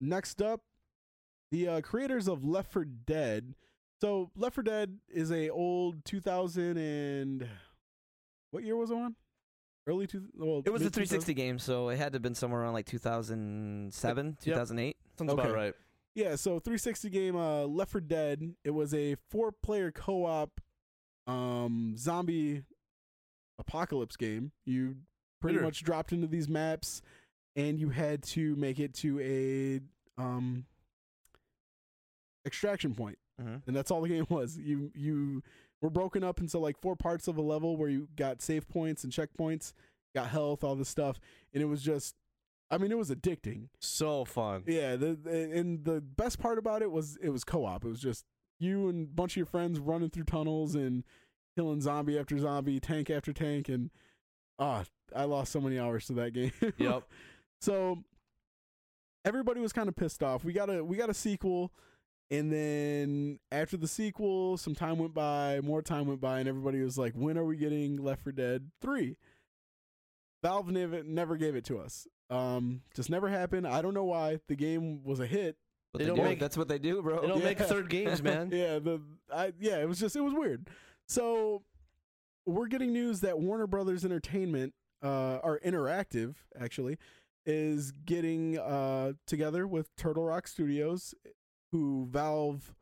[0.00, 0.60] next up
[1.50, 3.54] the uh, creators of Left 4 Dead
[4.00, 7.48] so Left 4 Dead is a old 2000 and
[8.50, 9.14] what year was it on?
[9.86, 10.24] Early two.
[10.36, 12.84] Well, It was a 360 game, so it had to have been somewhere around like
[12.86, 14.96] 2007, 2008.
[15.18, 15.40] Sounds Okay.
[15.42, 15.74] about right.
[16.14, 18.54] Yeah, so 360 game uh Left 4 Dead.
[18.64, 20.60] It was a four-player co-op
[21.26, 22.64] um zombie
[23.58, 24.52] apocalypse game.
[24.64, 24.96] You
[25.40, 25.64] pretty Sure.
[25.64, 27.00] much dropped into these maps
[27.58, 30.64] and you had to make it to a um
[32.46, 33.18] extraction point.
[33.40, 33.56] Mm-hmm.
[33.68, 34.56] and that's all the game was.
[34.56, 35.42] You you
[35.82, 39.04] were broken up into like four parts of a level where you got save points
[39.04, 39.72] and checkpoints,
[40.14, 41.20] got health, all this stuff,
[41.52, 42.14] and it was just,
[42.70, 43.68] I mean, it was addicting.
[43.80, 44.64] So fun.
[44.66, 47.84] Yeah, the, the and the best part about it was it was co-op.
[47.84, 48.24] It was just
[48.58, 51.04] you and a bunch of your friends running through tunnels and
[51.56, 53.90] killing zombie after zombie, tank after tank, and
[54.58, 56.52] ah, I lost so many hours to that game.
[56.78, 57.04] Yep.
[57.60, 57.98] So
[59.24, 60.44] everybody was kind of pissed off.
[60.44, 61.72] We got a we got a sequel,
[62.30, 66.80] and then after the sequel, some time went by, more time went by, and everybody
[66.82, 69.16] was like, "When are we getting Left 4 Dead 3?"
[70.42, 72.06] Valve never never gave it to us.
[72.30, 73.66] Um, just never happened.
[73.66, 74.38] I don't know why.
[74.48, 75.56] The game was a hit.
[75.92, 76.22] But They they don't do.
[76.24, 77.22] make- That's what they do, bro.
[77.22, 78.50] They don't make third games, man.
[78.52, 79.00] yeah, the
[79.34, 80.68] I yeah, it was just it was weird.
[81.06, 81.62] So
[82.46, 86.98] we're getting news that Warner Brothers Entertainment, uh, are Interactive actually,
[87.48, 91.14] is getting uh together with Turtle Rock Studios,
[91.72, 92.74] who Valve,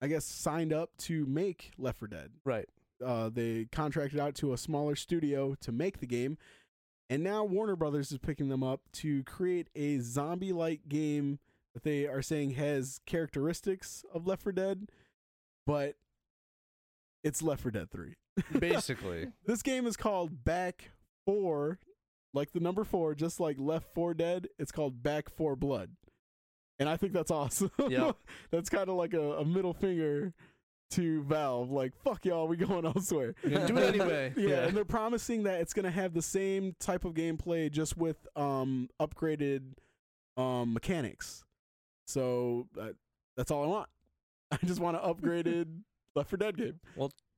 [0.00, 2.30] I guess, signed up to make Left 4 Dead.
[2.44, 2.68] Right.
[3.04, 6.38] Uh, they contracted out to a smaller studio to make the game,
[7.10, 11.40] and now Warner Brothers is picking them up to create a zombie-like game
[11.74, 14.88] that they are saying has characteristics of Left 4 Dead,
[15.66, 15.96] but
[17.24, 18.14] it's Left 4 Dead 3.
[18.60, 19.28] Basically.
[19.46, 20.92] this game is called Back
[21.26, 21.80] 4,
[22.34, 24.48] like the number 4, just like Left 4 Dead.
[24.58, 25.90] It's called Back 4 Blood.
[26.78, 27.70] And I think that's awesome.
[27.88, 28.16] Yep.
[28.50, 30.32] that's kind of like a, a middle finger
[30.92, 31.70] to Valve.
[31.70, 33.34] Like, fuck y'all, we going elsewhere.
[33.44, 34.32] We're do it anyway.
[34.36, 34.56] yeah, Yeah.
[34.64, 38.26] and they're promising that it's going to have the same type of gameplay just with
[38.36, 39.74] um upgraded
[40.36, 41.44] um mechanics.
[42.06, 42.88] So uh,
[43.36, 43.88] that's all I want.
[44.50, 45.66] I just want an upgraded
[46.14, 46.80] Left 4 Dead game.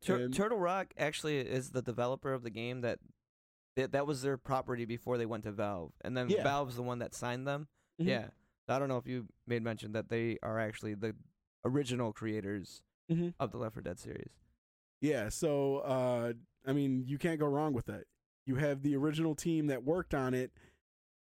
[0.02, 2.98] Tur- And- Turtle Rock actually is the developer of the game that
[3.76, 6.42] that, that was their property before they went to Valve, and then Yeah.
[6.42, 7.68] Valve's the one that signed them.
[8.00, 8.06] Mhm.
[8.06, 8.30] Yeah,
[8.68, 11.14] I don't know if you made mention that they are actually the
[11.64, 14.32] original creators hmm of the Left 4 Dead series.
[15.00, 16.32] Yeah, so uh
[16.66, 18.04] I mean, you can't go wrong with that.
[18.46, 20.52] You have the original team that worked on it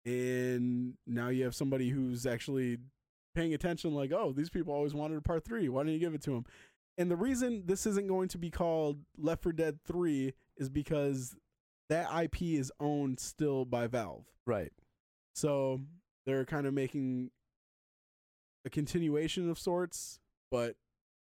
[0.06, 2.78] and now you have somebody who's actually
[3.36, 5.70] paying attention like, "Oh, these people always wanted a part 3.
[5.70, 6.46] Why don't you give it to them?"
[6.98, 11.36] And the reason this isn't going to be called Left 4 Dead 3 is because
[11.92, 14.26] that IP is owned still by Valve.
[14.48, 14.72] Right.
[15.36, 15.82] So
[16.26, 17.30] they're kind of making
[18.66, 20.20] a continuation of sorts
[20.52, 20.76] but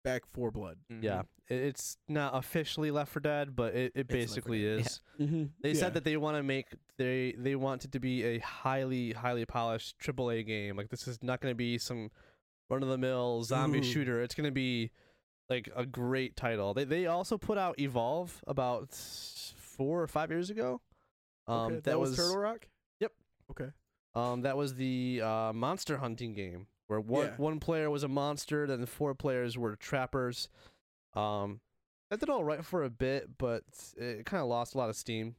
[0.05, 0.77] back 4 blood.
[1.01, 4.63] Yeah, i- it's not officially Left 4 Dead, but it, it It's Left 4 basically
[4.63, 4.81] Dead, yeah.
[4.81, 5.01] is.
[5.21, 5.45] Mm-hmm.
[5.63, 6.67] They said that they want to make
[6.99, 10.77] they they want it to be a highly highly polished AAA game.
[10.77, 12.11] Like this is not going to be some
[12.71, 13.83] run of the mill zombie Ooh.
[13.83, 14.23] shooter.
[14.23, 14.91] It's going to be
[15.49, 16.75] like a great title.
[16.75, 18.91] They they also put out Evolve about
[19.77, 20.81] four or five years ago.
[21.47, 22.69] Um, okay, that, that, was, was Turtle Rock.
[23.01, 23.13] Yep.
[23.53, 23.71] Okay.
[24.15, 27.35] um that was the uh, monster hunting game where one Yeah.
[27.37, 30.49] one player was a monster, then four players were trappers.
[31.15, 31.61] Um,
[32.11, 33.65] that did all right for a bit, but
[33.97, 35.35] it kind of lost a lot of steam.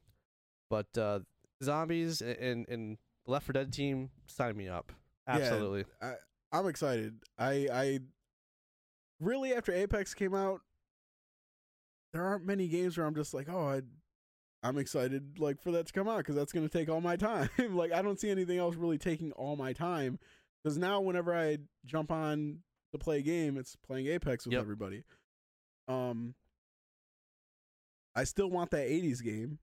[0.70, 1.20] But uh,
[1.62, 4.92] zombies and and Left 4 Dead team sign me up.
[5.26, 5.34] Yeah.
[5.36, 5.84] Absolutely.
[6.02, 6.14] I
[6.52, 7.14] I'm excited.
[7.38, 7.98] I I
[9.20, 10.60] really after Apex came out,
[12.12, 13.82] there aren't many games where I'm just like, oh, I
[14.62, 17.48] I'm excited like for that to come out because that's gonna take all my time.
[17.70, 20.18] like I don't see anything else really taking all my time
[20.62, 22.58] because now whenever I jump on
[22.92, 24.60] to play a game, it's playing Apex with Yep.
[24.62, 25.04] everybody.
[25.86, 26.34] Um,
[28.14, 29.58] I still want that '80s game.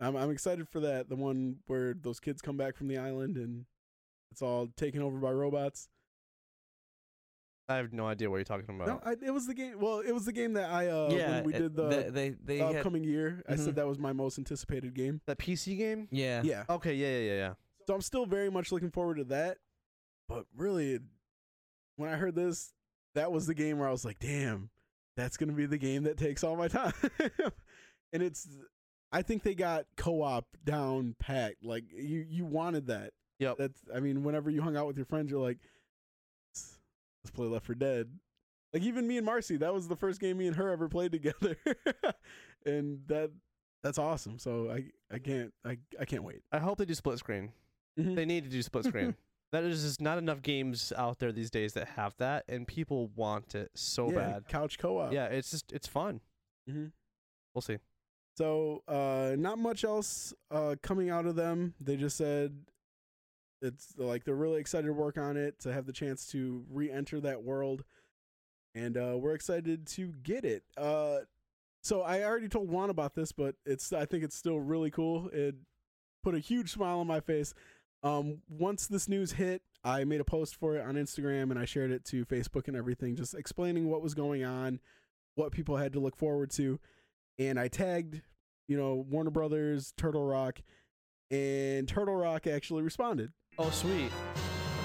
[0.00, 1.08] I'm I'm excited for that.
[1.08, 3.66] The one where those kids come back from the island and
[4.32, 5.88] it's all taken over by robots.
[7.70, 8.88] I have no idea what you're talking about.
[8.88, 9.78] No, I, it was the game.
[9.78, 12.28] Well, it was the game that I uh yeah, when we did the they they,
[12.30, 13.42] they had, upcoming year.
[13.48, 13.64] I Mhm.
[13.64, 15.20] said that was my most anticipated game.
[15.26, 16.08] that PC game?
[16.10, 16.64] yeah Yeah.
[16.68, 17.54] Okay, yeah, yeah, yeah, yeah.
[17.86, 19.58] So I'm still very much looking forward to that.
[20.28, 20.98] But really,
[21.96, 22.72] when I heard this,
[23.14, 24.70] that was the game where I was like, damn,
[25.16, 26.92] that's going to be the game that takes all my time.
[28.12, 28.48] and it's,
[29.12, 31.64] I think they got co op down packed.
[31.64, 33.12] Like, you, you wanted that.
[33.40, 33.56] Yep.
[33.58, 35.58] That's, I mean, whenever you hung out with your friends, you're like,
[37.24, 38.10] let's, play Left 4 Dead.
[38.72, 41.12] Like, even me and Marcy, that was the first game me and her ever played
[41.12, 41.56] together.
[42.66, 43.30] and that,
[43.82, 44.38] that's awesome.
[44.38, 46.42] So I, I can't, I, I can't wait.
[46.52, 47.52] I hope they do split screen.
[47.98, 48.14] Mhm.
[48.14, 49.16] They need to do split screen.
[49.52, 53.08] that is just not enough games out there these days that have that, and people
[53.16, 54.48] want it so yeah, bad.
[54.48, 55.12] Couch co-op.
[55.12, 56.20] Yeah, it's just it's fun.
[56.68, 56.86] Mm-hmm.
[57.54, 57.78] We'll see.
[58.36, 61.74] So, uh, not much else uh, coming out of them.
[61.80, 62.54] They just said
[63.62, 67.20] it's like they're really excited to work on it, to have the chance to re-enter
[67.20, 67.84] that world,
[68.74, 70.62] and uh, we're excited to get it.
[70.76, 71.18] Uh,
[71.82, 75.28] so I already told Juan about this, but it's I think it's still really cool.
[75.32, 75.56] It
[76.22, 77.54] put a huge smile on my face.
[78.02, 81.64] Um, once this news hit, I made a post for it on Instagram and I
[81.64, 84.80] shared it to Facebook and everything, just explaining what was going on,
[85.34, 86.78] what people had to look forward to,
[87.38, 88.22] and I tagged,
[88.68, 90.60] you know, Warner Brothers, Turtle Rock,
[91.30, 93.32] and Turtle Rock actually responded.
[93.58, 94.10] Oh, sweet.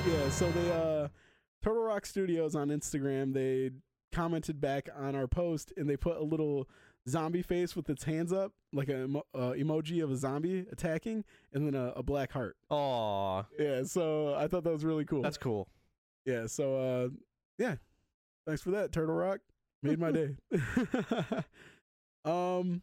[0.07, 1.07] Yeah, so they uh
[1.63, 3.71] Turtle Rock Studios on Instagram, they
[4.11, 6.67] commented back on our post and they put a little
[7.09, 11.23] zombie face with its hands up, like an emo- uh, emoji of a zombie attacking,
[11.53, 12.55] and then a, a black heart.
[12.69, 15.21] Aw, Yeah, so I thought that was really cool.
[15.21, 15.67] that's cool.
[16.25, 17.09] yeah, so uh
[17.57, 17.75] yeah.
[18.45, 19.39] Thanks for that, Turtle Rock.
[19.81, 20.35] Made my day.
[22.25, 22.81] um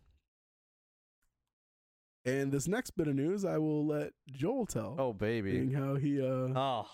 [2.25, 4.97] and this next bit of news I will let Joel tell.
[4.99, 5.53] Oh, baby.
[5.53, 6.87] being how he uh Oh,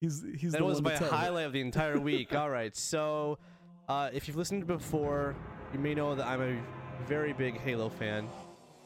[0.00, 1.02] he's he's that the was my it.
[1.02, 2.34] highlight of the entire week.
[2.34, 3.38] All right, so
[3.88, 5.34] uh, if you've listened before,
[5.72, 6.60] you may know that I'm a
[7.06, 8.28] very big Halo fan,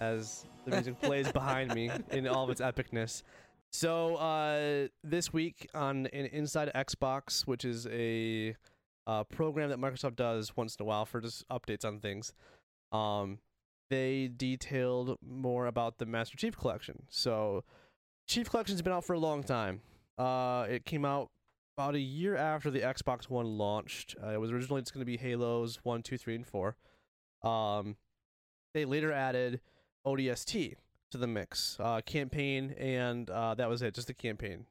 [0.00, 3.22] as the music plays behind me in all of its epicness.
[3.72, 8.56] So uh, this week on in Inside Xbox, which is a
[9.06, 12.32] uh, program that Microsoft does once in a while for just updates on things,
[12.92, 13.38] um,
[13.90, 17.02] they detailed more about the Master Chief Collection.
[17.08, 17.64] So
[18.26, 19.80] Chief Collection's been out for a long time.
[20.18, 21.30] Uh, it came out
[21.76, 24.16] about a year after the Xbox One launched.
[24.22, 26.76] Uh, it was originally just going to be Halos 1, 2, 3, and 4.
[27.42, 27.96] Um,
[28.74, 29.60] they later added
[30.06, 30.74] ODST
[31.10, 34.66] to the mix, uh, campaign, and uh, that was it, just the campaign.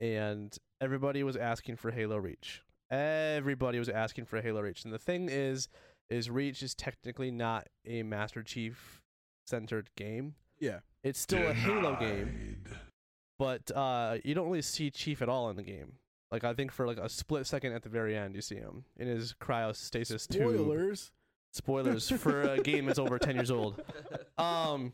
[0.00, 2.62] And everybody was asking for Halo Reach.
[2.90, 4.84] Everybody was asking for Halo Reach.
[4.84, 5.68] And the thing is,
[6.10, 9.02] is Reach is technically not a Master Chief
[9.46, 10.34] centered game.
[10.58, 10.80] Yeah.
[11.02, 12.64] It's still a Halo game
[13.38, 15.94] but uh, you don't really see Chief at all in the game.
[16.30, 18.84] Like I think for like a split second at the very end, you see him
[18.96, 20.42] in his cryostasis tube.
[20.42, 21.12] Spoilers.
[21.52, 23.80] Spoilers for a game that's over ten years old.
[24.36, 24.92] Um,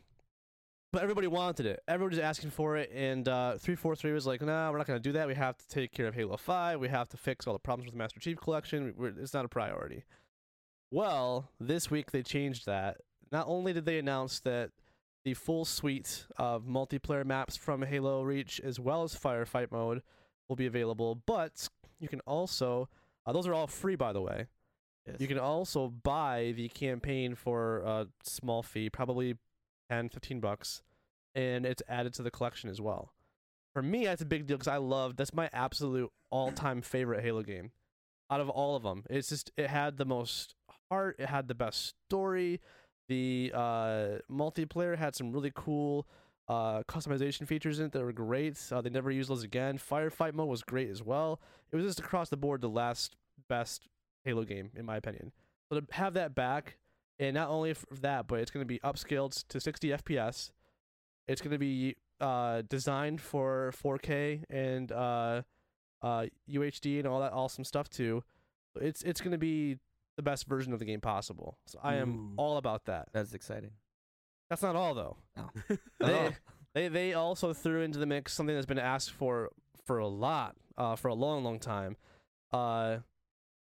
[0.91, 1.81] but everybody wanted it.
[1.87, 4.85] Everybody was asking for it, and uh, three four three was like, "Nah, we're not
[4.85, 5.27] gonna do that.
[5.27, 6.79] We have to take care of Halo Five.
[6.79, 8.93] We have to fix all the problems with the Master Chief Collection.
[8.95, 10.03] We're, it's not a priority."
[10.93, 12.97] Well, this week they changed that.
[13.31, 14.69] Not only did they announce that
[15.25, 20.03] the full suite of multiplayer maps from Halo Reach, as well as Firefight mode,
[20.47, 21.67] will be available, but
[21.99, 22.89] you can also
[23.25, 24.45] uh, those are all free, by the way.
[25.07, 25.15] Yes.
[25.17, 29.37] You can also buy the campaign for a small fee, probably
[29.89, 30.83] 10, 15 bucks,
[31.33, 33.13] and it's added to the collection as well.
[33.73, 37.41] For me, that's a big deal because I love that's my absolute all-time favorite Halo
[37.41, 37.71] game.
[38.29, 39.05] out of all of them.
[39.09, 40.53] It's just it had the most
[40.89, 41.15] heart.
[41.19, 42.61] It had the best story.
[43.09, 46.07] The uh, multiplayer had some really cool
[46.47, 48.57] uh, customization features in it that were great.
[48.71, 49.77] Uh, they never used those again.
[49.77, 51.39] Firefight mode was great as well.
[51.71, 53.15] It was just across the board the last
[53.49, 53.87] best
[54.23, 55.31] Halo game in my opinion.
[55.71, 56.77] So to have that back,
[57.19, 60.51] and not only for that, but it's going to be upscaled to 60 FPS.
[61.27, 65.41] It's going to be uh, designed for 4K and uh,
[66.01, 68.23] uh, UHD and all that awesome stuff too.
[68.79, 69.77] It's it's going to be
[70.17, 71.57] the best version of the game possible.
[71.67, 72.33] So I am Ooh.
[72.37, 73.09] all about that.
[73.13, 73.71] That's exciting.
[74.49, 75.17] That's not all though.
[75.35, 75.49] No.
[75.99, 76.31] They, Oh.
[76.75, 79.49] they they also threw into the mix something that's been asked for
[79.85, 81.97] for a lot, uh, for a long, long time.
[82.51, 82.97] Uh,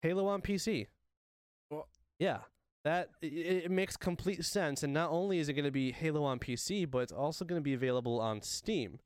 [0.01, 0.87] Halo on PC.
[1.69, 1.87] Well-
[2.19, 2.39] yeah,
[2.83, 3.27] that it,
[3.65, 4.83] it makes complete sense.
[4.83, 7.59] And not only is it going to be Halo on PC, but it's also going
[7.59, 8.99] to be available on Steam,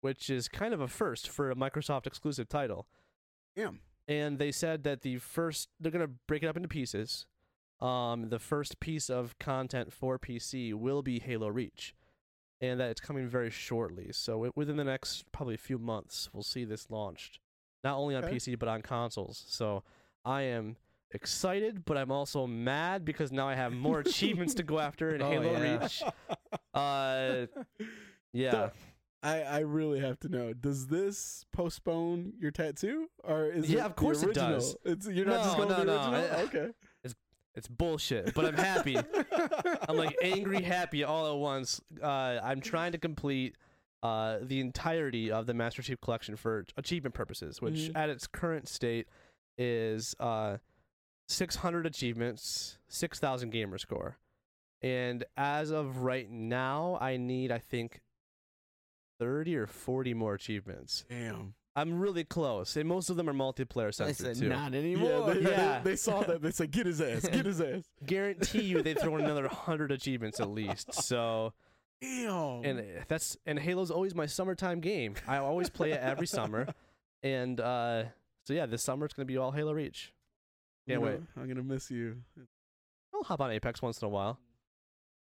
[0.00, 2.86] which is kind of a first for a Microsoft exclusive title.
[3.56, 3.80] Damn.
[4.10, 7.26] And they said that the first they're going to break it up into pieces.
[7.80, 11.94] Um, the first piece of content for PC will be Halo Reach
[12.60, 14.08] and that it's coming very shortly.
[14.12, 17.38] So wi- within the next probably a few months, we'll see this launched,
[17.84, 18.36] not only on Okay.
[18.36, 19.44] PC but on consoles.
[19.48, 19.82] So
[20.24, 20.76] I am
[21.12, 25.22] excited, but I'm also mad because now I have more achievements to go after in
[25.22, 25.80] Oh, Halo yeah.
[25.82, 26.02] Reach.
[26.74, 27.46] Uh,
[28.32, 28.70] yeah,
[29.22, 30.52] I, I really have to know.
[30.54, 34.76] Does this postpone your tattoo, or is Yeah, it of course it does.
[34.84, 35.92] It's you're not just No, going no, the no.
[35.92, 36.14] original.
[36.14, 36.68] I- I- okay.
[37.04, 37.14] it's
[37.54, 38.96] it's bullshit, but I'm happy.
[39.88, 41.80] I'm like angry, happy all at once.
[42.02, 43.56] Uh, I'm trying to complete
[44.02, 47.92] uh, the entirety of the Master Chief Collection for achievement purposes, which Mhm.
[47.96, 49.06] at its current state
[49.58, 50.56] is uh,
[51.28, 54.16] 600 achievements, 6,000 gamer score.
[54.80, 58.00] And as of right now, I need, I think,
[59.20, 61.04] 30 or 40 more achievements.
[61.08, 61.54] Damn.
[61.76, 64.48] I'm really close, and most of them are multiplayer I sensitive said too.
[64.48, 65.80] not Yeah, they, Yeah.
[65.84, 66.42] They, they saw that.
[66.42, 67.28] They said, "Get his ass.
[67.28, 70.92] Get his ass." Guarantee you, they throw in another 100 achievements at least.
[70.94, 71.52] So.
[72.02, 72.64] Damn.
[72.64, 75.14] and uh, that's and Halo's always my summertime game.
[75.28, 76.66] I always play it every summer,
[77.22, 78.04] and uh,
[78.46, 80.12] so yeah, this summer it's gonna be all Halo Reach.
[80.88, 81.20] Can't know, wait.
[81.36, 82.16] I'm gonna miss you.
[83.14, 84.38] I'll hop on Apex once in a while.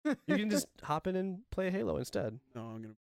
[0.04, 2.40] You can just hop in and play Halo instead.
[2.56, 2.96] No, I'm gonna.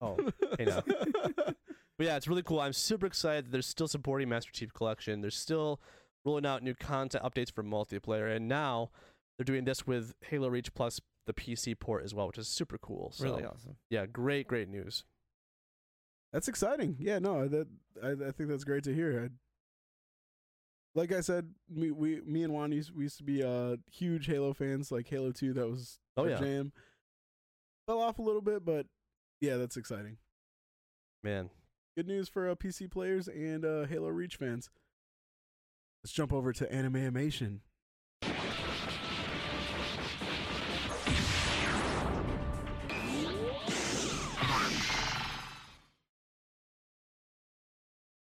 [0.00, 0.16] Oh,
[0.58, 0.82] hey now.
[0.86, 2.60] But yeah, it's really cool.
[2.60, 5.20] I'm super excited that they're still supporting Master Chief Collection.
[5.20, 5.80] They're still
[6.24, 8.90] rolling out new content updates for multiplayer, and now
[9.36, 12.78] they're doing this with Halo Reach plus the PC port as well, which is super
[12.78, 13.10] cool.
[13.12, 13.76] So Really awesome.
[13.90, 15.04] yeah, great, great news.
[16.32, 16.96] That's exciting.
[17.00, 17.66] Yeah, no, that
[18.02, 19.24] I, I think that's great to hear.
[19.24, 19.28] I,
[20.94, 24.26] like I said, me, we, me and Juan used, we used to be uh huge
[24.26, 24.92] Halo fans.
[24.92, 26.38] Like Halo Two, that was Oh, yeah.
[26.38, 26.72] jam.
[27.86, 28.86] Fell off a little bit, but
[29.40, 30.18] yeah, that's exciting.
[31.22, 31.50] Man,
[31.98, 34.70] Good news for uh, PC players and uh, Halo Reach fans.
[36.04, 37.62] Let's jump over to Animation.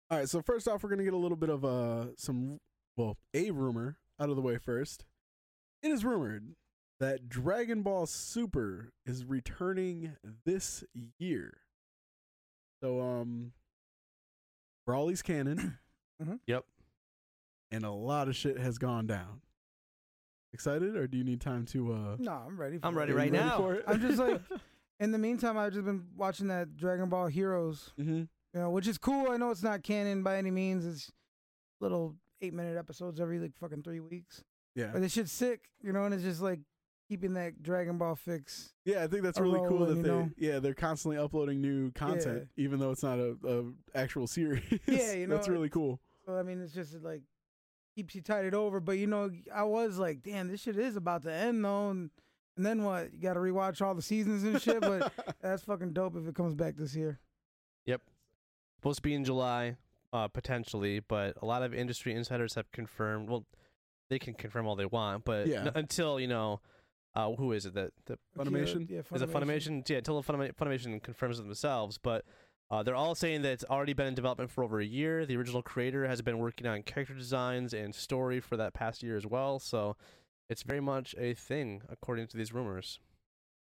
[0.09, 2.61] All right, so first off, we're gonna get a little bit of uh some
[2.97, 5.05] well a rumor out of the way first.
[5.83, 6.55] It is rumored
[7.01, 10.83] that Dragon Ball Super is returning this
[11.19, 11.59] year.
[12.83, 13.53] So um,
[14.89, 15.79] Broly's canon.
[16.21, 16.41] Mhm.
[16.49, 16.65] Yep.
[17.71, 19.41] And a lot of shit has gone down.
[20.53, 21.93] Excited, or do you need time to?
[21.93, 22.79] uh no, I'm ready.
[22.79, 22.99] For I'm it.
[22.99, 23.59] ready are you right now.
[23.59, 23.85] for it?
[23.87, 24.41] I'm just like-
[24.99, 28.17] In the meantime, I've just been watching that Dragon Ball Heroes, mm-hmm.
[28.17, 29.31] you know, which is cool.
[29.31, 30.85] I know it's not canon by any means.
[30.85, 31.13] It's
[31.81, 34.43] little eight minute episodes every like fucking three weeks.
[34.75, 36.59] yeah, But this shit's sick, you know, and it's just like
[37.09, 38.75] keeping that Dragon Ball fix.
[38.85, 39.03] yeah.
[39.03, 40.31] I think that's a really cool that they, you know?
[40.37, 43.65] yeah, they're constantly uploading new content, even though it's not a, a
[43.99, 44.63] actual series.
[44.87, 46.01] Yeah, you know, that's really cool.
[46.27, 47.23] So I mean, it's just like
[47.97, 48.81] keeps you tied it over.
[48.81, 51.91] But you know, I was like, damn, this shit is about to end though.
[51.91, 52.11] And,
[52.57, 53.13] and then what?
[53.15, 54.81] You got to rewatch all the seasons and shit.
[54.81, 57.19] But that's fucking dope if it comes back this year.
[57.87, 58.03] Yep,
[58.77, 59.77] supposed to be in July,
[60.13, 63.31] uh, potentially, but a lot of industry insiders have confirmed.
[63.31, 63.47] Well,
[64.11, 65.63] they can confirm all they want, but Yeah.
[65.67, 66.61] n- until you know,
[67.15, 68.89] uh, who is it that the Funimation?
[68.89, 69.89] Yeah, is it Funimation?
[69.89, 72.25] Yeah, until Funimation confirms it themselves, but.
[72.71, 75.25] Uh, they're all saying that it's already been in development for over a year.
[75.25, 79.17] The original creator has been working on character designs and story for that past year
[79.17, 79.59] as well.
[79.59, 79.97] So
[80.51, 83.01] it's very much a thing, according to these rumors.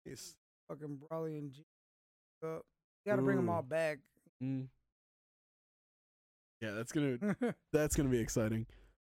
[0.05, 0.35] Nice.
[0.69, 1.63] Fucking Broly and G.
[2.43, 2.63] Up.
[3.05, 3.99] You got to bring them all back.
[4.43, 4.67] Mm.
[6.61, 7.17] Yeah, that's gonna
[7.73, 8.65] that's gonna be exciting.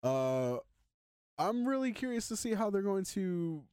[0.04, 0.58] Uh,
[1.38, 3.64] I'm really curious to see how they're going to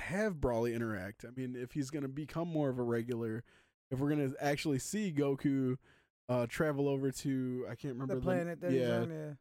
[0.00, 1.24] have Broly interact.
[1.24, 3.44] I mean, if he's gonna become more of a regular,
[3.90, 5.76] if we're gonna actually see Goku
[6.28, 9.32] uh, travel over to I can't remember the planet that yeah, on, yeah,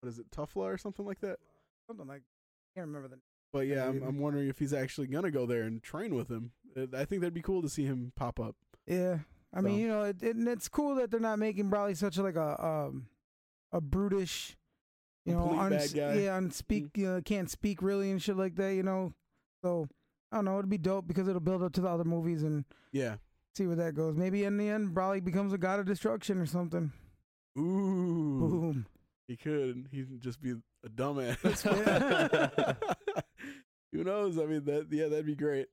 [0.00, 1.38] what is it, Tufla or something like that.
[1.86, 2.22] something like.
[2.22, 3.18] I can't remember the.
[3.52, 4.02] But yeah, I'm.
[4.02, 6.52] I'm wondering if he's actually gonna go there and train with him.
[6.76, 8.56] Uh, I think that'd be cool to see him pop up.
[8.86, 9.18] Yeah,
[9.54, 12.16] I mean, you know, it, it, and it's cool that they're not making Bradley such
[12.16, 13.06] a, like a um
[13.72, 14.56] a brutish,
[15.24, 15.92] you know, uns-.
[15.92, 16.20] Mm-hmm.
[16.20, 19.12] yeah, unspeak, uh, can't speak really and shit like that, you know.
[19.62, 19.88] So
[20.32, 22.64] I don't know, it'd be dope because it'll build up to the other movies and
[22.92, 23.16] Yeah.
[23.54, 24.16] see where that goes.
[24.16, 26.92] Maybe in the end, Bradley becomes a god of destruction or something.
[27.58, 28.38] Ooh.
[28.40, 28.86] Boom.
[29.26, 29.88] He could.
[29.90, 31.36] He'd just be a dumbass.
[33.92, 34.38] Who knows?
[34.38, 35.68] I mean, that yeah, that'd be great.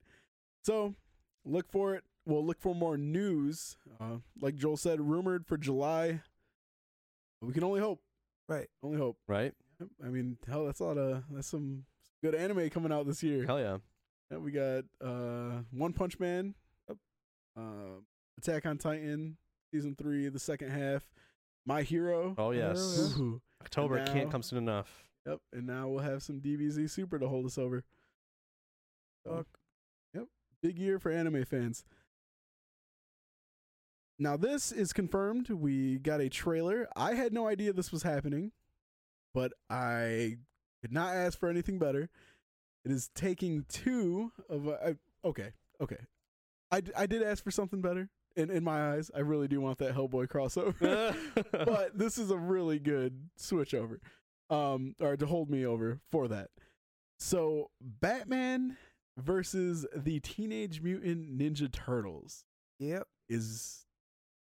[0.64, 0.96] So
[1.44, 2.04] look for it.
[2.26, 3.78] We'll look for more news.
[4.00, 6.22] Uh, like Joel said, rumored for July.
[7.42, 8.02] We can only hope.
[8.48, 8.68] Right.
[8.82, 9.18] Only hope.
[9.28, 9.54] Right?
[10.04, 11.84] I mean, hell, that's a lot of that's some
[12.24, 13.46] good anime coming out this year.
[13.46, 13.78] Hell yeah.
[14.32, 16.56] Yeah, we got uh, One Punch Man,
[17.58, 17.62] uh,
[18.38, 19.38] Attack on Titan
[19.74, 21.08] season three, the second half.
[21.66, 22.36] My Hero.
[22.38, 23.14] Oh yes.
[23.16, 23.22] yeah.
[23.24, 23.42] Ooh.
[23.62, 25.06] October And can't come soon enough.
[25.26, 27.84] Yep, and now we'll have some DBZ Super to hold us over.
[29.28, 29.48] Fuck.
[30.14, 30.26] yep,
[30.62, 31.84] big year for anime fans.
[34.20, 35.50] Now this is confirmed.
[35.50, 36.88] We got a trailer.
[36.96, 38.52] I had no idea this was happening,
[39.34, 40.38] but I
[40.82, 42.10] could not ask for anything better.
[42.86, 44.68] It is taking two of.
[44.68, 45.50] Uh, I- okay,
[45.82, 45.98] okay.
[46.72, 48.10] I did ask for something better.
[48.36, 51.16] In in my eyes, I really do want that Hellboy crossover.
[51.52, 54.00] but this is a really good switch over
[54.52, 56.52] um or to hold me over for that
[57.18, 58.78] so batman
[59.18, 62.44] versus the teenage mutant ninja turtles
[62.80, 63.08] Yep.
[63.28, 63.86] is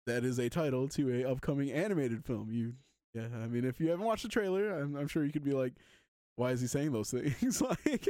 [0.06, 2.74] that is a title to a upcoming animated film you
[3.12, 5.50] yeah i mean if you haven't watched the trailer i'm, I'm sure you could be
[5.50, 5.72] like
[6.38, 8.08] why is he saying those things like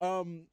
[0.00, 0.46] um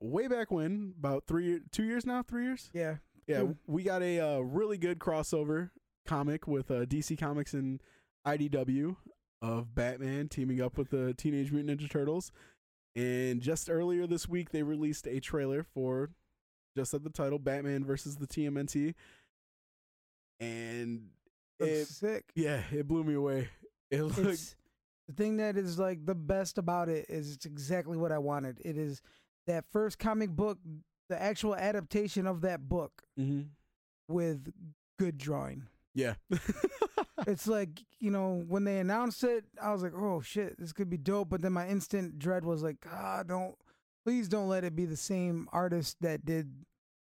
[0.00, 2.96] way back when about three two years now three years Yeah.
[3.26, 5.70] yeah, we got a uh, really good crossover
[6.06, 7.80] comic with uh, DC Comics and
[8.26, 8.96] IDW
[9.42, 12.32] of Batman teaming up with the Teenage Mutant Ninja Turtles.
[12.96, 16.10] And just earlier this week, they released a trailer for
[16.76, 18.94] just at the title Batman versus the TMNT.
[20.40, 21.08] And
[21.58, 22.24] Looks it, sick.
[22.34, 23.48] yeah, it blew me away.
[23.90, 24.56] It looked It's
[25.10, 28.60] the thing that is like the best about it is it's exactly what I wanted.
[28.64, 29.00] It is
[29.46, 30.58] that first comic book,
[31.08, 33.48] the actual adaptation of that book Mhm.
[34.08, 34.52] with
[34.98, 35.66] good drawing.
[35.94, 36.14] yeah.
[37.26, 40.88] It's like, you know, when they announced it, I was like, oh shit, this could
[40.88, 41.28] be dope.
[41.28, 43.54] But then my instant dread was like, ah, don't,
[44.06, 46.64] please don't let it be the same artist that did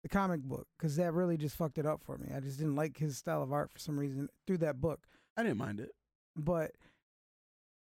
[0.02, 2.30] the comic book because that really just fucked it up for me.
[2.36, 5.02] I just didn't like his style of art for some reason through that book.
[5.38, 5.92] I didn't mind it.
[6.36, 6.72] But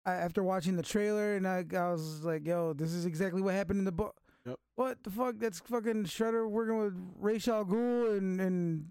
[0.09, 3.55] I, after watching the trailer, and I, I was like, yo, this is exactly what
[3.55, 4.17] happened in the book.
[4.47, 4.57] Yep.
[4.77, 5.35] What the fuck?
[5.39, 8.87] That's fucking Shredder working with Ra's al Ghul and and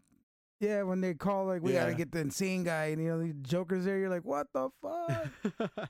[0.59, 3.33] yeah, when they call like we gotta get the insane guy and you know the
[3.33, 5.27] Joker's there, you're like, what the fuck?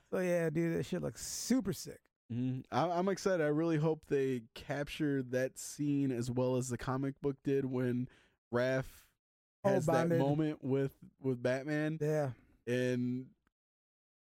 [0.10, 1.98] so yeah, dude, that shit looks super sick.
[2.32, 2.64] Mhm.
[2.70, 3.42] I, I'm excited.
[3.44, 8.08] I really hope they capture that scene as well as the comic book did when
[8.52, 8.84] Raph
[9.64, 12.30] Oh, has that moment with with Batman, Yeah,
[12.66, 13.26] and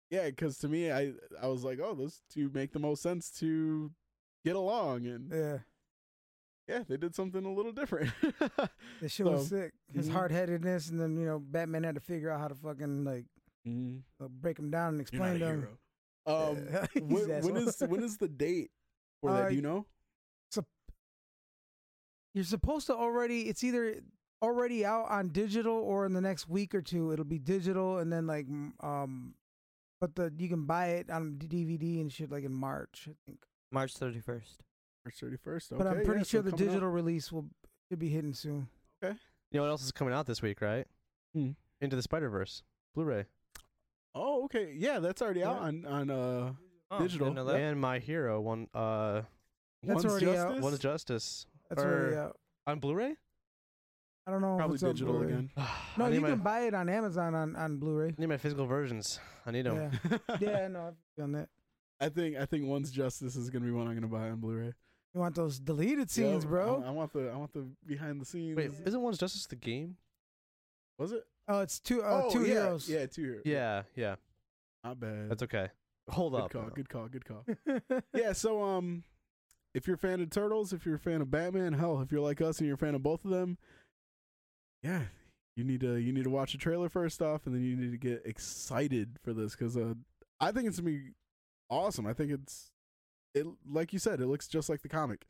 [0.09, 3.29] yeah, because to me, I I was like, oh, those two make the most sense
[3.39, 3.91] to
[4.45, 5.57] get along, and yeah,
[6.67, 8.11] yeah, they did something a little different.
[8.39, 8.71] that
[9.09, 9.71] shit was sick.
[9.93, 10.13] His mhm.
[10.13, 13.25] hard headedness, and then you know Batman had to figure out how to fucking like
[13.67, 14.03] Mhm.
[14.21, 15.67] uh, break him down and You're not a explain to him.
[16.25, 16.51] hero.
[16.51, 17.57] Um, Yeah, he's when, when asshole.
[17.67, 18.71] is when is the date
[19.21, 19.45] for that?
[19.45, 19.85] Uh, Do you know?
[22.33, 23.49] You're supposed to already.
[23.49, 23.95] It's either
[24.41, 27.11] already out on digital or in the next week or two.
[27.11, 28.45] It'll be digital, and then like
[28.81, 29.33] um,
[29.99, 33.39] but the you can buy it on DVD and shit like in March, I think.
[33.71, 34.57] March 31st.
[35.05, 35.77] March 31st.
[35.77, 36.71] but I'm pretty yeah, sure so the coming up.
[36.73, 37.45] digital release will
[37.89, 38.67] should be hitting soon.
[39.03, 39.15] Okay.
[39.51, 40.85] You know what else is coming out this week, right?
[41.33, 41.51] Hmm.
[41.81, 42.63] Into the Spider Verse,
[42.95, 43.25] Blu-ray,
[44.15, 44.73] Oh, okay.
[44.75, 46.53] Yeah, that's already out on on uh
[46.91, 47.27] Oh, Digital.
[47.27, 47.55] didn't know that.
[47.59, 49.21] and My Hero, one uh,
[49.83, 50.47] That's One's already out.
[50.47, 50.63] Justice?
[50.63, 52.37] One's Justice That's Or- already out.
[52.65, 53.15] on Blu-ray.
[54.29, 54.53] I don't know.
[54.53, 55.33] if Probably it's on digital Blu-ray.
[55.33, 55.49] again.
[55.97, 58.09] No, I need you my, can buy it on Amazon on on Blu-ray.
[58.09, 59.19] I need my physical versions.
[59.43, 59.91] I need them.
[60.07, 61.49] Yeah, yeah, no, I've done that.
[61.99, 64.73] I think I think One's Justice is gonna be one I'm gonna buy on Blu-ray.
[65.15, 66.83] You want those deleted scenes, Yep, bro?
[66.85, 68.55] I, I want the I want the behind the scenes.
[68.55, 69.97] Wait, isn't One's Justice the game?
[70.99, 71.25] was it?
[71.47, 72.87] Oh, it's two uh, oh, two yeah, heroes.
[72.87, 73.41] Yeah, two heroes.
[73.45, 74.15] Yeah, yeah.
[74.83, 75.31] not bad.
[75.31, 75.69] That's okay.
[76.09, 76.51] Hold good up.
[76.51, 76.69] call.
[76.69, 77.07] Good call.
[77.07, 77.45] Good call.
[78.13, 78.33] yeah.
[78.33, 79.03] So um,
[79.73, 82.21] if you're a fan of Turtles, if you're a fan of Batman, hell, if you're
[82.21, 83.57] like us and you're a fan of both of them,
[84.83, 85.03] yeah,
[85.55, 87.91] you need to you need to watch the trailer first off, and then you need
[87.91, 89.93] to get excited for this because uh,
[90.39, 91.09] I think it's gonna be
[91.69, 92.05] awesome.
[92.07, 92.71] I think it's
[93.35, 95.25] it like you said, it looks just like the comic.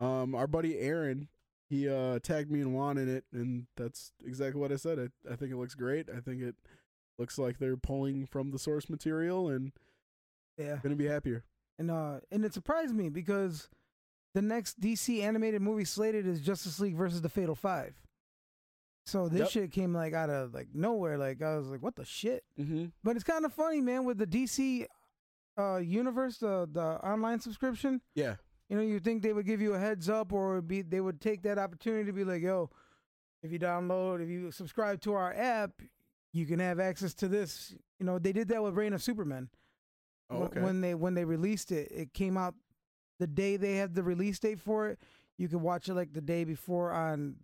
[0.00, 1.28] Um, our buddy Aaron
[1.68, 4.98] he uh, tagged me and Juan in it, and that's exactly what I said.
[4.98, 6.08] I, I think it looks great.
[6.10, 6.56] I think it
[7.16, 9.72] looks like they're pulling from the source material, and
[10.58, 10.78] Yeah.
[10.82, 11.44] gonna be happier.
[11.78, 13.68] And uh and it surprised me because
[14.34, 17.94] the next DC animated movie slated is Justice League versus the Fatal Five.
[19.10, 19.48] So this Yep.
[19.50, 21.18] shit came like out of like nowhere.
[21.18, 22.44] Like I was like, what the shit?
[22.58, 22.86] Mm-hmm.
[23.02, 24.86] But it's kind of funny, man, with the DC
[25.58, 28.00] uh universe, the the online subscription.
[28.14, 28.36] Yeah,
[28.68, 31.20] You know, you think they would give you a heads up or be they would
[31.20, 32.70] take that opportunity to be like, yo,
[33.42, 35.72] if you download, if you subscribe to our app,
[36.32, 37.74] you can have access to this.
[37.98, 39.48] You know, they did that with Reign of Superman.
[40.30, 40.60] Oh, okay.
[40.60, 42.54] When they when they released it, it came out
[43.18, 44.98] the day they had the release date for it.
[45.36, 47.34] You could watch it like the day before on,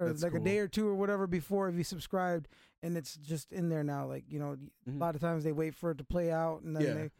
[0.00, 2.48] or That's like a day or two or whatever before if you subscribed,
[2.82, 4.06] and it's just in there now.
[4.06, 4.56] Like you know,
[4.88, 4.96] Mhm.
[4.96, 6.94] a lot of times they wait for it to play out, and then Yeah.
[6.94, 7.10] they.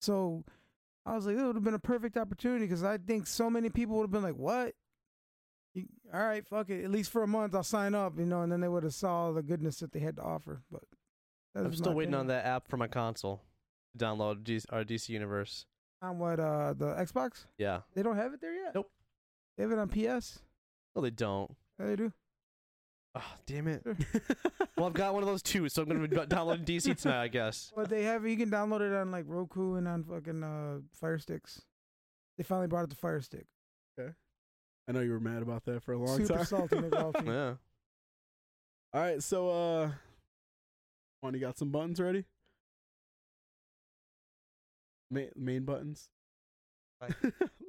[0.00, 0.44] So,
[1.06, 3.70] I was like, it would have been a perfect opportunity because I think so many
[3.70, 4.74] people would have been like, "What?
[5.74, 6.84] You, all right, fuck it.
[6.84, 8.94] At least for a month, I'll sign up." You know, and then they would have
[8.94, 10.62] saw the goodness that they had to offer.
[10.70, 10.84] But
[11.54, 13.42] I'm still waiting on that app for my console.
[13.96, 15.66] to Download DC, our DC Universe.
[16.02, 16.40] On what?
[16.40, 17.46] Uh, the Xbox?
[17.58, 17.82] Yeah.
[17.94, 18.74] They don't have it there yet.
[18.74, 18.90] Nope.
[19.56, 20.40] They have it on PS.
[20.96, 21.56] No, they don't.
[21.78, 22.12] Yeah, they do.
[23.16, 23.84] Oh, damn it.
[24.76, 27.28] well, I've got one of those too, so I'm gonna be downloading DC tonight, I
[27.28, 27.72] guess.
[27.74, 31.18] But they have you can download it on like Roku and on fucking uh Fire
[31.18, 31.62] Sticks.
[32.36, 33.46] They finally brought it to Fire Stick.
[33.98, 34.10] Okay.
[34.88, 36.44] I know you were mad about that for a long Super time.
[36.44, 37.24] salty McAuliffe.
[37.26, 37.54] Yeah.
[38.92, 39.90] All right, so uh,
[41.20, 42.24] Juan, you got some buttons ready?
[45.10, 46.10] Main main buttons.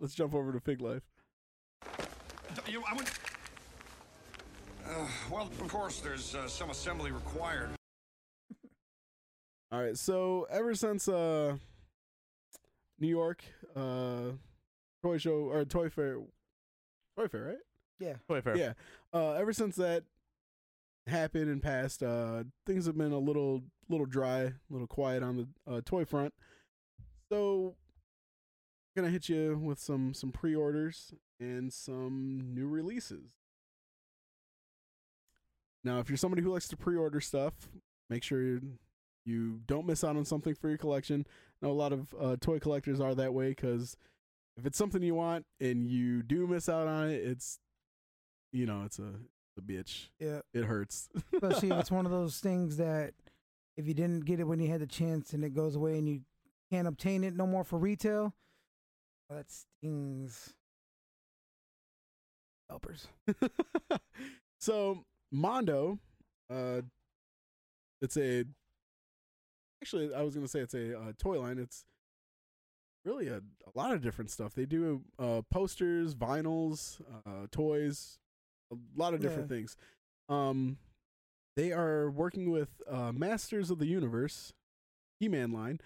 [0.01, 1.03] Let's jump over to Fig Life.
[2.67, 3.09] You, I would.
[4.87, 7.69] Uh, well, of course, there's uh, some assembly required.
[9.71, 11.57] All right, so ever since uh,
[12.99, 13.43] New York
[13.75, 14.31] uh,
[15.03, 16.17] toy show or toy fair,
[17.17, 17.57] toy fair, right?
[17.99, 18.15] Yeah.
[18.27, 18.57] Toy Fair.
[18.57, 18.73] Yeah.
[19.13, 20.03] Uh, ever since that
[21.07, 25.37] happened and passed, uh, things have been a little little dry, a little quiet on
[25.37, 26.33] the uh, toy front.
[27.29, 27.75] So,
[28.95, 33.31] gonna hit you with some some pre-orders and some new releases.
[35.85, 37.53] Now, if you're somebody who likes to pre-order stuff,
[38.09, 38.61] make sure you,
[39.25, 41.25] you don't miss out on something for your collection.
[41.61, 43.95] I know a lot of uh, toy collectors are that way because
[44.57, 47.59] if it's something you want and you do miss out on it, it's
[48.51, 49.13] you know, it's a
[49.57, 50.09] a bitch.
[50.19, 50.41] Yeah.
[50.53, 51.09] It hurts.
[51.33, 53.13] Especially if it's one of those things that
[53.77, 56.07] if you didn't get it when you had the chance and it goes away and
[56.07, 56.21] you
[56.71, 58.33] can't obtain it no more for retail,
[59.29, 60.53] that stings.
[62.69, 63.07] Helpers.
[64.59, 65.03] so
[65.35, 65.99] Mondo,
[66.49, 66.81] uh,
[68.01, 68.45] it's a.
[69.81, 71.59] Actually, I was gonna say it's a uh, toy line.
[71.59, 71.85] It's
[73.03, 74.53] really a, a lot of different stuff.
[74.55, 78.17] They do uh, posters, vinyls, uh, toys,
[78.71, 79.57] a lot of different Yeah.
[79.57, 79.77] things.
[80.27, 80.77] Um,
[81.55, 84.53] they are working with uh, Masters of the Universe,
[85.19, 85.79] He-Man line,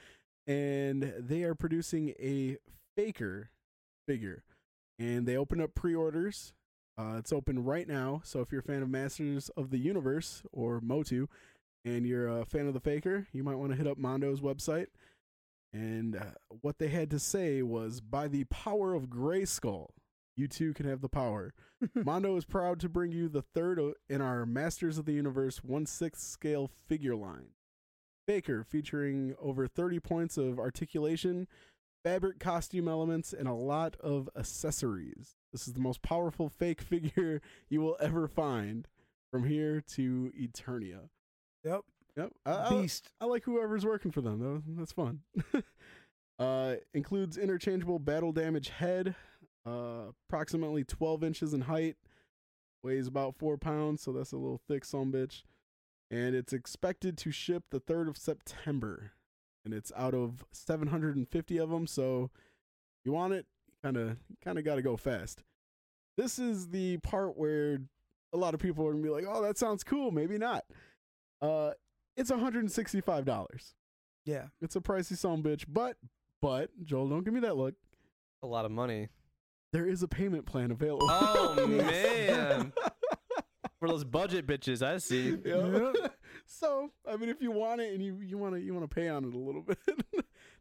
[0.48, 2.58] and they are producing a
[2.96, 3.50] Faker
[4.08, 4.44] figure.
[4.98, 6.54] And they open up pre-orders.
[7.00, 8.20] Uh, it's open right now.
[8.26, 11.28] So if you're a fan of Masters of the Universe or Motu,
[11.86, 14.88] and you're a fan of the Faker, you might want to hit up Mondo's website.
[15.72, 16.24] And uh,
[16.62, 19.92] what they had to say was, by the power of Grayskull,
[20.36, 21.54] you too can have the power.
[21.96, 25.86] Mondo is proud to bring you the third in our Masters of the Universe 1
[25.86, 27.52] 6 scale figure line.
[28.28, 31.48] Faker, featuring over 30 points of articulation,
[32.04, 35.39] fabric costume elements, and a lot of accessories.
[35.52, 38.88] This is the most powerful fake figure you will ever find
[39.32, 41.10] from here to Eternia.
[41.64, 41.82] Yep.
[42.18, 42.32] Yep.
[42.46, 43.12] I, I, Beast.
[43.22, 44.64] I like whoever's working for them, though.
[44.78, 45.22] That's fun.
[46.40, 49.16] uh, includes interchangeable battle damage head,
[49.66, 51.98] uh, approximately 12 inches in height,
[52.84, 55.44] weighs about four pounds, so that's a little thick some bitch.
[56.12, 59.12] And it's expected to ship the 3rd of September.
[59.64, 62.32] And it's out of 750 of them, so
[63.06, 63.46] you want it,
[63.84, 65.44] kind of kind of got to go fast.
[66.18, 67.80] This is the part where
[68.34, 70.66] a lot of people are going to be like, "Oh, that sounds cool, maybe not."
[71.42, 71.72] Uh
[72.20, 73.74] it's $165.
[74.26, 74.48] Yeah.
[74.62, 75.96] It's a pricey song, bitch, but
[76.42, 77.76] but Joel, don't give me that look.
[78.44, 79.08] A lot of money.
[79.72, 81.08] There is a payment plan available.
[81.10, 82.74] Oh, man.
[83.80, 85.38] For those budget bitches, I see.
[85.46, 85.94] Yeah.
[86.46, 88.94] so, I mean, if you want it and you you want to you want to
[88.94, 89.78] pay on it a little bit,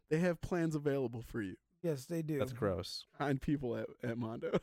[0.09, 1.55] they have plans available for you.
[1.81, 2.39] Yes, they do.
[2.39, 3.05] That's gross.
[3.17, 4.59] Kind people at at Mondo.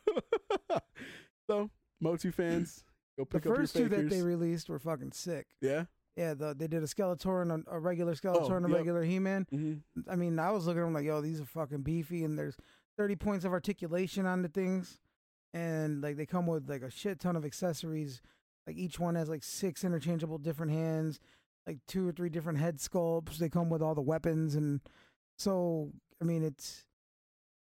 [1.46, 1.70] so,
[2.00, 2.84] Motu fans,
[3.18, 5.46] go pick The pick up first your two that they released were fucking sick.
[5.60, 5.84] yeah.
[6.16, 8.78] Yeah, the, they did a Skeletor and a, a regular Skeletor and a yep.
[8.78, 9.46] regular He-Man.
[9.52, 10.10] Mm-hmm.
[10.10, 12.56] I mean, I was looking at them like, yo, these are fucking beefy, and there's
[12.96, 14.98] 30 points of articulation on the things,
[15.52, 18.22] and like they come with like a shit ton of accessories.
[18.66, 21.20] Like each one has like six interchangeable different hands,
[21.66, 23.36] like two or three different head sculpts.
[23.36, 24.80] They come with all the weapons, and
[25.38, 26.85] so I mean it's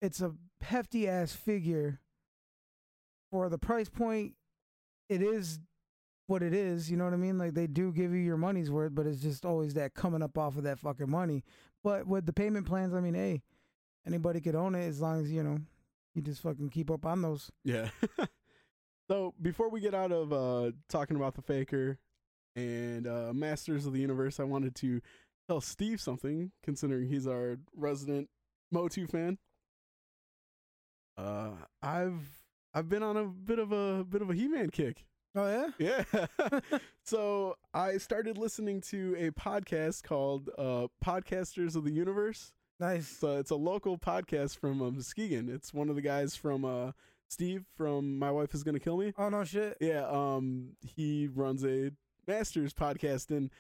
[0.01, 2.01] it's a hefty ass figure
[3.31, 4.35] for the price point.
[5.09, 5.61] It is
[6.27, 7.39] what it is, you know what I mean?
[7.39, 10.37] Like they do give you your money's worth, but it's just always that coming up
[10.37, 11.45] off of that fucking money.
[11.85, 13.43] But with the payment plans, I mean, hey,
[14.07, 15.61] anybody could own it as long as you know
[16.17, 17.53] you just fucking keep up on those.
[17.63, 17.91] Yeah.
[19.11, 21.99] so before we get out of uh, talking about the Faker
[22.57, 25.01] and uh, Masters of the Universe, I wanted to
[25.47, 28.29] tell Steve something, considering he's our resident
[28.73, 29.39] Motu fan.
[31.17, 31.51] Uh,
[31.83, 32.43] I've
[32.75, 35.07] I've been on a bit of a bit of a He-Man kick.
[35.35, 36.27] Oh yeah, Yeah.
[37.05, 42.53] so I started listening to a podcast called uh, Podcasters of the Universe.
[42.81, 43.07] nice.
[43.09, 45.49] So it's a local podcast from um, Muskegon.
[45.49, 46.93] It's one of the guys from uh,
[47.29, 49.13] Steve from My Wife Is Gonna Kill Me.
[49.19, 49.77] Oh no shit.
[49.81, 51.91] Yeah, um, he runs a
[52.27, 53.51] Masters podcast, and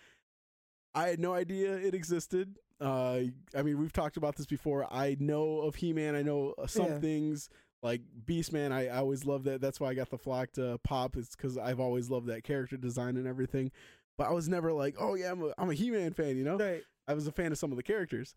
[0.94, 2.58] I had no idea it existed.
[2.80, 3.20] Uh,
[3.54, 4.86] I mean, we've talked about this before.
[4.92, 6.14] I know of He Man.
[6.14, 6.98] I know uh, some Yeah.
[6.98, 7.48] things
[7.82, 8.72] like Beast Man.
[8.72, 9.60] I, I always love that.
[9.60, 11.16] That's why I got the flock to pop.
[11.16, 13.70] It's because I've always loved that character design and everything.
[14.18, 16.36] But I was never like, oh yeah, I'm a, I'm a He Man fan.
[16.36, 16.82] You know, Right.
[17.08, 18.34] I was a fan of some of the characters.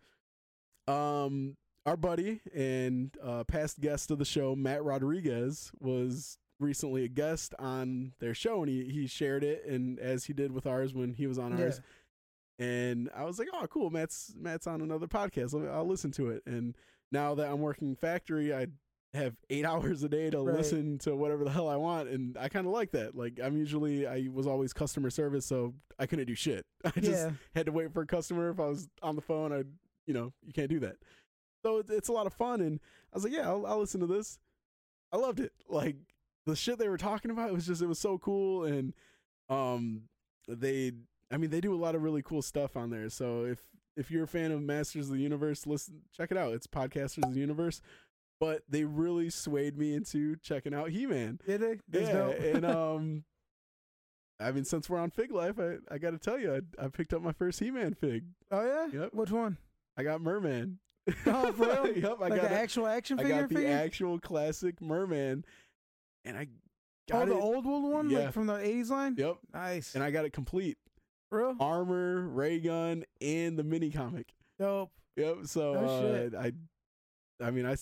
[0.88, 7.08] Um, our buddy and uh, past guest of the show, Matt Rodriguez, was recently a
[7.08, 10.94] guest on their show, and he he shared it, and as he did with ours
[10.94, 11.66] when he was on Yeah.
[11.66, 11.82] ours,
[12.60, 15.54] and I was like, oh, cool, Matt's Matt's on another podcast.
[15.54, 16.44] I'll, I'll listen to it.
[16.46, 16.76] And
[17.12, 18.68] now that I'm working factory, I
[19.14, 20.56] have eight hours a day to Right.
[20.58, 23.16] listen to whatever the hell I want, and I kind of like that.
[23.16, 26.66] Like I'm usually I was always customer service, so I couldn't do shit.
[26.86, 27.32] I just yeah.
[27.56, 28.50] had to wait for a customer.
[28.50, 29.64] If I was on the phone, I,
[30.06, 30.98] you know, you can't do that.
[31.64, 32.80] So it's, it's a lot of fun, and
[33.14, 34.38] I was like, yeah, I'll, I'll listen to this.
[35.12, 35.54] I loved it.
[35.68, 35.96] Like
[36.46, 38.94] the shit they were talking about, it was just, it was so cool, and
[39.50, 40.04] um,
[40.48, 40.92] they,
[41.32, 43.10] I mean, they do a lot of really cool stuff on there.
[43.10, 43.60] So if
[43.96, 46.54] if you're a fan of Masters of the Universe, listen, check it out.
[46.54, 47.82] It's Podcasters of the Universe.
[48.40, 51.40] But they really swayed me into checking out He Man.
[51.46, 51.80] Did they?
[51.90, 52.40] That's Yeah, dope.
[52.40, 53.24] and um,
[54.40, 56.88] I mean, since we're on Fig Life, I I got to tell you, I, I
[56.88, 58.24] picked up my first He Man fig.
[58.52, 59.02] oh yeah.
[59.02, 59.14] Yep.
[59.14, 59.58] Which one?
[59.98, 60.80] I got Merman.
[61.26, 61.88] Oh, for real?
[61.98, 63.36] yep, I like got a- actual action figure.
[63.36, 63.72] I got the figure?
[63.72, 65.44] actual classic Merman,
[66.24, 66.48] and I
[67.10, 67.42] got oh, the it.
[67.42, 68.20] old old one, Yeah.
[68.20, 69.16] like from the '80s line.
[69.18, 69.96] Yep, Nice.
[69.96, 70.78] and I got it complete:
[71.32, 74.34] Real armor, ray gun, and the mini comic.
[74.58, 74.92] dope.
[75.16, 75.38] Yep.
[75.46, 76.40] So Oh, uh.
[76.42, 76.52] I,
[77.46, 77.74] I mean, I,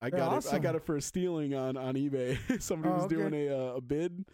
[0.00, 0.52] I They're got it.
[0.52, 2.38] I got it for a stealing on on eBay.
[2.62, 3.14] Somebody Oh, was okay.
[3.16, 4.24] doing a uh, a bid,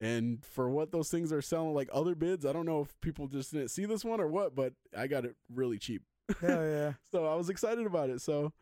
[0.00, 3.26] and for what those things are selling, like other bids, I don't know if people
[3.28, 6.02] just didn't see this one or what, but I got it really cheap.
[6.40, 6.92] Hell yeah.
[7.10, 8.20] so I was excited about it.
[8.20, 8.52] So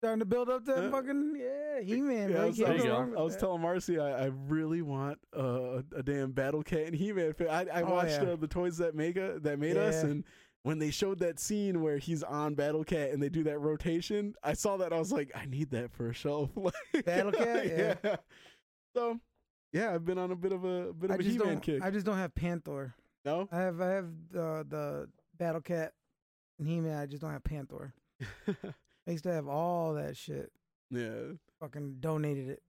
[0.00, 2.30] Starting to build up that Uh, fucking yeah, He Man.
[2.30, 2.92] yeah, I was, I was- There you go go.
[2.98, 6.86] wrong with I was telling Marcy I, I really want uh, a damn Battle Cat
[6.86, 7.34] and He Man.
[7.40, 8.30] I, I Oh, watched yeah.
[8.30, 10.24] uh, the toys that make a, that made us, and
[10.62, 14.34] when they showed that scene where he's on Battle Cat and they do that rotation,
[14.42, 16.50] I saw that I was like, I need that for a shelf.
[16.56, 17.66] Like, Battle Cat?
[18.04, 18.16] Yeah.
[18.96, 19.20] So
[19.72, 21.82] yeah, I've been on a bit of a, bit of a He Man kick.
[21.82, 22.94] I just don't have Panther.
[23.26, 23.48] no.
[23.52, 25.08] I have I have the the
[25.38, 25.92] Battle Cat
[26.58, 26.96] and He Man.
[26.98, 27.92] I just don't have Panther.
[29.10, 30.52] I used to have all that shit.
[30.90, 31.32] yeah.
[31.60, 32.62] Fucking donated it.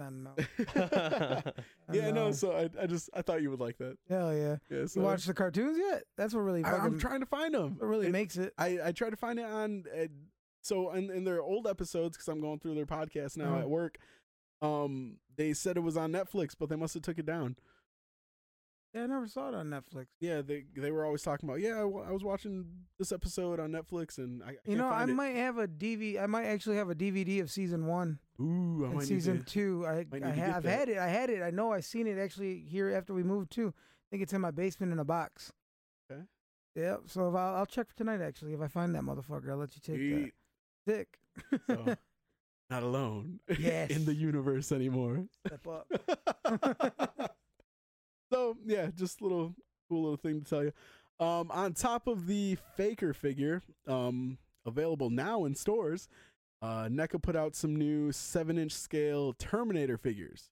[0.00, 0.34] I don't know.
[0.76, 2.10] I yeah.
[2.10, 2.26] No.
[2.26, 2.32] know.
[2.32, 3.96] So I, I just I thought you would like that.
[4.10, 4.56] Hell yeah.
[4.68, 4.86] Yeah.
[4.86, 6.02] So You watch the cartoons yet?
[6.18, 7.76] That's what really I, I'm trying to find them.
[7.78, 8.52] what really makes it.
[8.58, 10.06] I I tried to find it on uh,
[10.60, 13.60] so in, in their old episodes because I'm going through their podcast now Uh-huh.
[13.60, 13.96] at work.
[14.60, 17.56] Um, they said it was on Netflix, but they must have took it down.
[18.96, 20.06] Yeah, I never saw it on Netflix.
[20.20, 21.60] Yeah, they they were always talking about.
[21.60, 22.64] Yeah, I, I was watching
[22.98, 25.08] this episode on Netflix, and I, I You know, I it.
[25.08, 26.18] might have a DV.
[26.22, 29.52] I might actually have a DVD of season one Ooh, I might season need to.
[29.52, 29.86] two.
[29.86, 30.96] I I need to get have had it.
[30.96, 31.42] I had it.
[31.42, 31.72] I know.
[31.72, 33.68] I seen it actually here after we moved too.
[33.76, 35.52] I think it's in my basement in a box.
[36.10, 36.22] Okay.
[36.76, 37.00] Yep.
[37.08, 38.22] So if I'll, I'll check for tonight.
[38.22, 40.32] Actually, if I find that motherfucker, I'll let you take Sweet.
[40.86, 40.92] that.
[40.94, 41.18] Dick.
[41.68, 41.96] So,
[42.70, 43.90] not alone Yes.
[43.96, 45.26] in the universe anymore.
[45.46, 47.30] Step up.
[48.32, 49.54] so yeah, just a little
[49.88, 50.72] cool little thing to tell you.
[51.18, 56.08] Um, on top of the Faker figure, um, available now in stores,
[56.60, 60.50] uh, NECA put out some new seven-inch scale Terminator figures,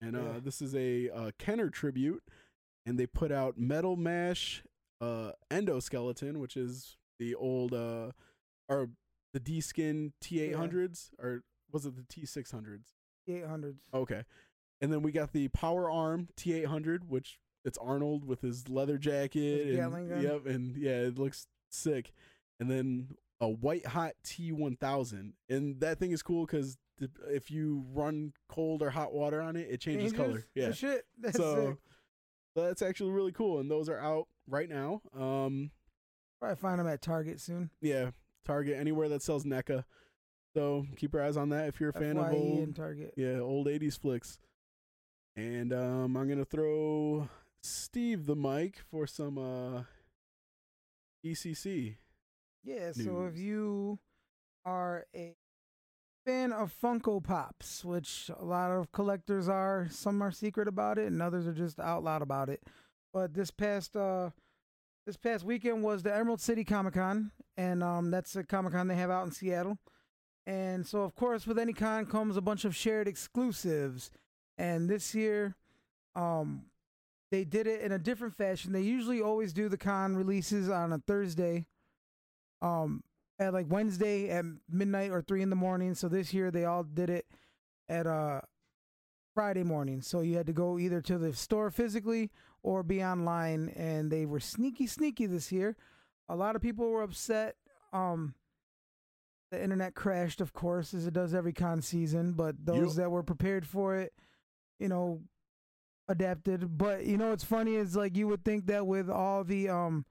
[0.00, 0.40] and uh, Yeah.
[0.40, 2.22] this is a uh, Kenner tribute,
[2.84, 4.62] and they put out Metal Mash
[5.00, 8.12] uh, Endoskeleton, which is the old uh,
[8.68, 8.90] or
[9.32, 12.92] the D Skin T800s, or was it the T600s?
[13.26, 13.82] T eight hundreds.
[13.92, 14.22] Okay.
[14.80, 19.66] And then we got the Power Arm T800, which it's Arnold with his leather jacket.
[19.66, 22.12] His and, Yep, and yeah, it looks sick.
[22.60, 26.78] And then a White Hot T1000, and that thing is cool because
[27.28, 30.46] if you run cold or hot water on it, it changes, color.
[30.54, 30.72] Yeah.
[30.72, 31.04] Shit.
[31.18, 31.76] That's so sick.
[32.54, 35.02] that's actually really cool, and those are out right now.
[35.14, 35.70] Um,
[36.40, 37.70] Probably find them at Target soon.
[37.80, 38.10] yeah,
[38.46, 39.84] Target anywhere that sells NECA.
[40.54, 43.12] So keep your eyes on that if you're a fan of old, Target.
[43.16, 44.38] yeah, old '80s flicks.
[45.36, 47.28] And um, I'm gonna throw
[47.62, 49.82] Steve the mic for some uh,
[51.24, 51.96] ECC.
[52.64, 53.98] Yeah, so if you
[54.64, 55.34] are a
[56.24, 61.06] fan of Funko Pops, which a lot of collectors are, some are secret about it
[61.06, 62.62] and others are just out loud about it.
[63.12, 64.30] But this past uh
[65.06, 68.88] this past weekend was the Emerald City Comic Con, and um that's a Comic Con
[68.88, 69.78] they have out in Seattle.
[70.46, 74.10] And so of course with any con comes a bunch of shared exclusives.
[74.58, 75.54] And this year,
[76.14, 76.64] um
[77.32, 78.72] they did it in a different fashion.
[78.72, 81.66] They usually always do the con releases on a Thursday
[82.62, 83.02] um
[83.38, 85.94] at like Wednesday at midnight or three in the morning.
[85.94, 87.26] So this year they all did it
[87.88, 88.40] at uh
[89.34, 90.00] Friday morning.
[90.00, 92.30] So you had to go either to the store physically
[92.62, 95.76] or be online and they were sneaky sneaky this year.
[96.28, 97.56] A lot of people were upset.
[97.92, 98.34] Um
[99.50, 103.22] the internet crashed of course as it does every con season, but those that were
[103.22, 104.12] prepared for it,
[104.78, 105.20] you know,
[106.08, 106.76] adapted.
[106.78, 110.04] But you know what's funny is like you would think that with all the um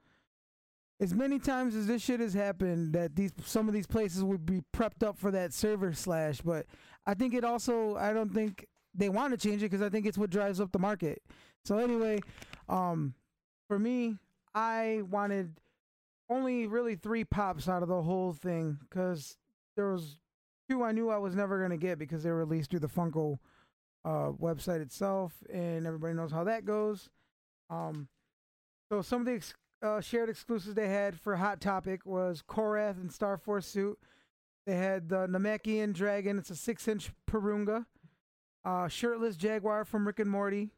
[1.00, 4.46] as many times as this shit has happened that these some of these places would
[4.46, 6.66] be prepped up for that server slash but
[7.06, 10.06] i think it also i don't think they want to change it because i think
[10.06, 11.22] it's what drives up the market
[11.64, 12.18] so anyway
[12.68, 13.14] um
[13.68, 14.16] for me
[14.54, 15.60] i wanted
[16.30, 19.36] only really three pops out of the whole thing because
[19.76, 20.18] there was
[20.68, 22.88] two i knew i was never going to get because they were released through the
[22.88, 23.38] funko
[24.06, 27.10] uh website itself and everybody knows how that goes
[27.68, 28.08] um
[28.90, 32.96] so some of the ex- uh, shared exclusives they had for Hot Topic was Korath
[33.00, 33.98] and Star Force suit.
[34.66, 36.38] They had the Namekian Dragon.
[36.38, 37.86] It's a six-inch Porunga.
[38.64, 40.70] Uh, shirtless Jaguar from Rick and Morty.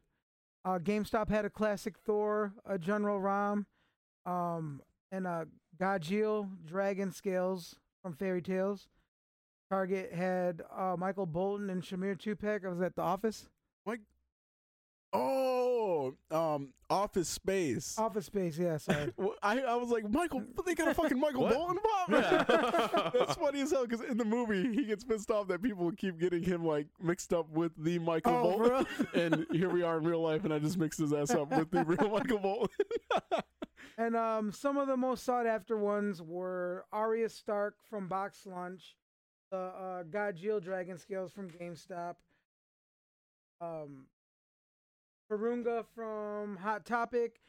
[0.65, 3.65] Uh, GameStop had a classic Thor, a General Ram,
[4.25, 4.81] um,
[5.11, 5.47] and a
[5.79, 8.87] Gajeel Dragon Scales from Fairy Tales.
[9.69, 12.65] Target had uh, Michael Bolton and Shamir Tupac.
[12.65, 13.47] I was at the office.
[13.85, 13.99] Like,
[15.11, 17.95] Oh, um, Office Space.
[17.97, 19.11] Office Space, yeah, sorry.
[19.17, 21.53] Well, I, I was like, Michael, but they got a fucking Michael What?
[21.55, 22.09] Bolton pop.
[22.11, 23.09] Yeah.
[23.17, 26.19] That's funny as hell because in the movie he gets pissed off that people keep
[26.19, 29.97] getting him like mixed up with the Michael Oh, for Bolton, and here we are
[29.97, 32.69] in real life, and I just mixed his ass up with the real Michael Bolton.
[33.97, 38.95] And um, some of the most sought after ones were Arya Stark from Box Lunch,
[39.51, 42.15] the uh, Dragon Scales from GameStop,
[43.61, 44.05] um,
[45.31, 47.39] Porunga from Hot Topic,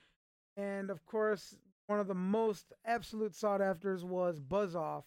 [0.56, 1.56] and of course,
[1.86, 5.05] one of the most absolute sought afters was Buzz Off,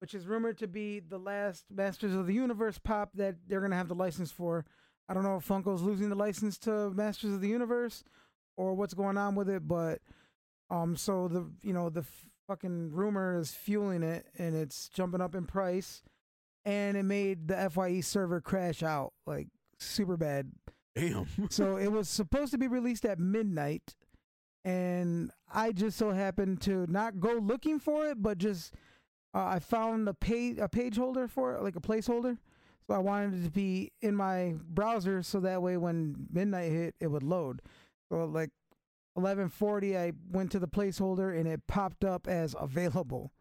[0.00, 3.70] which is rumored to be the last Masters of the Universe pop that they're going
[3.70, 4.64] to have the license for.
[5.08, 8.04] I don't know if Funko's losing the license to Masters of the Universe
[8.56, 10.00] or what's going on with it, but
[10.70, 12.04] um, so the you know the
[12.46, 16.02] fucking rumor is fueling it, and it's jumping up in price,
[16.64, 19.48] and it made the Fye server crash out like
[19.78, 20.50] super bad.
[20.94, 21.26] Damn.
[21.50, 23.96] so it was supposed to be released at midnight,
[24.64, 28.74] and I just so happened to not go looking for it, but just
[29.34, 32.38] uh, I found a page a page holder for it, like a placeholder.
[32.86, 36.94] So I wanted it to be in my browser, so that way when midnight hit,
[37.00, 37.60] it would load.
[38.10, 38.50] So like
[39.16, 43.32] 11:40, I went to the placeholder and it popped up as available.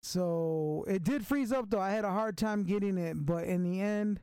[0.00, 1.80] So it did freeze up though.
[1.80, 4.20] I had a hard time getting it, but in the end,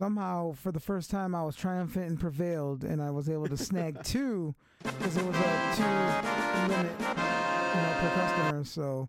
[0.00, 3.56] somehow for the first time, I was triumphant and prevailed, and I was able to
[3.56, 8.64] snag two because it was a two limit, you know, per customer.
[8.64, 9.08] So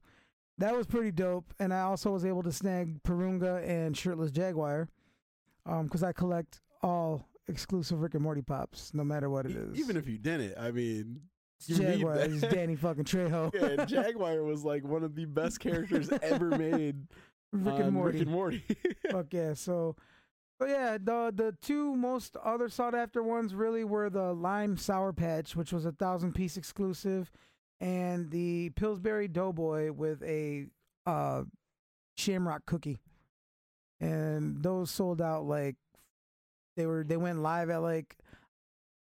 [0.57, 1.53] that was pretty dope.
[1.59, 4.89] And I also was able to snag Porunga and Shirtless Jaguar,
[5.65, 9.77] um, because I collect all exclusive Rick and Morty pops, no matter what it is.
[9.77, 11.21] Even if you didn't, I mean,
[11.67, 13.53] you Jaguar is Danny fucking Trejo.
[13.53, 17.07] yeah, Jaguar was like one of the best characters ever made.
[17.51, 18.17] Rick and Morty.
[18.19, 18.63] Rick and Morty.
[19.11, 19.53] Fuck yeah.
[19.53, 19.95] So,
[20.59, 25.13] but yeah, the the two most other sought after ones really were the lime sour
[25.13, 27.31] patch, which was a thousand piece exclusive,
[27.79, 30.65] and the Pillsbury Doughboy with a
[31.05, 31.43] uh
[32.17, 32.99] shamrock cookie.
[34.01, 35.75] And those sold out like
[36.75, 38.17] they were they went live at like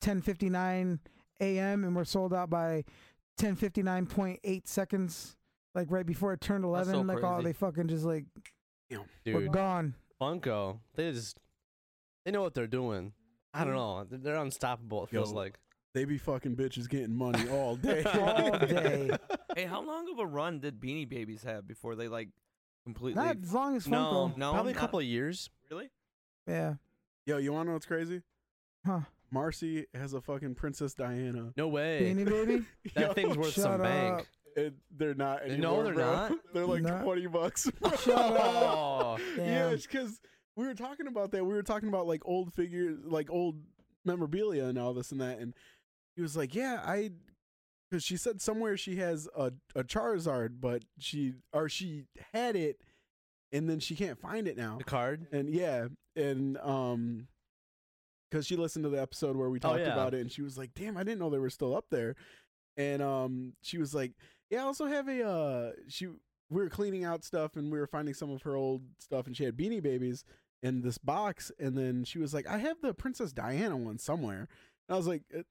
[0.04, 1.00] 10:59
[1.40, 1.84] a.m.
[1.84, 2.84] and we're sold out by
[3.40, 5.36] 10:59.8 seconds
[5.74, 7.48] like right before it turned 11 so like all crazy.
[7.48, 8.26] they fucking just like
[9.26, 9.96] we're gone.
[10.22, 11.38] Funko, they just
[12.24, 13.14] they know what they're doing.
[13.54, 14.04] I don't know.
[14.10, 15.04] They're- They're unstoppable.
[15.04, 15.36] It feels Yo.
[15.38, 15.60] like.
[15.94, 18.04] they be fucking bitches getting money all day.
[18.04, 19.12] All day.
[19.56, 22.28] Hey, how long of a run did Beanie Babies have before they like
[22.84, 23.24] completely.
[23.24, 23.92] Not as long as Funko.
[23.92, 25.50] no, no, Probably a not- couple of years.
[25.72, 25.90] Really?
[26.48, 26.74] Yeah.
[27.26, 28.22] Yo, you want to know what's crazy?
[28.86, 29.00] Huh.
[29.36, 31.52] Marcy has a fucking Princess Diana.
[31.58, 32.02] No way.
[32.02, 32.66] Beanie Baby?
[32.96, 33.84] That Yo, thing's worth some up.
[33.84, 34.28] bank.
[34.56, 36.06] it- they're not No, they're bro.
[36.06, 36.32] not?
[36.54, 37.70] They're like Not- twenty bucks.
[37.84, 38.40] Shut up.
[38.40, 40.20] Oh, Yeah, it's because
[40.56, 41.44] we were talking about that.
[41.46, 43.58] We were talking about like old figures, like old
[44.06, 45.40] memorabilia and all this and that.
[45.40, 45.54] And
[46.16, 47.10] he was like, "Yeah, I,"
[47.90, 52.80] because she said somewhere she has a a Charizard, but she or she had it,
[53.52, 54.78] and then she can't find it now.
[54.78, 55.28] the card.
[55.34, 57.28] And yeah, and um,
[58.30, 59.94] because she listened to the episode where we Oh, talked yeah.
[59.94, 62.16] about it, and she was like, "Damn, I didn't know they were still up there."
[62.78, 64.14] And um, she was like,
[64.50, 66.08] "Yeah, I also have a uh, she."
[66.52, 69.36] We were cleaning out stuff, and we were finding some of her old stuff, and
[69.36, 70.24] she had Beanie Babies
[70.62, 74.48] in this box, and then she was like, "I have the Princess Diana one somewhere."
[74.88, 75.42] And I was like, uh,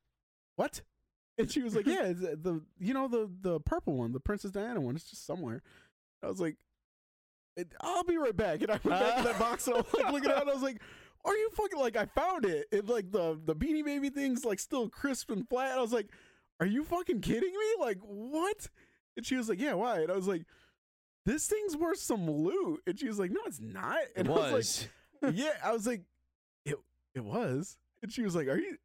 [0.57, 0.83] "What?"
[1.37, 4.21] And she was like, "Yeah, it's uh, the you know the the purple one, the
[4.21, 4.95] Princess Diana one.
[4.95, 5.63] It's just somewhere."
[6.23, 6.57] I was like,
[7.81, 10.13] "I'll be right back." And I went back to that box and I was like
[10.13, 10.41] looking at it.
[10.43, 10.81] And I was like,
[11.25, 12.67] "Are you fucking like I found it?
[12.73, 16.09] It like the the Beanie Baby thing's like still crisp and flat." I was like,
[16.61, 17.67] "Are you fucking kidding me?
[17.81, 18.69] Like what?"
[19.17, 20.45] And she was like, "Yeah, why?" And I was like,
[21.25, 24.33] "This thing's worth some loot." And she was like, "No, it's not." It And I
[24.33, 24.89] was was.
[25.23, 26.03] like, "Yeah." I was like,
[26.65, 26.77] "It
[27.15, 28.77] it was." And she was like, "Are you?"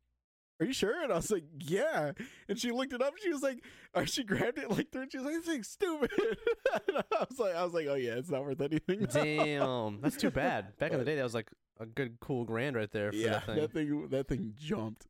[0.61, 1.01] Are you sure?
[1.03, 2.11] And I was like, yeah.
[2.49, 3.13] And she looked it up.
[3.23, 3.63] She was like,
[3.93, 5.07] or she grabbed it like through.
[5.09, 6.11] She was like, this thing's stupid.
[6.19, 8.99] and I was like, I was like, oh yeah, it's not worth anything.
[8.99, 10.77] now." Damn, that's too bad.
[10.77, 11.49] Back in the day, that was like
[11.79, 13.55] a good, cool grand right there for yeah, that thing.
[13.55, 15.07] that thing, that thing jumped.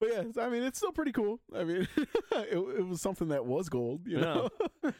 [0.00, 1.40] But yeah, I mean, it's still pretty cool.
[1.54, 4.48] I mean, it, it was something that was gold, you know.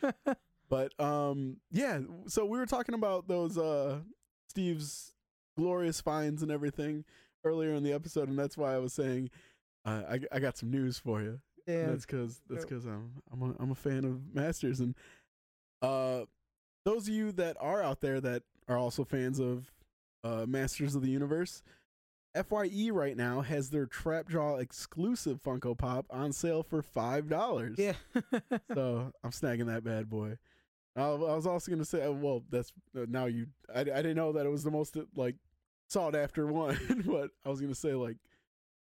[0.69, 2.01] but um, yeah.
[2.27, 3.99] So we were talking about those uh,
[4.49, 5.13] Steve's
[5.57, 7.05] glorious finds and everything
[7.45, 9.31] earlier in the episode, and that's why I was saying
[9.85, 11.41] uh, I I got some news for you.
[11.67, 11.87] Yeah.
[11.87, 14.97] That's because that's because I'm I'm a, I'm a fan of Masters, and
[15.81, 16.23] uh,
[16.85, 19.71] those of you that are out there that are also fans of
[20.25, 21.63] uh, Masters of the Universe,
[22.35, 27.77] Fye right now has their Trapjaw exclusive Funko Pop on sale for five dollars.
[27.79, 27.95] yeah.
[28.75, 30.37] so I'm snagging that bad boy.
[30.97, 33.47] I, I was also gonna say, uh, well, that's uh, now you.
[33.75, 35.37] I, I didn't know that it was the most like
[35.89, 38.17] sought after one, but I was gonna say like,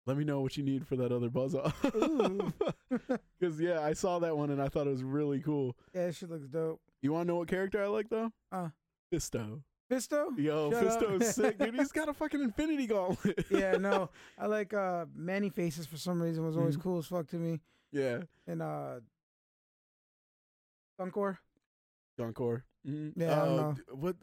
[0.05, 1.79] let me know what you need for that other buzz off.
[1.81, 5.75] Because yeah, I saw that one and I thought it was really cool.
[5.93, 6.81] yeah, she looks dope.
[7.01, 8.31] You want to know what character I like though?
[8.51, 8.69] Uh.
[9.13, 9.61] Fisto.
[9.91, 10.37] Fisto?
[10.37, 10.99] Yo, Shut up.
[11.01, 11.75] Fisto's sick, dude.
[11.75, 13.45] He's got a fucking Infinity Gauntlet.
[13.49, 14.09] yeah, no.
[14.39, 16.81] I like uh Man-E-Faces for some reason was always Mhm.
[16.83, 17.59] cool as fuck to me.
[17.91, 18.99] yeah, And uh
[20.99, 21.37] Dunkor.
[22.19, 22.63] Dunkor.
[22.87, 23.13] Mhm.
[23.15, 23.75] Yeah, I don't Uh, know.
[23.95, 24.15] What?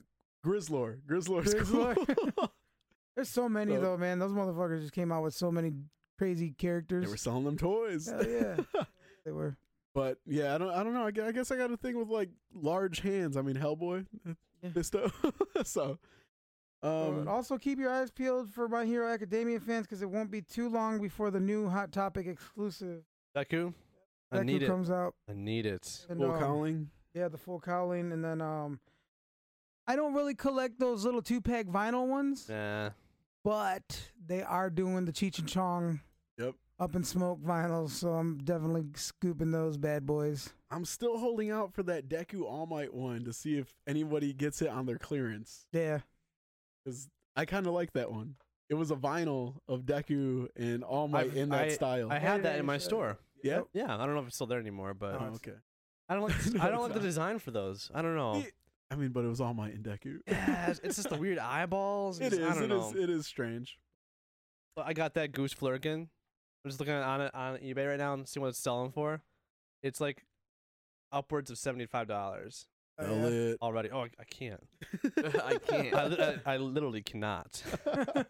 [0.45, 1.01] Grizzlor.
[1.07, 1.95] Grizzlor's Grizzlor.
[2.37, 2.53] cool.
[3.17, 4.19] There's so many So- though, man.
[4.19, 5.73] Those motherfuckers just came out with so many
[6.19, 7.05] crazy characters.
[7.05, 8.07] they were selling them toys.
[8.07, 8.57] Hell yeah.
[9.25, 9.57] They were.
[9.95, 10.71] But yeah, I don't.
[10.71, 11.03] I don't know.
[11.05, 13.37] I I guess I got a thing with like large hands.
[13.37, 14.07] I mean, Hellboy,
[14.63, 14.71] Yeah.
[14.71, 15.13] Fisto.
[15.67, 15.99] so,
[16.83, 20.31] um, Uh, also, keep your eyes peeled for My Hero Academia fans because it won't
[20.31, 23.03] be too long before the new Hot Topic exclusive
[23.37, 23.73] Deku,
[24.33, 24.67] I Deku need it.
[24.67, 25.15] comes out.
[25.29, 26.07] I need it.
[26.09, 26.91] And, Will um, Cowling.
[27.15, 28.79] Yeah, the full cowling, and then um,
[29.87, 32.91] I don't really collect those little two pack vinyl ones, Nah.
[33.43, 36.01] but they are doing the Cheech and Chong.
[36.81, 36.85] Yep.
[36.91, 40.51] Up in smoke vinyls, so I'm definitely scooping those bad boys.
[40.71, 44.63] I'm still holding out for that Deku All Might one to see if anybody gets
[44.63, 46.01] it on their clearance Yeah.
[46.85, 48.37] because I kind of like that one.
[48.69, 52.13] It was a vinyl of Deku and All Might I've- in that I- style.
[52.13, 53.19] I had that in my store.
[53.43, 53.63] yeah.
[53.73, 55.55] Yeah, I don't know if it's still there anymore, but Oh, okay.
[56.09, 56.37] I don't like.
[56.55, 57.03] No, I don't it's like the not.
[57.03, 57.91] design for those.
[57.95, 58.37] I don't know.
[58.37, 58.45] Yeah,
[58.91, 60.21] I mean, but it was All Might and Deku.
[60.29, 62.21] yeah, it's- it's just the weird eyeballs.
[62.21, 62.47] it It's- is.
[62.47, 62.91] I don't It know.
[62.91, 62.95] is.
[62.97, 63.79] It is strange.
[64.77, 66.09] But I got that Goose Flurkin.
[66.69, 69.23] I'm just looking on it on eBay right now and seeing what it's selling for.
[69.83, 70.27] It's like
[71.11, 72.67] upwards of seventy five dollars
[72.99, 73.55] Oh, yeah.
[73.63, 73.89] already.
[73.91, 74.61] Oh, I, I can't.
[75.17, 75.95] I can't.
[75.95, 77.63] I, li- I, I literally cannot.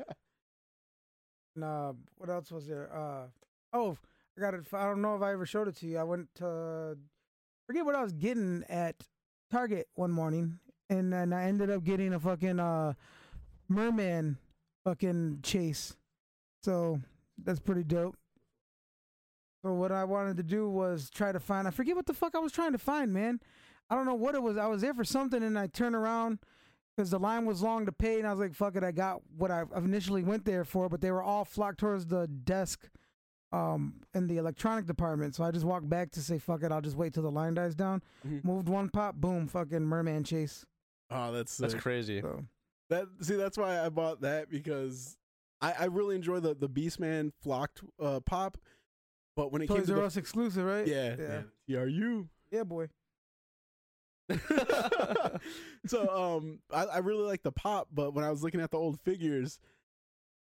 [1.57, 2.89] And, uh, what else was there?
[2.95, 3.27] Uh,
[3.73, 3.97] oh,
[4.37, 4.61] I got it.
[4.73, 5.99] I don't know if I ever showed it to you.
[5.99, 6.97] I went to
[7.67, 8.95] forget what I was getting at
[9.51, 12.93] Target one morning, and then I ended up getting a fucking uh,
[13.69, 14.39] merman
[14.85, 15.97] fucking chase.
[16.63, 17.01] So
[17.43, 18.17] that's pretty dope.
[19.69, 21.69] So what I wanted to do was try to find.
[21.69, 23.39] I forget what the fuck I was trying to find, man.
[23.91, 24.57] I don't know what it was.
[24.57, 26.39] I was there for something, and I turned around
[26.97, 29.21] because the line was long to pay, and I was like, "Fuck it!" I got
[29.37, 32.89] what I initially went there for, but they were all flocked towards the desk,
[33.53, 35.35] um, in the electronic department.
[35.35, 37.53] So I just walked back to say, "Fuck it!" I'll just wait till the line
[37.53, 38.03] dies down.
[38.27, 38.45] Mhm.
[38.45, 40.65] Moved one pop, boom, fucking merman chase.
[41.11, 42.23] Oh, that's That's crazy.
[42.23, 42.47] So
[42.89, 45.19] That see, that's why I bought that because
[45.61, 48.57] I, I really enjoy the the Beastman flocked uh, pop,
[49.39, 50.85] but when it came Toys to R the, Us exclusive, right?
[50.85, 52.89] yeah, yeah, yeah, TRU, yeah, boy.
[55.87, 56.09] so
[56.41, 59.01] um, I, I really like the pop, but when I was looking at the old
[59.03, 59.61] figures,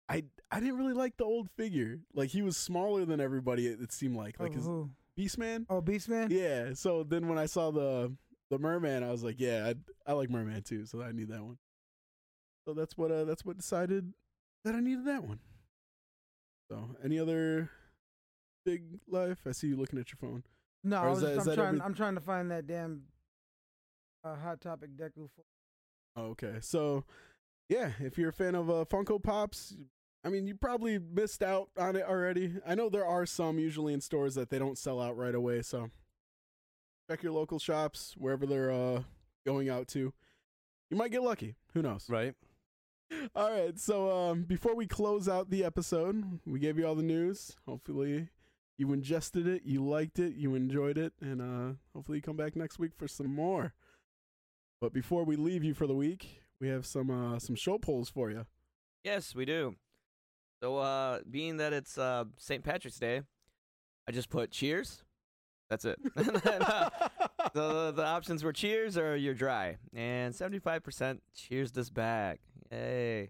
[0.10, 2.00] I I didn't really like the old figure.
[2.16, 3.68] Like he was smaller than everybody.
[3.68, 4.90] It, it seemed like like oh, his who?
[5.16, 5.68] Beastman.
[5.70, 6.32] oh Beastman.
[6.32, 6.74] Yeah.
[6.74, 8.12] So then when I saw the
[8.50, 9.74] the Merman, I was like, yeah,
[10.08, 10.88] I, I like Merman too.
[10.88, 11.60] So I need that one.
[12.66, 14.12] So that's what uh that's what decided
[14.66, 15.38] that I needed that one.
[16.68, 17.70] So any other
[18.66, 19.40] big life?
[19.48, 20.44] I see you looking at your phone.
[20.84, 21.68] No, I was that, just, I'm trying.
[21.68, 23.04] every- I'm trying to find that damn
[24.24, 25.30] uh, hot topic Deku.
[25.36, 25.44] For,
[26.16, 26.56] Oh, okay.
[26.62, 27.06] So,
[27.70, 29.76] yeah, if you're a fan of uh, Funko Pops,
[30.26, 32.56] I mean, you probably missed out on it already.
[32.68, 35.62] I know there are some usually in stores that they don't sell out right away.
[35.62, 35.90] So,
[37.10, 39.04] check your local shops wherever they're uh,
[39.46, 40.14] going out to.
[40.90, 41.56] You might get lucky.
[41.74, 42.08] Who knows?
[42.10, 42.34] Right.
[43.36, 43.80] All right.
[43.80, 47.56] So, um, before we close out the episode, we gave you all the news.
[47.66, 48.28] Hopefully,
[48.82, 52.56] you ingested it, you liked it, you enjoyed it, and uh, hopefully, you come back
[52.56, 53.76] next week for some more.
[54.82, 58.10] But before we leave you for the week, we have some uh, some show polls
[58.10, 58.48] for you.
[59.04, 59.76] Yes, we do.
[60.64, 62.64] So, uh, being that it's uh, St.
[62.64, 63.22] Patrick's Day,
[64.08, 65.04] I just put cheers.
[65.70, 66.00] That's it.
[66.16, 69.78] the, the options were cheers or you're dry.
[69.96, 72.40] And 75% cheers this bag.
[72.72, 73.30] Yay.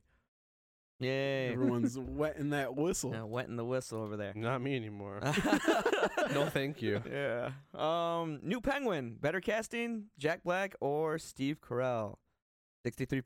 [1.02, 1.52] Yay.
[1.52, 3.12] Everyone's wetting that whistle.
[3.12, 4.34] Yeah, wet in the whistle over there.
[4.36, 5.20] Not me anymore.
[6.34, 7.02] no, thank you.
[7.12, 7.52] Yeah.
[7.74, 12.16] Um, new Penguin, better casting, Jack Black or Steve Carell.
[12.84, 13.22] Sixty-three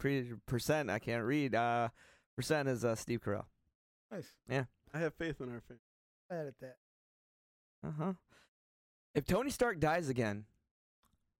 [0.45, 0.89] percent.
[0.89, 1.53] I can't read.
[1.53, 1.89] Uh,
[2.35, 3.45] percent is uh, Steve Carell.
[4.11, 4.29] nice.
[4.49, 4.65] Yeah.
[4.93, 5.77] I have faith in our fan.
[6.29, 6.77] Bad at that.
[7.85, 8.13] Uh huh.
[9.13, 10.45] If Tony Stark dies again,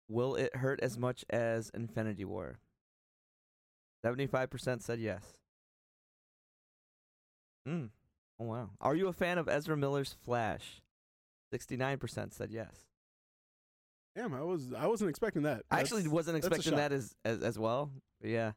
[0.10, 2.60] will it hurt as much as Infinity War?
[4.02, 5.24] Seventy-five percent said yes.
[7.65, 7.85] Hmm.
[8.39, 8.69] Oh wow.
[8.81, 10.81] Are you a fan of Ezra Miller's Flash?
[11.51, 12.85] Sixty-nine percent said yes.
[14.15, 15.63] Damn, I was I wasn't expecting that.
[15.69, 17.91] I actually wasn't expecting that as, as as well.
[18.21, 18.51] But yeah.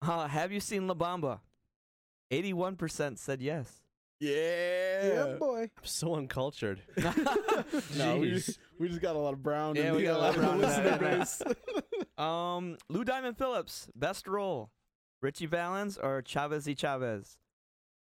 [0.00, 1.40] Uh, have you seen La Bamba?
[2.30, 3.82] Eighty-one percent said yes.
[4.20, 5.06] Yeah.
[5.06, 5.62] Yeah, boy.
[5.62, 6.80] I'm so uncultured.
[7.96, 8.58] No, we, Jeez.
[8.78, 9.74] we just got a lot of brown.
[9.76, 11.42] Yeah, in we the, got a lot of brown listener base.
[12.22, 14.70] Um, Lou Diamond Phillips, best role,
[15.22, 17.38] Ritchie Valens or Chavez y Chavez?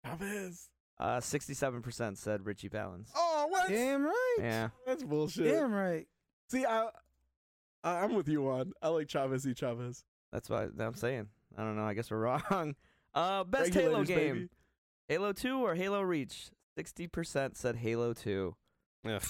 [0.06, 0.69] Chavez.
[0.99, 3.10] Uh, sixty-seven percent said Ritchie Valens.
[3.15, 3.68] Oh, what?
[3.69, 4.38] Damn right.
[4.40, 5.45] Yeah, That's bullshit.
[5.45, 6.07] Damn right.
[6.49, 6.90] See, I,
[7.84, 8.73] I I'm with you on.
[8.82, 10.03] I like Chavez y Chavez.
[10.32, 11.28] that's what I'm saying.
[11.57, 11.84] I don't know.
[11.86, 12.18] I guess we're
[12.52, 12.76] wrong.
[13.15, 14.49] Uh, best Halo game, baby.
[15.07, 16.52] Halo Two or Halo Reach?
[16.78, 18.56] Sixty percent said Halo Two.
[19.07, 19.23] Ugh.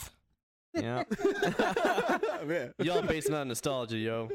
[0.74, 1.04] Yeah.
[2.46, 2.74] Man.
[2.80, 4.30] Y'all basing on nostalgia, yo.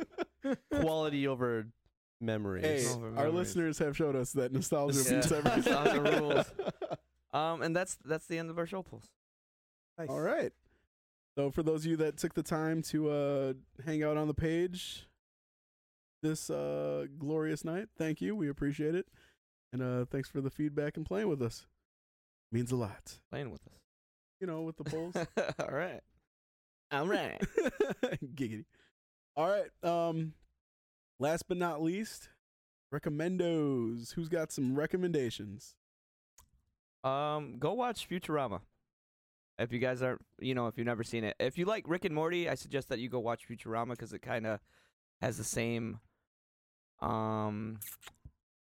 [0.80, 1.66] Quality over
[2.20, 2.64] memories.
[2.64, 3.34] Hey, our memories.
[3.34, 5.16] listeners have showed us that nostalgia Yeah.
[5.16, 5.72] beats everything.
[5.72, 6.52] Nostalgia rules.
[7.32, 9.10] Um, and that's that's the end of our show polls.
[9.98, 10.08] Nice.
[10.08, 10.52] All right.
[11.36, 13.52] So for those of you that took the time to uh,
[13.84, 15.06] hang out on the page
[16.22, 18.34] this uh, glorious night, thank you.
[18.34, 19.06] We appreciate it.
[19.70, 21.66] And uh, thanks for the feedback and playing with us.
[22.52, 23.18] Means a lot.
[23.30, 23.80] Playing with us.
[24.40, 25.14] You know, with the polls.
[25.58, 26.00] All right.
[26.90, 27.38] All right.
[28.34, 28.64] Giggity.
[29.36, 29.68] All right.
[29.82, 30.32] Um
[31.18, 32.28] last but not least,
[32.92, 34.14] recommendos.
[34.14, 35.74] Who's got some recommendations?
[37.04, 38.60] Um, go watch Futurama.
[39.58, 42.04] If you guys aren't, you know, if you've never seen it, if you like Rick
[42.04, 44.60] and Morty, I suggest that you go watch Futurama because it kind of
[45.22, 46.00] has the same,
[47.00, 47.78] um,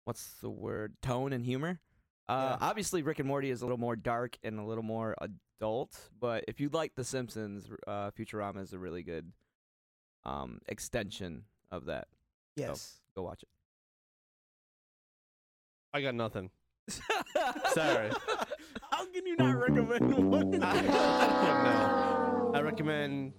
[0.05, 1.80] what's the word, tone and humor.
[2.27, 2.67] Uh, Yeah.
[2.67, 6.45] obviously Rick and Morty is a little more dark and a little more adult, but
[6.47, 9.31] if you like The Simpsons, uh, Futurama is a really good,
[10.23, 12.07] um, extension of that.
[12.60, 12.98] Yes.
[13.15, 13.49] Go watch it.
[15.94, 16.49] I got nothing.
[17.73, 18.10] Sorry.
[18.91, 20.64] How can you not recommend one?
[20.64, 22.52] I don't know.
[22.56, 23.34] I recommend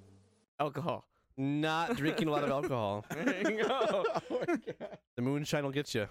[0.59, 1.05] Alcohol.
[1.37, 3.05] not drinking a lot of alcohol.
[3.15, 3.69] There you go.
[3.71, 4.99] oh my god.
[5.17, 6.07] The moonshine will get you.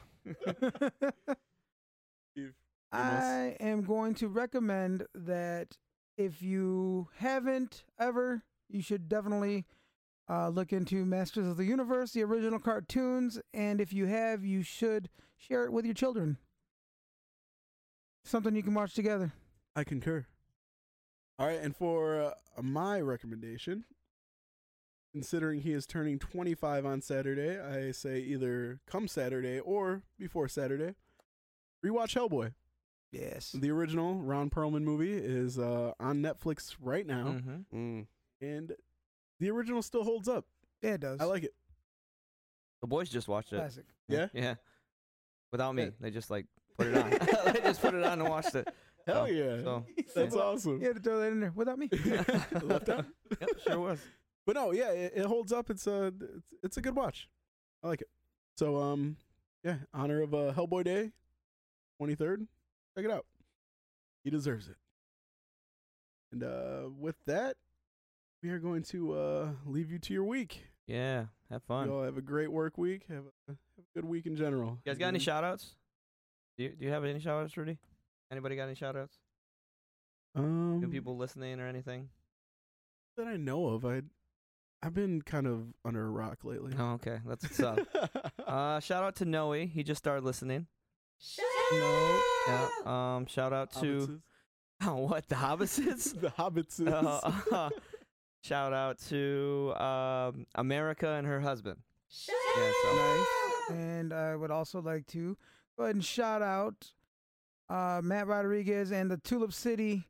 [2.92, 5.78] I am going to recommend that
[6.18, 9.66] if you haven't ever, you should definitely
[10.30, 14.62] uh, look into Masters of the Universe, the original cartoons, and if you have, you
[14.64, 16.38] should share it with your children.
[18.24, 19.32] Something you can watch together.
[19.76, 20.26] I concur.
[21.38, 23.86] All right, and for uh, my recommendation,
[25.14, 30.96] considering he is turning 25 on Saturday, I say either come Saturday or before Saturday,
[31.84, 32.54] rewatch Hellboy.
[33.12, 33.54] Yes.
[33.54, 37.78] The original Ron Perlman movie is uh, on Netflix right now, Mm-hmm.
[37.78, 38.08] Mm.
[38.42, 38.74] and
[39.40, 40.46] the original still holds up.
[40.82, 41.20] Yeah, it does.
[41.20, 41.54] I like it.
[42.82, 43.58] The boys just watched it.
[43.58, 43.86] Classic.
[44.08, 44.28] Yeah?
[44.34, 44.56] Yeah.
[45.52, 45.84] Without me.
[45.84, 45.90] Yeah.
[46.00, 46.46] They just like
[46.78, 47.10] put it on.
[47.54, 48.68] they just put it on and watched it.
[49.06, 49.62] Hell So- yeah.
[49.64, 49.86] So
[50.16, 50.42] That's yeah.
[50.42, 50.80] awesome.
[50.82, 51.90] You had to throw that in there without me.
[52.64, 53.06] Left out.
[53.40, 54.00] Yep, sure was.
[54.46, 55.70] but no, yeah, it, it holds up.
[55.70, 57.28] It's a it's, it's a good watch.
[57.84, 58.10] I like it.
[58.58, 59.18] So um,
[59.64, 61.12] yeah, honor of uh, Hellboy Day,
[61.98, 62.48] twenty third.
[62.96, 63.26] Check it out.
[64.24, 64.76] He deserves it.
[66.32, 67.56] And uh, with that,
[68.42, 70.64] we are going to uh leave you to your week.
[70.88, 71.88] Yeah, have fun.
[71.88, 73.04] You all have a great work week.
[73.10, 74.80] Have a, have a good week in general.
[74.84, 75.76] You guys got any And, shout outs?
[76.58, 77.78] Do you, do you have any shout outs, Rudy?
[78.32, 79.18] Anybody got any shout outs?
[80.36, 82.10] Um, New people listening or anything?
[83.20, 84.02] that I know of, I
[84.82, 86.74] I've been kind of under a rock lately.
[86.80, 87.20] Oh, okay.
[87.26, 87.80] That's what's up.
[88.48, 89.52] uh, shout out to Noe.
[89.52, 90.68] He just started listening.
[91.20, 92.22] Shout no.
[92.48, 92.68] Yeah.
[92.86, 94.22] Um, shout out to
[94.86, 96.14] oh, what the Hobbitses.
[96.22, 96.80] the Hobbits.
[96.88, 97.70] Uh,
[98.42, 101.78] shout out to um, America and her husband.
[102.28, 103.26] Yeah, so Nice.
[103.70, 105.38] And I would also like to
[105.78, 106.92] go ahead and shout out
[107.70, 110.08] uh, Matt Rodriguez and the Tulip City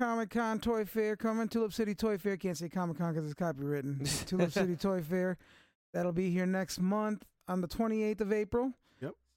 [0.00, 1.48] Comic Con Toy Fair coming.
[1.48, 2.36] Tulip City Toy Fair.
[2.36, 4.26] Can't say Comic Con because it's copywritten.
[4.26, 5.36] Tulip City Toy Fair.
[5.92, 8.72] That'll be here next month on the 28th of April.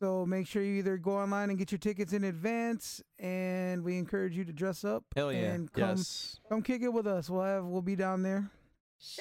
[0.01, 0.07] Yep.
[0.07, 3.97] So make sure you either go online and get your tickets in advance, and we
[3.97, 5.51] encourage you to dress up Hell yeah.
[5.51, 6.39] and come Yes.
[6.49, 7.29] come kick it with us.
[7.29, 8.49] We'll have we'll be down there.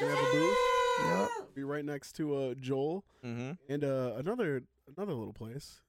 [0.00, 0.56] We have a booth.
[1.04, 1.30] Yep.
[1.54, 3.52] Be right next to uh, Joel mm-hmm.
[3.68, 4.62] and uh, another
[4.96, 5.80] another little place.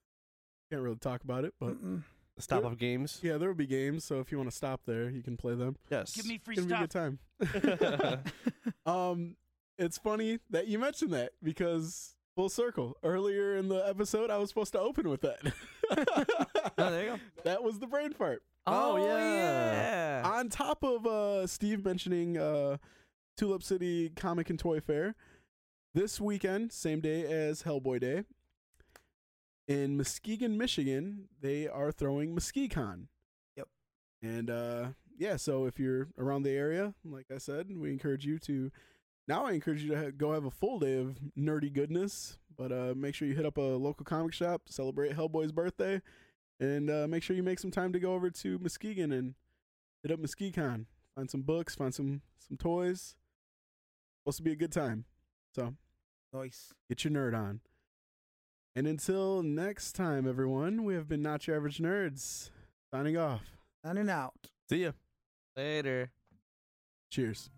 [0.70, 2.04] Can't really talk about it, but Mm-mm.
[2.38, 3.20] Stop of games.
[3.22, 4.04] yeah, there will be games.
[4.04, 5.76] So if you want to stop there, you can play them.
[5.90, 6.16] Yes.
[6.16, 6.98] Give me free It's gonna be
[7.40, 8.22] a good time.
[8.86, 9.36] um,
[9.78, 12.96] it's funny that you mentioned that because full circle.
[13.02, 15.40] Earlier in the episode, I was supposed to open with that.
[16.78, 17.18] Oh, there you go.
[17.44, 18.42] That was the brain fart.
[18.66, 20.22] Oh, Oh, yeah.
[20.22, 20.30] yeah.
[20.30, 22.78] On top of uh, Steve mentioning uh,
[23.36, 25.14] Tulip City Comic and Toy Fair,
[25.92, 28.22] this weekend, same day as Hellboy Day,
[29.68, 33.08] in Muskegon, Michigan, they are throwing MuskeCon.
[33.56, 33.68] Yep.
[34.22, 34.86] And uh,
[35.18, 38.70] yeah, so if you're around the area, like I said, we encourage you to.
[39.28, 42.72] Now I encourage you to ha- go have a full day of nerdy goodness, but
[42.72, 46.00] uh, make sure you hit up a local comic shop, celebrate Hellboy's birthday,
[46.58, 49.34] and uh, make sure you make some time to go over to Muskegon and
[50.02, 50.86] hit up MuskeCon.
[51.14, 53.14] Find some books, find some some toys.
[54.22, 55.04] Supposed to be a good time.
[55.54, 55.74] So
[56.32, 56.72] Nice.
[56.88, 57.60] get your nerd on.
[58.76, 62.50] And until next time, everyone, we have been Not Your Average Nerds.
[62.92, 63.42] Signing off.
[63.84, 64.34] Signing out.
[64.68, 64.92] See ya.
[65.56, 66.10] Later.
[67.10, 67.50] Cheers.